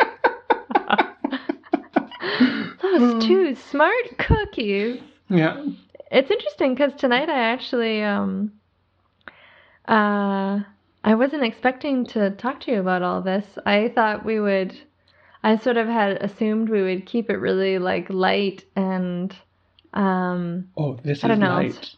Those 2.83 3.25
two 3.25 3.55
smart 3.55 4.19
cookies. 4.19 5.01
Yeah. 5.29 5.65
It's 6.11 6.29
interesting 6.29 6.75
because 6.75 6.93
tonight 6.99 7.29
I 7.29 7.39
actually 7.39 8.03
um 8.03 8.51
uh 9.87 10.59
I 11.05 11.15
wasn't 11.15 11.45
expecting 11.45 12.05
to 12.07 12.31
talk 12.31 12.59
to 12.63 12.73
you 12.73 12.81
about 12.81 13.03
all 13.03 13.23
this. 13.23 13.47
I 13.65 13.93
thought 13.95 14.25
we 14.25 14.41
would 14.41 14.77
I 15.45 15.57
sort 15.57 15.77
of 15.77 15.87
had 15.87 16.21
assumed 16.21 16.69
we 16.69 16.83
would 16.83 17.07
keep 17.07 17.31
it 17.31 17.37
really 17.37 17.79
like 17.79 18.11
light 18.11 18.65
and 18.75 19.33
um 19.93 20.69
Oh, 20.77 20.95
this 21.05 21.23
I 21.23 21.29
is 21.29 21.31
don't 21.31 21.39
know, 21.39 21.55
light. 21.55 21.95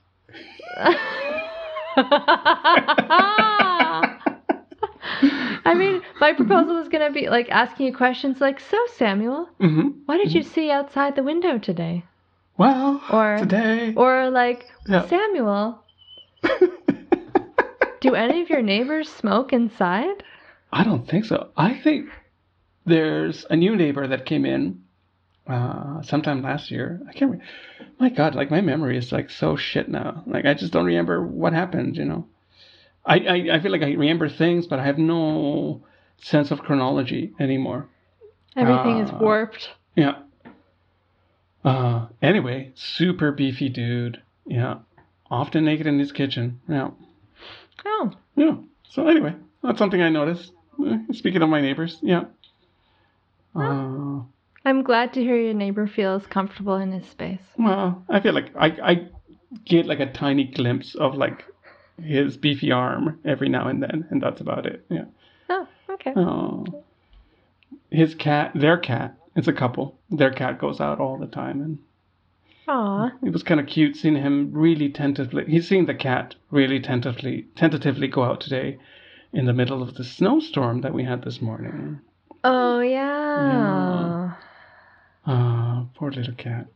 I 5.65 5.75
mean, 5.75 6.03
my 6.21 6.33
proposal 6.33 6.75
was 6.77 6.89
gonna 6.89 7.11
be 7.11 7.29
like 7.29 7.49
asking 7.51 7.87
you 7.87 7.95
questions 7.97 8.41
like, 8.41 8.61
"So, 8.61 8.79
Samuel, 8.95 9.49
hmm 9.61 9.89
what 10.07 10.19
did 10.19 10.33
you 10.35 10.43
see 10.43 10.71
outside 10.71 11.17
the 11.17 11.23
window 11.23 11.59
today?" 11.59 12.05
Well, 12.59 13.03
Or- 13.13 13.37
today. 13.39 13.93
Or 13.97 14.31
like, 14.31 14.67
Yeah. 14.89 15.07
"Samuel, 15.07 15.83
do 18.01 18.15
any 18.15 18.43
of 18.43 18.51
your 18.51 18.63
neighbors 18.63 19.09
smoke 19.09 19.53
inside?" 19.53 20.23
I 20.73 20.85
don't 20.85 21.09
think 21.09 21.25
so. 21.25 21.49
I 21.57 21.75
think 21.75 22.09
there's 22.85 23.45
a 23.51 23.57
new 23.57 23.77
neighbor 23.77 24.07
that 24.07 24.27
came 24.27 24.45
in 24.45 24.83
uh, 25.47 26.03
sometime 26.03 26.43
last 26.43 26.71
year. 26.71 27.01
I 27.09 27.13
can't. 27.13 27.33
Re- 27.33 27.41
my 27.99 28.09
God, 28.11 28.35
like 28.35 28.51
my 28.51 28.61
memory 28.61 28.97
is 28.99 29.13
like 29.13 29.31
so 29.31 29.57
shit 29.57 29.89
now. 29.89 30.23
Like 30.27 30.45
I 30.45 30.55
just 30.55 30.73
don't 30.73 30.85
remember 30.87 31.25
what 31.27 31.53
happened. 31.53 31.97
You 31.97 32.05
know, 32.05 32.27
I 33.07 33.17
I, 33.19 33.35
I 33.55 33.61
feel 33.61 33.73
like 33.73 33.83
I 33.83 33.93
remember 33.93 34.29
things, 34.29 34.67
but 34.67 34.79
I 34.79 34.85
have 34.85 34.99
no 34.99 35.83
sense 36.19 36.51
of 36.51 36.61
chronology 36.61 37.33
anymore. 37.41 37.89
Everything 38.57 38.99
is 38.99 39.11
Ah. 39.13 39.19
warped. 39.19 39.71
Yeah. 39.95 40.17
Uh, 41.65 42.07
anyway, 42.23 42.73
super 42.75 43.33
beefy 43.33 43.69
dude. 43.69 44.23
Yeah. 44.47 44.77
Often 45.31 45.65
naked 45.65 45.87
in 45.87 45.99
his 45.99 46.13
kitchen. 46.13 46.61
Yeah. 46.69 46.91
Oh, 47.85 48.13
Yeah. 48.37 48.57
So 48.89 49.09
anyway, 49.09 49.35
that's 49.63 49.79
something 49.79 50.01
I 50.01 50.09
noticed. 50.09 50.53
Speaking 51.13 51.43
of 51.43 51.49
my 51.49 51.61
neighbors, 51.61 51.99
yeah. 52.03 52.25
Uh, 53.55 54.21
I'm 54.65 54.83
glad 54.83 55.13
to 55.15 55.23
hear 55.23 55.37
your 55.37 55.55
neighbor 55.55 55.87
feels 55.87 56.27
comfortable 56.27 56.77
in 56.77 56.93
his 56.93 57.07
space. 57.07 57.41
well, 57.59 58.05
I 58.09 58.21
feel 58.21 58.35
like 58.35 58.51
I 58.57 58.67
I 58.91 59.09
get 59.65 59.87
like 59.87 60.01
a 60.01 60.13
tiny 60.13 60.45
glimpse 60.45 60.95
of 60.95 61.15
like 61.15 61.45
his 62.03 62.37
beefy 62.37 62.71
arm 62.73 63.19
every 63.25 63.49
now 63.49 63.69
and 63.69 63.83
then, 63.83 64.07
and 64.11 64.23
that's 64.23 64.41
about 64.41 64.67
it. 64.67 64.85
Yeah. 64.91 65.05
Oh, 65.49 65.67
okay. 65.91 66.13
Oh. 66.17 66.65
His 67.91 68.15
cat, 68.15 68.53
their 68.55 68.77
cat, 68.79 69.17
it's 69.35 69.49
a 69.49 69.53
couple. 69.53 69.99
Their 70.11 70.31
cat 70.33 70.59
goes 70.59 70.81
out 70.81 71.01
all 71.01 71.19
the 71.19 71.27
time, 71.27 71.61
and 71.61 71.79
Aw. 72.69 73.13
it 73.25 73.33
was 73.33 73.43
kind 73.43 73.61
of 73.61 73.67
cute 73.67 73.97
seeing 73.97 74.17
him 74.17 74.51
really 74.53 74.89
tentatively. 74.89 75.45
He's 75.47 75.69
seeing 75.69 75.87
the 75.87 75.95
cat 75.95 76.35
really 76.51 76.81
tentatively, 76.81 77.47
tentatively 77.55 78.09
go 78.09 78.25
out 78.25 78.41
today, 78.41 78.79
in 79.33 79.47
the 79.47 79.53
middle 79.53 79.83
of 79.83 79.95
the 79.95 80.05
snowstorm 80.05 80.81
that 80.81 80.95
we 80.95 81.05
had 81.05 81.23
this 81.23 81.41
morning. 81.43 82.01
Oh 82.45 82.81
yeah. 82.81 84.33
Ah, 85.27 85.87
poor 85.95 86.11
little 86.11 86.35
cat. 86.35 86.67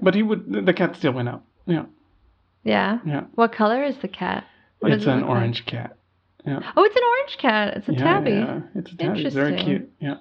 But 0.00 0.14
he 0.14 0.22
would. 0.22 0.66
The 0.66 0.72
cat 0.72 0.96
still 0.96 1.12
went 1.12 1.28
out. 1.28 1.42
Yeah, 1.66 1.84
Yeah. 2.64 2.98
yeah. 3.04 3.24
What 3.34 3.52
color 3.52 3.82
is 3.84 3.96
the 3.98 4.08
cat? 4.08 4.44
It's 4.82 5.04
it 5.04 5.08
an 5.10 5.20
like? 5.22 5.30
orange 5.30 5.66
cat. 5.66 5.96
Yeah. 6.46 6.60
Oh, 6.76 6.84
it's 6.84 6.96
an 6.96 7.02
orange 7.02 7.38
cat. 7.38 7.76
It's 7.76 7.88
a 7.88 7.92
yeah, 7.92 7.98
tabby. 7.98 8.30
Yeah, 8.30 8.60
it's 8.74 8.92
a 8.92 8.96
tabby. 8.96 9.24
It's 9.24 9.34
very 9.34 9.56
cute. 9.56 9.90
Yeah. 10.00 10.16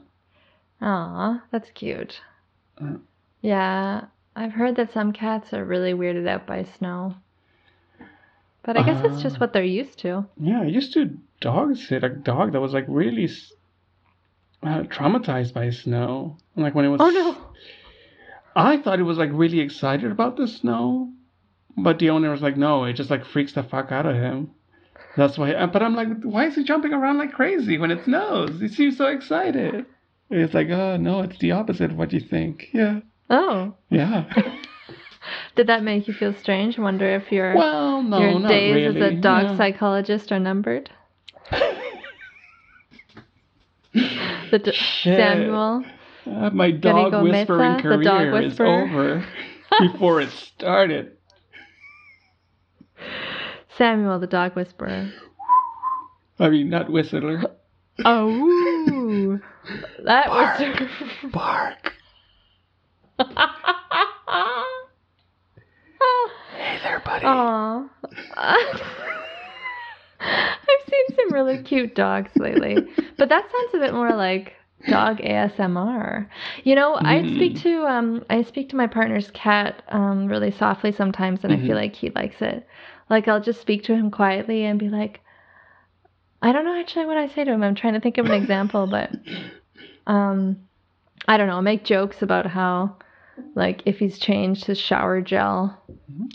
Aw, 0.82 1.42
that's 1.52 1.70
cute. 1.72 2.20
Uh. 2.80 2.96
Yeah, 3.42 4.06
I've 4.36 4.52
heard 4.52 4.76
that 4.78 4.92
some 4.94 5.14
cats 5.14 5.54
are 5.54 5.64
really 5.64 5.94
weirded 5.94 6.28
out 6.28 6.46
by 6.48 6.64
snow. 6.64 7.16
But 8.64 8.78
I 8.78 8.84
guess 8.84 9.02
it's 9.06 9.22
just 9.22 9.38
Ah. 9.38 9.40
what 9.40 9.54
they're 9.54 9.64
used 9.64 10.00
to. 10.00 10.26
Yeah, 10.42 10.62
I 10.62 10.66
used 10.66 10.94
to 10.94 11.18
dog 11.40 11.78
sit 11.78 12.04
a 12.04 12.10
dog 12.10 12.52
that 12.52 12.60
was 12.60 12.74
like 12.74 12.86
really 12.88 13.30
uh, 14.64 14.84
traumatized 14.84 15.54
by 15.54 15.70
snow. 15.70 16.36
Like 16.56 16.76
when 16.76 16.84
it 16.84 16.90
was. 16.90 17.00
Oh 17.00 17.10
no. 17.10 17.38
I 18.56 18.78
thought 18.78 19.00
it 19.00 19.04
was 19.04 19.18
like 19.20 19.30
really 19.32 19.60
excited 19.62 20.12
about 20.12 20.36
the 20.36 20.48
snow, 20.48 21.14
but 21.78 22.00
the 22.00 22.10
owner 22.10 22.32
was 22.32 22.42
like, 22.42 22.58
no, 22.58 22.84
it 22.86 22.94
just 22.94 23.10
like 23.10 23.26
freaks 23.26 23.54
the 23.54 23.64
fuck 23.64 23.92
out 23.92 24.06
of 24.06 24.16
him. 24.16 24.52
That's 25.16 25.38
why. 25.38 25.54
uh, 25.54 25.68
But 25.68 25.82
I'm 25.84 25.96
like, 25.96 26.22
why 26.24 26.46
is 26.48 26.56
he 26.56 26.64
jumping 26.64 26.94
around 26.94 27.18
like 27.18 27.32
crazy 27.34 27.78
when 27.78 27.92
it 27.92 28.04
snows? 28.06 28.60
He 28.60 28.68
seems 28.68 28.98
so 28.98 29.08
excited. 29.08 29.74
And 30.30 30.40
It's 30.42 30.54
like, 30.54 30.70
oh 30.70 30.98
no, 30.98 31.22
it's 31.22 31.38
the 31.40 31.52
opposite 31.52 31.92
of 31.92 31.98
what 31.98 32.14
you 32.14 32.20
think. 32.20 32.68
Yeah, 32.74 33.00
Oh. 33.30 33.74
yeah. 33.90 34.26
Did 35.56 35.68
that 35.68 35.84
make 35.84 36.08
you 36.08 36.14
feel 36.14 36.34
strange? 36.34 36.78
I 36.80 36.82
wonder 36.82 37.06
if 37.16 37.32
your 37.32 37.56
well, 37.56 38.02
no, 38.02 38.20
your 38.20 38.48
days 38.48 38.76
really. 38.76 39.02
as 39.02 39.14
a 39.14 39.16
dog 39.16 39.44
yeah. 39.44 39.58
psychologist 39.58 40.32
are 40.32 40.40
numbered? 40.40 40.90
The 44.52 44.60
d-. 44.60 44.72
Samuel. 45.04 45.84
Uh, 46.26 46.50
my 46.52 46.72
dog 46.72 47.24
whispering 47.24 47.74
Mesa, 47.74 47.82
career 47.82 48.02
dog 48.04 48.44
is 48.44 48.60
over 48.60 49.26
before 49.80 50.22
it 50.22 50.30
started. 50.30 51.17
Samuel 53.78 54.20
the 54.20 54.28
dog 54.28 54.56
whisperer. 54.56 55.08
I 56.40 56.50
mean, 56.50 56.70
not 56.70 56.90
whistler. 56.90 57.44
Oh, 58.06 59.40
that 60.04 60.30
was. 60.32 60.90
Bark. 61.32 61.94
Hey 66.52 66.80
there, 66.84 67.02
buddy. 67.06 67.26
Aw. 67.26 67.90
I've 70.20 70.90
seen 70.90 71.06
some 71.18 71.34
really 71.34 71.58
cute 71.64 71.96
dogs 71.96 72.32
lately, 72.40 72.88
but 73.18 73.30
that 73.30 73.44
sounds 73.44 73.74
a 73.76 73.80
bit 73.86 73.94
more 73.94 74.16
like 74.16 74.54
dog 74.88 75.18
ASMR. 75.20 76.28
You 76.64 76.76
know, 76.76 76.96
I 77.04 77.20
Mm. 77.22 77.36
speak 77.36 77.58
to 77.58 77.86
um, 77.86 78.26
I 78.30 78.42
speak 78.44 78.70
to 78.70 78.76
my 78.76 78.88
partner's 78.88 79.32
cat 79.32 79.84
um, 79.90 80.28
really 80.28 80.52
softly 80.52 80.92
sometimes, 80.92 81.44
and 81.44 81.52
I 81.54 81.58
Mhm. 81.58 81.68
feel 81.68 81.76
like 81.76 81.96
he 81.96 82.10
likes 82.12 82.42
it. 82.42 82.66
Like 83.10 83.28
I'll 83.28 83.42
just 83.42 83.62
speak 83.62 83.84
to 83.86 83.96
him 83.96 84.12
quietly 84.12 84.66
and 84.66 84.78
be 84.80 84.90
like, 84.90 85.22
I 86.42 86.52
don't 86.52 86.66
know 86.66 86.80
actually 86.80 87.06
what 87.06 87.18
I 87.18 87.28
say 87.28 87.44
to 87.44 87.52
him. 87.52 87.64
I'm 87.64 87.76
trying 87.76 87.94
to 87.94 88.00
think 88.00 88.18
of 88.18 88.26
an 88.26 88.34
example, 88.34 88.88
but 88.88 89.12
um, 90.08 90.58
I 91.28 91.38
don't 91.38 91.48
know. 91.48 91.56
I'll 91.56 91.62
make 91.62 91.84
jokes 91.84 92.22
about 92.22 92.46
how. 92.46 92.98
Like 93.54 93.84
if 93.86 94.00
he's 94.00 94.18
changed 94.18 94.66
his 94.66 94.80
shower 94.80 95.22
gel, 95.22 95.80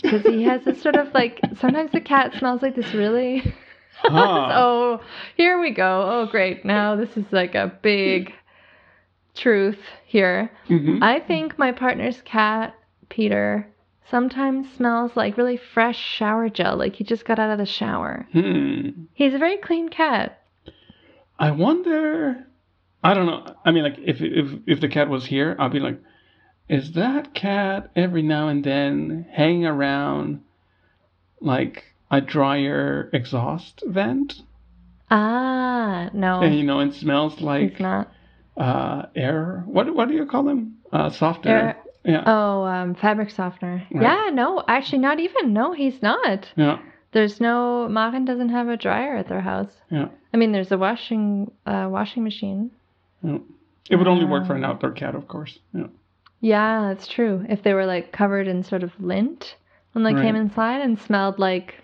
because 0.01 0.21
he 0.23 0.43
has 0.43 0.63
this 0.63 0.81
sort 0.81 0.95
of 0.95 1.13
like 1.13 1.37
sometimes 1.57 1.91
the 1.91 1.99
cat 1.99 2.33
smells 2.39 2.61
like 2.61 2.77
this 2.77 2.93
really 2.93 3.53
oh 4.09 5.01
here 5.35 5.59
we 5.59 5.71
go 5.71 6.07
oh 6.09 6.25
great 6.31 6.63
now 6.63 6.95
this 6.95 7.17
is 7.17 7.25
like 7.31 7.55
a 7.55 7.73
big 7.81 8.31
truth 9.35 9.79
here 10.05 10.49
Mhm. 10.69 11.03
i 11.03 11.19
think 11.19 11.59
my 11.59 11.73
partner's 11.73 12.21
cat 12.21 12.73
peter 13.09 13.67
sometimes 14.09 14.67
smells 14.73 15.15
like 15.15 15.37
really 15.37 15.57
fresh 15.57 15.97
shower 15.97 16.49
gel 16.49 16.75
like 16.77 16.95
he 16.95 17.03
just 17.03 17.25
got 17.25 17.39
out 17.39 17.49
of 17.51 17.57
the 17.57 17.65
shower 17.65 18.27
Hmm. 18.31 19.05
he's 19.13 19.33
a 19.33 19.37
very 19.39 19.57
clean 19.57 19.89
cat 19.89 20.39
I 21.39 21.49
wonder. 21.51 22.45
I 23.03 23.13
don't 23.15 23.25
know. 23.25 23.55
I 23.65 23.71
mean, 23.71 23.83
like, 23.83 23.97
if 23.97 24.21
if 24.21 24.51
if 24.67 24.79
the 24.79 24.87
cat 24.87 25.09
was 25.09 25.25
here, 25.25 25.55
I'd 25.59 25.73
be 25.73 25.79
like, 25.79 25.99
is 26.69 26.93
that 26.93 27.33
cat 27.33 27.89
every 27.95 28.21
now 28.21 28.47
and 28.47 28.63
then 28.63 29.25
hanging 29.31 29.65
around 29.65 30.41
like 31.41 31.83
a 32.11 32.21
dryer 32.21 33.09
exhaust 33.13 33.83
vent? 33.85 34.43
ah 35.09 36.09
no 36.13 36.41
And, 36.41 36.55
you 36.55 36.63
know, 36.63 36.79
and 36.79 36.93
smells 36.93 37.41
like 37.41 37.71
he's 37.71 37.79
not 37.79 38.11
uh, 38.55 39.07
air. 39.15 39.63
What 39.65 39.93
what 39.93 40.07
do 40.07 40.13
you 40.13 40.25
call 40.27 40.43
them? 40.43 40.77
Uh, 40.91 41.09
soft 41.09 41.45
air. 41.47 41.59
Air- 41.59 41.77
Yeah. 42.05 42.23
oh 42.25 42.63
um 42.65 42.95
fabric 42.95 43.29
softener 43.31 43.85
Right. 43.91 44.01
yeah 44.03 44.29
no 44.33 44.63
actually 44.67 44.97
not 44.99 45.19
even 45.21 45.53
no 45.53 45.71
he's 45.71 46.01
not 46.01 46.49
Yeah. 46.57 46.79
there's 47.13 47.39
no 47.39 47.87
Marvin 47.87 48.25
doesn't 48.25 48.49
have 48.49 48.67
a 48.67 48.75
dryer 48.77 49.15
at 49.15 49.27
their 49.29 49.41
house 49.41 49.71
Yeah. 49.89 50.07
I 50.33 50.37
mean, 50.37 50.51
there's 50.51 50.71
a 50.71 50.77
washing 50.79 51.51
uh, 51.67 51.87
washing 51.91 52.23
machine. 52.23 52.71
Yeah. 53.21 53.37
It 53.89 53.97
would 53.97 54.07
only 54.07 54.25
work 54.25 54.47
for 54.47 54.55
an 54.55 54.65
Ah. 54.65 54.69
outdoor 54.69 54.91
cat, 54.91 55.13
of 55.13 55.27
course. 55.27 55.59
Yeah. 55.73 55.87
Yeah, 56.41 56.87
that's 56.89 57.07
true. 57.07 57.45
If 57.47 57.61
they 57.61 57.73
were 57.75 57.85
like 57.85 58.11
covered 58.11 58.47
in 58.47 58.63
sort 58.63 58.81
of 58.81 58.91
lint 58.99 59.55
when 59.91 60.03
they 60.03 60.13
came 60.13 60.35
inside 60.35 60.81
and 60.81 60.97
smelled 60.99 61.37
like 61.37 61.75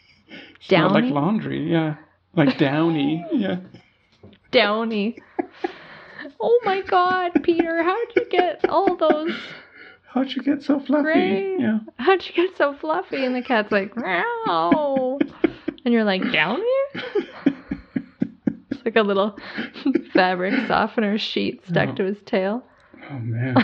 Smelled 0.60 0.92
like 0.92 1.04
laundry. 1.12 1.68
Yeah. 1.70 1.96
Like 2.36 2.56
downy. 2.58 3.26
yeah. 3.32 3.56
downy. 4.52 5.16
oh 6.40 6.58
my 6.64 6.82
God, 6.82 7.42
Peter, 7.42 7.82
how'd 7.82 8.06
you 8.16 8.26
get 8.30 8.68
all 8.68 8.96
those? 8.96 9.32
How'd 10.12 10.32
you 10.32 10.42
get 10.42 10.62
so 10.62 10.80
fluffy? 10.80 11.02
Great. 11.04 11.60
Yeah. 11.60 11.78
How'd 11.98 12.24
you 12.26 12.32
get 12.34 12.56
so 12.56 12.74
fluffy? 12.74 13.24
And 13.24 13.34
the 13.34 13.42
cat's 13.42 13.70
like, 13.70 13.96
meow. 13.96 15.18
And 15.84 15.94
you're 15.94 16.04
like, 16.04 16.22
down 16.32 16.56
here? 16.56 17.54
It's 18.70 18.84
like 18.84 18.96
a 18.96 19.02
little 19.02 19.36
fabric 20.12 20.54
softener 20.66 21.18
sheet 21.18 21.64
stuck 21.68 21.90
Oh. 21.90 21.94
to 21.96 22.04
his 22.04 22.18
tail. 22.26 22.62
Oh 23.10 23.18
man. 23.18 23.54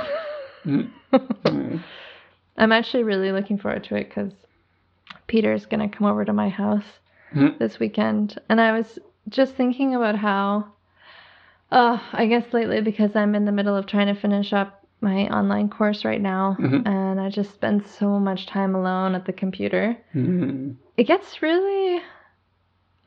Mm. 0.64 0.91
I'm 2.59 2.72
actually 2.72 3.03
really 3.05 3.33
looking 3.33 3.59
forward 3.59 3.85
to 3.85 3.97
it 3.97 4.09
because 4.09 4.33
Peter's 5.27 5.66
gonna 5.66 5.89
come 5.89 6.07
over 6.07 6.24
to 6.24 6.33
my 6.33 6.49
house 6.49 6.85
Mm. 7.35 7.59
this 7.59 7.81
weekend, 7.81 8.39
and 8.49 8.61
I 8.61 8.70
was 8.70 9.01
just 9.29 9.57
thinking 9.57 9.97
about 9.97 10.14
how, 10.16 10.72
uh, 11.71 11.99
I 12.12 12.27
guess 12.27 12.53
lately 12.53 12.81
because 12.81 13.14
I'm 13.17 13.35
in 13.35 13.45
the 13.45 13.53
middle 13.53 13.77
of 13.77 13.87
trying 13.87 14.07
to 14.12 14.21
finish 14.21 14.53
up 14.53 14.85
my 15.01 15.29
online 15.29 15.69
course 15.69 16.05
right 16.05 16.21
now, 16.21 16.57
Mhm. 16.59 16.87
and 16.87 17.21
I 17.21 17.29
just 17.29 17.53
spend 17.53 17.85
so 17.87 18.19
much 18.19 18.47
time 18.47 18.75
alone 18.75 19.14
at 19.14 19.25
the 19.27 19.33
computer. 19.33 19.97
Mm. 20.14 20.77
It 20.97 21.05
gets 21.05 21.43
really. 21.43 22.01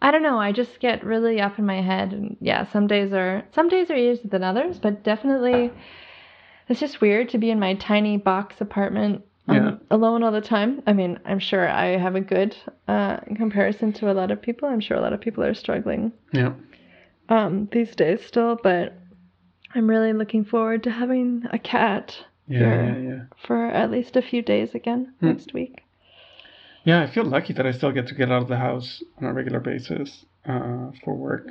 I 0.01 0.11
don't 0.11 0.23
know. 0.23 0.39
I 0.39 0.51
just 0.53 0.79
get 0.79 1.03
really 1.03 1.41
up 1.41 1.59
in 1.59 1.65
my 1.65 1.81
head, 1.81 2.13
and 2.13 2.37
yeah, 2.39 2.63
some 2.65 2.87
days 2.87 3.11
are 3.11 3.43
some 3.51 3.67
days 3.69 3.89
are 3.91 3.95
easier 3.95 4.29
than 4.29 4.43
others, 4.43 4.79
but 4.79 5.03
definitely, 5.03 5.71
it's 6.69 6.79
just 6.79 7.01
weird 7.01 7.29
to 7.29 7.37
be 7.37 7.49
in 7.49 7.59
my 7.59 7.73
tiny 7.75 8.15
box 8.17 8.61
apartment 8.61 9.23
um, 9.49 9.55
Yeah. 9.55 9.75
alone 9.91 10.23
all 10.23 10.31
the 10.31 10.41
time. 10.41 10.81
I 10.85 10.93
mean, 10.93 11.19
I'm 11.25 11.39
sure 11.39 11.67
I 11.67 11.97
have 11.97 12.15
a 12.15 12.21
good 12.21 12.55
uh, 12.87 13.17
comparison 13.35 13.91
to 13.93 14.11
a 14.11 14.13
lot 14.13 14.31
of 14.31 14.41
people. 14.41 14.69
I'm 14.69 14.79
sure 14.79 14.95
a 14.95 15.01
lot 15.01 15.11
of 15.13 15.19
people 15.21 15.43
are 15.43 15.55
struggling 15.55 16.11
Yeah. 16.31 16.53
Um, 17.29 17.69
these 17.71 17.95
days 17.95 18.25
still, 18.25 18.57
but 18.61 18.93
I'm 19.75 19.87
really 19.87 20.13
looking 20.13 20.43
forward 20.45 20.83
to 20.83 20.91
having 20.91 21.45
a 21.51 21.59
cat 21.59 22.15
Yeah. 22.47 22.59
Sure. 22.59 22.83
Yeah. 22.83 22.97
Yeah. 23.09 23.21
for 23.45 23.65
at 23.67 23.91
least 23.91 24.15
a 24.17 24.21
few 24.21 24.41
days 24.41 24.73
again 24.75 25.13
Hmm. 25.19 25.27
next 25.27 25.53
week. 25.53 25.83
Yeah. 26.83 27.01
I 27.03 27.07
feel 27.07 27.23
lucky 27.25 27.53
that 27.53 27.65
I 27.67 27.71
still 27.71 27.91
get 27.91 28.07
to 28.07 28.15
get 28.15 28.31
out 28.31 28.41
of 28.41 28.47
the 28.47 28.57
house 28.57 29.03
on 29.19 29.25
a 29.27 29.33
regular 29.33 29.59
basis 29.59 30.25
uh, 30.45 30.91
for 31.03 31.13
work. 31.15 31.47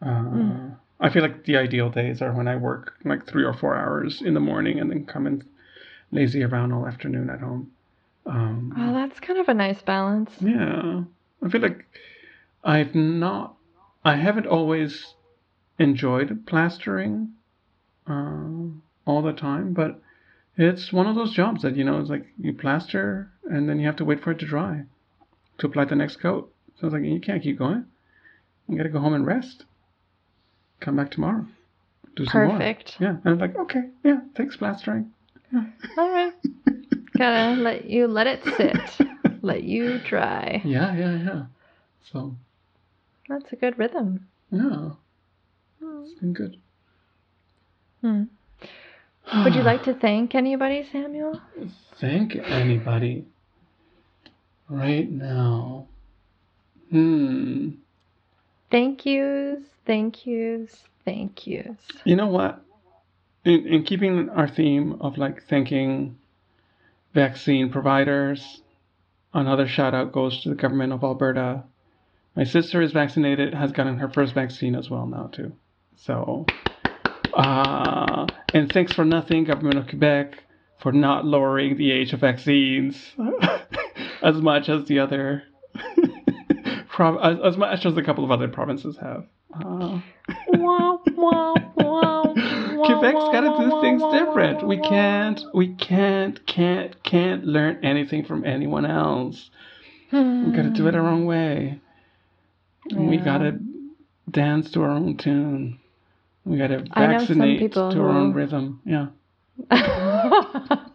Uh, 0.00 0.06
Mm. 0.06 0.76
I 1.00 1.10
feel 1.10 1.22
like 1.22 1.44
the 1.44 1.56
ideal 1.58 1.90
days 1.90 2.22
are 2.22 2.32
when 2.32 2.48
I 2.48 2.56
work 2.56 2.94
like 3.04 3.26
three 3.26 3.44
or 3.44 3.52
four 3.52 3.74
hours 3.76 4.22
in 4.22 4.32
the 4.34 4.40
morning 4.40 4.78
and 4.80 4.90
then 4.90 5.04
come 5.04 5.26
and 5.26 5.44
lazy 6.12 6.42
around 6.42 6.72
all 6.72 6.86
afternoon 6.86 7.28
at 7.28 7.40
home. 7.40 7.70
Um, 8.24 8.72
Oh, 8.78 8.92
that's 8.94 9.18
kind 9.20 9.38
of 9.38 9.48
a 9.48 9.54
nice 9.54 9.82
balance. 9.82 10.30
Yeah. 10.40 11.02
I 11.42 11.48
feel 11.48 11.60
like 11.60 11.84
I've 12.64 12.94
not, 12.94 13.56
I 14.04 14.16
haven't 14.16 14.46
always 14.46 15.14
enjoyed 15.78 16.46
plastering 16.46 17.32
uh, 18.06 18.46
all 19.04 19.22
the 19.22 19.32
time, 19.32 19.72
but 19.72 20.00
it's 20.56 20.92
one 20.92 21.06
of 21.06 21.14
those 21.14 21.34
jobs 21.34 21.62
that 21.62 21.76
you 21.76 21.84
know 21.84 22.00
it's 22.00 22.10
like 22.10 22.26
you 22.38 22.52
plaster 22.52 23.30
and 23.44 23.68
then 23.68 23.78
you 23.78 23.86
have 23.86 23.96
to 23.96 24.04
wait 24.04 24.22
for 24.22 24.30
it 24.32 24.38
to 24.38 24.46
dry 24.46 24.84
to 25.58 25.66
apply 25.66 25.84
the 25.84 25.94
next 25.94 26.16
coat. 26.16 26.52
So 26.78 26.86
it's 26.86 26.94
like 26.94 27.04
you 27.04 27.20
can't 27.20 27.42
keep 27.42 27.58
going. 27.58 27.86
You 28.68 28.76
gotta 28.76 28.88
go 28.88 29.00
home 29.00 29.14
and 29.14 29.26
rest. 29.26 29.64
Come 30.80 30.96
back 30.96 31.10
tomorrow. 31.10 31.46
Do 32.16 32.24
some 32.24 32.46
Perfect. 32.46 33.00
more. 33.00 33.10
Yeah. 33.10 33.16
And 33.24 33.32
I'm 33.34 33.38
like, 33.38 33.56
okay, 33.56 33.88
yeah, 34.04 34.20
thanks 34.36 34.56
plastering. 34.56 35.12
Yeah. 35.52 35.64
All 35.96 36.10
right. 36.10 36.32
Gotta 37.16 37.60
let 37.60 37.88
you 37.88 38.06
let 38.06 38.26
it 38.26 38.42
sit. 38.56 39.08
let 39.42 39.62
you 39.62 39.98
dry. 40.00 40.60
Yeah, 40.64 40.94
yeah, 40.94 41.16
yeah. 41.16 41.42
So 42.12 42.34
that's 43.28 43.52
a 43.52 43.56
good 43.56 43.78
rhythm. 43.78 44.26
Yeah. 44.50 44.90
It's 46.04 46.20
been 46.20 46.32
good. 46.32 46.56
Hmm. 48.00 48.24
Would 49.44 49.54
you 49.54 49.62
like 49.62 49.84
to 49.84 49.94
thank 49.94 50.34
anybody, 50.34 50.86
Samuel? 50.90 51.40
Thank 52.00 52.36
anybody. 52.36 53.26
Right 54.68 55.10
now. 55.10 55.88
Hmm. 56.90 57.70
Thank 58.70 59.06
yous, 59.06 59.62
thank 59.86 60.26
yous, 60.26 60.84
thank 61.04 61.46
yous. 61.46 61.76
You 62.04 62.16
know 62.16 62.26
what? 62.26 62.62
In, 63.44 63.66
in 63.66 63.84
keeping 63.84 64.28
our 64.30 64.48
theme 64.48 64.96
of 65.00 65.18
like 65.18 65.44
thanking 65.48 66.18
vaccine 67.14 67.70
providers, 67.70 68.60
another 69.32 69.66
shout 69.66 69.94
out 69.94 70.12
goes 70.12 70.42
to 70.42 70.48
the 70.48 70.54
government 70.54 70.92
of 70.92 71.04
Alberta. 71.04 71.64
My 72.34 72.44
sister 72.44 72.82
is 72.82 72.92
vaccinated, 72.92 73.54
has 73.54 73.72
gotten 73.72 73.98
her 73.98 74.08
first 74.08 74.34
vaccine 74.34 74.74
as 74.74 74.90
well 74.90 75.06
now 75.06 75.30
too. 75.32 75.52
So 75.96 76.46
uh, 77.36 78.26
and 78.54 78.72
thanks 78.72 78.92
for 78.94 79.04
nothing, 79.04 79.44
government 79.44 79.78
of 79.78 79.86
Quebec, 79.88 80.42
for 80.80 80.90
not 80.90 81.26
lowering 81.26 81.76
the 81.76 81.92
age 81.92 82.14
of 82.14 82.20
vaccines 82.20 83.12
as 84.22 84.36
much 84.36 84.70
as 84.70 84.86
the 84.86 85.00
other, 85.00 85.42
as, 85.74 87.38
as, 87.44 87.56
much 87.58 87.84
as 87.84 87.96
a 87.96 88.02
couple 88.02 88.24
of 88.24 88.30
other 88.30 88.48
provinces 88.48 88.96
have. 88.96 89.26
Uh, 89.52 90.00
Quebec's 92.86 93.24
got 93.32 93.40
to 93.40 93.56
do 93.58 93.80
things 93.82 94.02
different. 94.12 94.66
We 94.66 94.78
can't, 94.78 95.42
we 95.52 95.74
can't, 95.74 96.46
can't, 96.46 97.02
can't 97.02 97.44
learn 97.44 97.84
anything 97.84 98.24
from 98.24 98.44
anyone 98.46 98.86
else. 98.86 99.50
We 100.10 100.52
got 100.52 100.62
to 100.62 100.70
do 100.70 100.86
it 100.88 100.94
our 100.94 101.06
own 101.06 101.26
way. 101.26 101.80
Yeah. 102.88 103.00
We 103.00 103.18
got 103.18 103.38
to 103.38 103.58
dance 104.30 104.70
to 104.72 104.82
our 104.82 104.90
own 104.90 105.16
tune. 105.16 105.80
We 106.46 106.58
got 106.58 106.68
to 106.68 106.84
vaccinate 106.94 107.72
to 107.72 107.80
our 107.80 108.08
own 108.08 108.32
rhythm. 108.32 108.80
Yeah. 108.84 109.08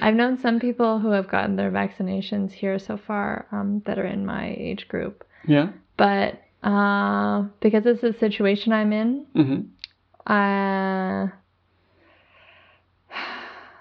I've 0.00 0.14
known 0.14 0.38
some 0.38 0.60
people 0.60 1.00
who 1.00 1.10
have 1.10 1.28
gotten 1.28 1.56
their 1.56 1.72
vaccinations 1.72 2.52
here 2.52 2.78
so 2.78 2.96
far 2.96 3.48
um, 3.50 3.82
that 3.84 3.98
are 3.98 4.06
in 4.06 4.24
my 4.24 4.54
age 4.56 4.86
group. 4.86 5.24
Yeah. 5.46 5.70
But 5.96 6.40
uh, 6.62 7.48
because 7.60 7.84
it's 7.84 8.00
the 8.00 8.14
situation 8.20 8.72
I'm 8.72 8.92
in, 8.92 9.26
mm-hmm. 9.34 10.32
uh, 10.32 11.26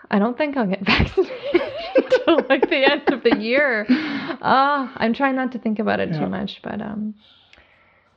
I 0.10 0.20
don't 0.20 0.36
think 0.38 0.58
I'll 0.58 0.68
get 0.68 0.82
vaccinated 0.86 1.62
until 1.96 2.46
like 2.50 2.68
the 2.68 2.92
end 2.92 3.14
of 3.14 3.24
the 3.24 3.38
year. 3.38 3.86
Uh, 4.42 4.88
I'm 4.96 5.14
trying 5.14 5.36
not 5.36 5.52
to 5.52 5.60
think 5.60 5.78
about 5.78 6.00
it 6.00 6.10
yeah. 6.10 6.20
too 6.20 6.26
much, 6.26 6.62
but 6.64 6.82
um, 6.82 7.14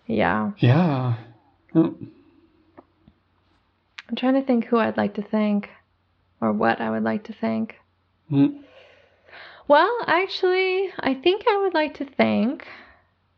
yeah. 0.06 0.52
Yeah. 0.56 1.16
I'm 4.08 4.16
trying 4.16 4.34
to 4.34 4.42
think 4.42 4.66
who 4.66 4.78
I'd 4.78 4.96
like 4.96 5.14
to 5.14 5.22
thank 5.22 5.70
or 6.40 6.52
what 6.52 6.80
I 6.80 6.90
would 6.90 7.02
like 7.02 7.24
to 7.24 7.32
thank. 7.32 7.76
Mm. 8.30 8.60
Well, 9.66 9.96
actually, 10.06 10.92
I 11.00 11.14
think 11.14 11.44
I 11.48 11.58
would 11.62 11.74
like 11.74 11.94
to 11.94 12.04
thank 12.04 12.66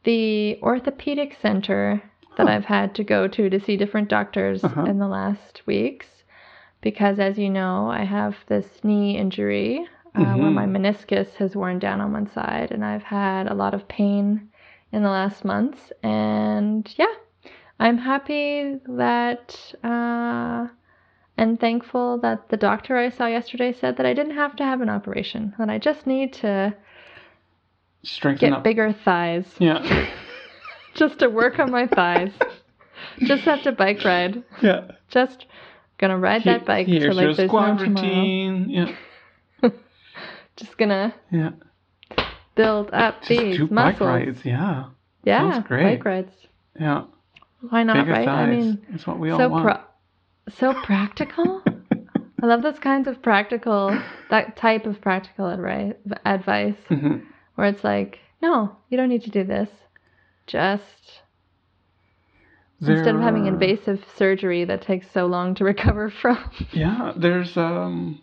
the 0.05 0.59
orthopedic 0.62 1.37
center 1.41 2.03
that 2.37 2.49
I've 2.49 2.64
had 2.64 2.95
to 2.97 3.05
go 3.05 3.26
to 3.28 3.49
to 3.49 3.61
see 3.61 3.76
different 3.76 4.09
doctors 4.09 4.62
uh-huh. 4.62 4.84
in 4.84 4.99
the 4.99 5.09
last 5.09 5.62
weeks 5.66 6.07
because, 6.80 7.18
as 7.18 7.39
you 7.39 7.49
know, 7.49 7.89
I 7.91 8.05
have 8.05 8.37
this 8.47 8.66
knee 8.84 9.16
injury 9.16 9.87
uh, 10.14 10.20
mm-hmm. 10.20 10.43
where 10.43 10.51
my 10.51 10.66
meniscus 10.66 11.34
has 11.37 11.57
worn 11.57 11.78
down 11.78 12.01
on 12.01 12.12
one 12.12 12.30
side, 12.30 12.70
and 12.70 12.84
I've 12.84 13.03
had 13.03 13.47
a 13.47 13.55
lot 13.55 13.74
of 13.74 13.89
pain 13.89 14.49
in 14.93 15.03
the 15.03 15.09
last 15.09 15.45
months. 15.45 15.93
And 16.03 16.93
yeah, 16.97 17.12
I'm 17.79 17.99
happy 17.99 18.79
that 18.87 19.74
uh, 19.85 20.68
and 21.37 21.61
thankful 21.61 22.18
that 22.18 22.49
the 22.49 22.57
doctor 22.57 22.97
I 22.97 23.11
saw 23.11 23.27
yesterday 23.27 23.72
said 23.72 23.99
that 23.99 24.07
I 24.07 24.14
didn't 24.14 24.35
have 24.35 24.57
to 24.57 24.64
have 24.64 24.81
an 24.81 24.89
operation, 24.89 25.55
that 25.59 25.68
I 25.68 25.79
just 25.79 26.07
need 26.07 26.33
to 26.35 26.74
strengthen 28.03 28.51
get 28.51 28.57
up. 28.59 28.64
bigger 28.64 28.93
thighs. 28.93 29.47
Yeah. 29.59 30.09
just 30.95 31.18
to 31.18 31.29
work 31.29 31.59
on 31.59 31.70
my 31.70 31.87
thighs. 31.87 32.33
just 33.20 33.43
have 33.43 33.62
to 33.64 33.72
bike 33.72 34.03
ride. 34.05 34.43
Yeah. 34.62 34.93
Just 35.09 35.47
gonna 35.99 36.18
ride 36.18 36.45
that 36.45 36.64
bike 36.64 36.87
till 36.87 37.14
like 37.14 37.37
there's 37.37 37.53
no 37.53 37.74
routine. 37.74 38.70
Yeah. 38.70 38.97
just 40.57 40.77
gonna 40.79 41.14
yeah 41.31 41.51
build 42.55 42.91
up 42.93 43.20
just 43.20 43.29
these 43.29 43.70
muscles. 43.70 43.99
Bike 43.99 44.01
rides, 44.01 44.45
yeah. 44.45 44.85
Yeah. 45.24 45.53
Sounds 45.53 45.66
great. 45.66 45.99
Bike 45.99 46.05
rides. 46.05 46.33
Yeah. 46.81 47.05
Why 47.61 47.83
not, 47.83 47.97
Bigger 47.97 48.13
right? 48.13 48.25
Thighs. 48.27 48.49
I 48.49 48.51
mean, 48.51 48.87
it's 48.93 49.07
what 49.07 49.19
we 49.19 49.31
all 49.31 49.39
so 49.39 49.49
want. 49.49 49.65
Pro- 49.65 50.53
so 50.55 50.75
practical. 50.83 51.63
I 52.43 52.47
love 52.47 52.63
those 52.63 52.79
kinds 52.79 53.09
of 53.09 53.23
practical, 53.23 53.99
that 54.31 54.57
type 54.57 54.87
of 54.87 55.01
practical 55.01 55.49
advice, 55.49 55.95
advice 56.25 56.77
mm-hmm. 56.91 57.19
where 57.55 57.67
it's 57.67 57.83
like, 57.83 58.19
no, 58.43 58.77
you 58.91 58.97
don't 58.97 59.09
need 59.09 59.25
to 59.25 59.31
do 59.31 59.43
this. 59.43 59.71
Just 60.47 61.23
there 62.81 62.97
instead 62.97 63.15
of 63.15 63.23
having 63.23 63.47
invasive 63.47 64.05
surgery 64.17 64.65
that 64.65 64.83
takes 64.83 65.11
so 65.11 65.27
long 65.27 65.55
to 65.55 65.65
recover 65.73 66.11
from. 66.11 66.51
Yeah, 66.73 67.13
there's 67.17 67.57
um, 67.57 68.21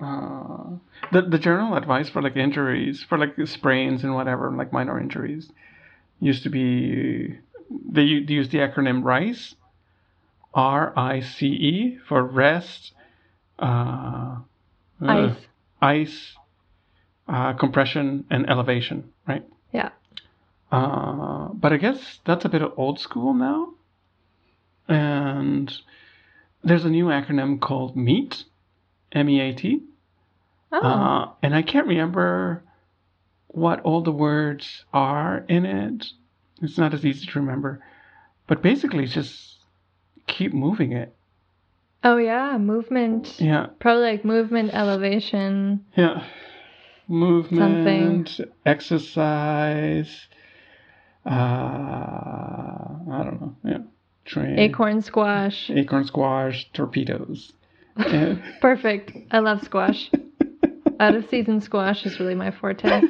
uh, 0.00 0.64
the 1.12 1.22
the 1.22 1.38
general 1.38 1.76
advice 1.76 2.08
for 2.08 2.20
like 2.20 2.36
injuries, 2.36 3.04
for 3.08 3.16
like 3.16 3.34
sprains 3.46 4.02
and 4.02 4.14
whatever, 4.14 4.50
like 4.50 4.72
minor 4.72 5.00
injuries, 5.00 5.50
used 6.20 6.42
to 6.42 6.50
be 6.50 7.38
they 7.70 8.02
use 8.02 8.48
the 8.48 8.58
acronym 8.58 9.04
RICE, 9.04 9.54
R 10.54 10.92
I 10.96 11.20
C 11.20 11.46
E 11.46 11.98
for 12.08 12.22
rest, 12.22 12.92
uh, 13.58 14.38
uh 15.00 15.06
ice, 15.06 15.36
ice, 15.80 16.36
uh, 17.28 17.52
compression, 17.54 18.24
and 18.30 18.48
elevation, 18.48 19.12
right? 19.26 19.44
Yeah. 19.72 19.90
Uh, 20.70 21.48
but 21.48 21.72
I 21.72 21.76
guess 21.76 22.20
that's 22.24 22.44
a 22.44 22.48
bit 22.48 22.62
of 22.62 22.72
old 22.76 23.00
school 23.00 23.34
now. 23.34 23.74
And 24.88 25.72
there's 26.64 26.84
a 26.84 26.90
new 26.90 27.06
acronym 27.06 27.60
called 27.60 27.96
MEAT, 27.96 28.44
M 29.12 29.28
E 29.28 29.40
A 29.40 29.52
T. 29.54 29.82
Oh. 30.72 30.78
Uh, 30.78 31.30
and 31.42 31.54
I 31.54 31.62
can't 31.62 31.86
remember 31.86 32.62
what 33.48 33.80
all 33.80 34.02
the 34.02 34.12
words 34.12 34.84
are 34.92 35.44
in 35.48 35.64
it. 35.64 36.06
It's 36.62 36.78
not 36.78 36.94
as 36.94 37.04
easy 37.04 37.26
to 37.26 37.40
remember. 37.40 37.82
But 38.46 38.62
basically, 38.62 39.06
just 39.06 39.58
keep 40.26 40.52
moving 40.52 40.92
it. 40.92 41.14
Oh, 42.04 42.16
yeah. 42.16 42.56
Movement. 42.58 43.40
Yeah. 43.40 43.66
Probably 43.78 44.04
like 44.04 44.24
movement, 44.24 44.72
elevation. 44.72 45.84
Yeah. 45.96 46.24
Movement, 47.08 48.28
something. 48.28 48.52
exercise. 48.66 50.26
Uh, 51.24 51.30
I 51.30 53.22
don't 53.24 53.40
know. 53.40 53.56
Yeah. 53.64 53.78
Train. 54.24 54.58
Acorn 54.58 55.02
squash. 55.02 55.70
Acorn 55.70 56.04
squash, 56.04 56.70
torpedoes. 56.72 57.52
Perfect. 58.60 59.12
I 59.30 59.38
love 59.38 59.62
squash. 59.64 60.10
Out 61.00 61.14
of 61.14 61.28
season 61.28 61.60
squash 61.60 62.04
is 62.04 62.20
really 62.20 62.34
my 62.34 62.50
forte. 62.50 63.02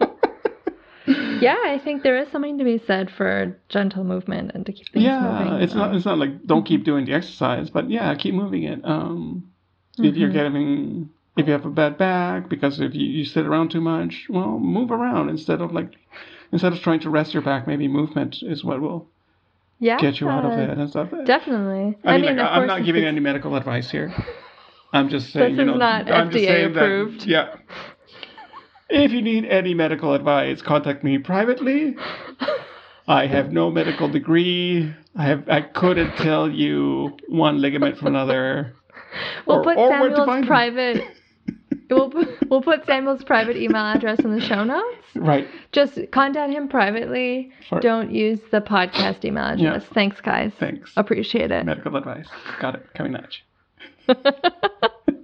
yeah, 1.40 1.56
I 1.64 1.80
think 1.82 2.02
there 2.02 2.18
is 2.18 2.30
something 2.30 2.58
to 2.58 2.64
be 2.64 2.80
said 2.86 3.10
for 3.10 3.56
gentle 3.68 4.04
movement 4.04 4.52
and 4.54 4.64
to 4.66 4.72
keep 4.72 4.88
things 4.92 5.04
yeah, 5.04 5.20
moving. 5.20 5.58
Yeah, 5.58 5.64
it's 5.64 5.72
um, 5.72 5.78
not 5.78 5.94
it's 5.94 6.04
not 6.04 6.18
like 6.18 6.44
don't 6.46 6.64
keep 6.64 6.84
doing 6.84 7.04
the 7.04 7.12
exercise, 7.12 7.70
but 7.70 7.90
yeah, 7.90 8.14
keep 8.14 8.34
moving 8.34 8.64
it. 8.64 8.80
Um, 8.84 9.50
mm-hmm. 9.94 10.04
if 10.04 10.16
you're 10.16 10.28
mm-hmm. 10.28 10.38
getting 10.38 11.10
if 11.36 11.46
you 11.46 11.52
have 11.52 11.64
a 11.64 11.70
bad 11.70 11.96
back 11.96 12.48
because 12.48 12.80
if 12.80 12.94
you, 12.94 13.06
you 13.06 13.24
sit 13.24 13.46
around 13.46 13.70
too 13.70 13.80
much, 13.80 14.26
well, 14.28 14.58
move 14.58 14.90
around 14.90 15.30
instead 15.30 15.60
of 15.60 15.72
like 15.72 15.94
instead 16.52 16.72
of 16.72 16.80
trying 16.80 17.00
to 17.00 17.10
rest 17.10 17.34
your 17.34 17.42
back. 17.42 17.66
Maybe 17.66 17.88
movement 17.88 18.38
is 18.42 18.64
what 18.64 18.80
will 18.80 19.06
yeah, 19.78 19.98
get 19.98 20.20
you 20.20 20.28
out 20.28 20.44
of 20.44 20.58
it 20.58 20.70
and 20.76 20.90
stuff. 20.90 21.10
Definitely. 21.24 21.96
I, 22.04 22.14
I 22.14 22.18
mean, 22.18 22.36
like, 22.36 22.46
I'm 22.50 22.66
not 22.66 22.84
giving 22.84 23.04
any 23.04 23.20
medical 23.20 23.54
advice 23.56 23.90
here. 23.90 24.12
I'm 24.92 25.08
just 25.10 25.32
saying, 25.32 25.56
this 25.56 25.58
you 25.60 25.66
know, 25.66 25.74
is 25.74 25.78
not 25.78 26.10
I'm 26.10 26.30
FDA 26.30 26.70
approved. 26.70 27.20
That, 27.20 27.26
yeah. 27.26 27.54
If 28.88 29.12
you 29.12 29.22
need 29.22 29.44
any 29.44 29.74
medical 29.74 30.14
advice, 30.14 30.62
contact 30.62 31.04
me 31.04 31.18
privately. 31.18 31.96
I 33.06 33.26
have 33.26 33.52
no 33.52 33.70
medical 33.70 34.08
degree. 34.08 34.94
I 35.16 35.24
have 35.24 35.48
I 35.48 35.62
couldn't 35.62 36.16
tell 36.16 36.50
you 36.50 37.16
one 37.28 37.60
ligament 37.60 37.98
from 37.98 38.08
another. 38.08 38.74
We'll 39.46 39.58
or, 39.58 39.64
put 39.64 39.76
or 39.76 39.90
Samuel's 39.90 40.46
private 40.46 41.02
we'll, 41.90 42.12
we'll 42.48 42.62
put 42.62 42.84
Samuel's 42.86 43.24
private 43.24 43.56
email 43.56 43.82
address 43.82 44.20
in 44.20 44.34
the 44.34 44.40
show 44.40 44.64
notes. 44.64 45.06
Right. 45.14 45.48
Just 45.72 45.98
contact 46.10 46.52
him 46.52 46.68
privately. 46.68 47.52
For, 47.68 47.80
Don't 47.80 48.12
use 48.12 48.40
the 48.50 48.60
podcast 48.60 49.24
email 49.24 49.44
address. 49.44 49.82
Yeah. 49.82 49.94
Thanks, 49.94 50.20
guys. 50.20 50.52
Thanks. 50.58 50.92
Appreciate 50.96 51.50
it. 51.50 51.64
Medical 51.64 51.96
advice. 51.96 52.28
Got 52.60 52.76
it. 52.76 52.86
Coming 52.94 53.12
nudge. 53.12 53.44
You 54.08 54.14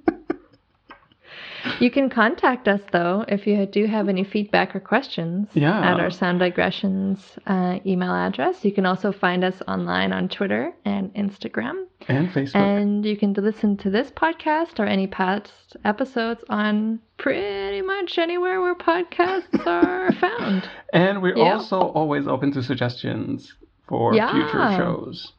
can 1.90 2.10
contact 2.10 2.68
us 2.68 2.80
though 2.92 3.24
if 3.28 3.46
you 3.46 3.66
do 3.66 3.86
have 3.86 4.08
any 4.08 4.24
feedback 4.24 4.74
or 4.74 4.80
questions. 4.80 5.48
Yeah. 5.54 5.78
At 5.80 6.00
our 6.00 6.10
Sound 6.10 6.40
Digressions 6.40 7.38
uh, 7.46 7.78
email 7.86 8.14
address. 8.14 8.64
You 8.64 8.72
can 8.72 8.86
also 8.86 9.12
find 9.12 9.44
us 9.44 9.60
online 9.66 10.12
on 10.12 10.28
Twitter 10.28 10.72
and 10.84 11.12
Instagram 11.14 11.86
and 12.08 12.28
Facebook. 12.28 12.54
And 12.56 13.04
you 13.04 13.16
can 13.16 13.32
listen 13.34 13.76
to 13.78 13.90
this 13.90 14.10
podcast 14.10 14.78
or 14.78 14.84
any 14.84 15.06
past 15.06 15.76
episodes 15.84 16.44
on 16.48 17.00
pretty 17.16 17.82
much 17.82 18.18
anywhere 18.18 18.60
where 18.60 18.74
podcasts 18.74 19.66
are 19.66 20.12
found. 20.12 20.68
And 20.92 21.22
we're 21.22 21.38
also 21.38 21.78
always 21.78 22.26
open 22.26 22.52
to 22.52 22.62
suggestions 22.62 23.52
for 23.88 24.14
yeah. 24.14 24.32
future 24.32 24.76
shows. 24.76 25.32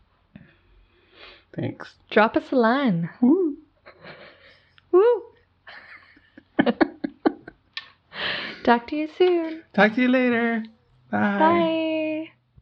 Thanks. 1.55 1.93
Drop 2.09 2.36
us 2.36 2.51
a 2.51 2.55
line. 2.55 3.09
Woo. 3.21 3.57
Woo. 4.91 5.21
Talk 8.63 8.88
to 8.88 8.95
you 8.95 9.07
soon. 9.18 9.63
Talk 9.74 9.95
to 9.95 10.01
you 10.01 10.07
later. 10.07 10.63
Bye. 11.11 11.39
Bye. 11.39 12.30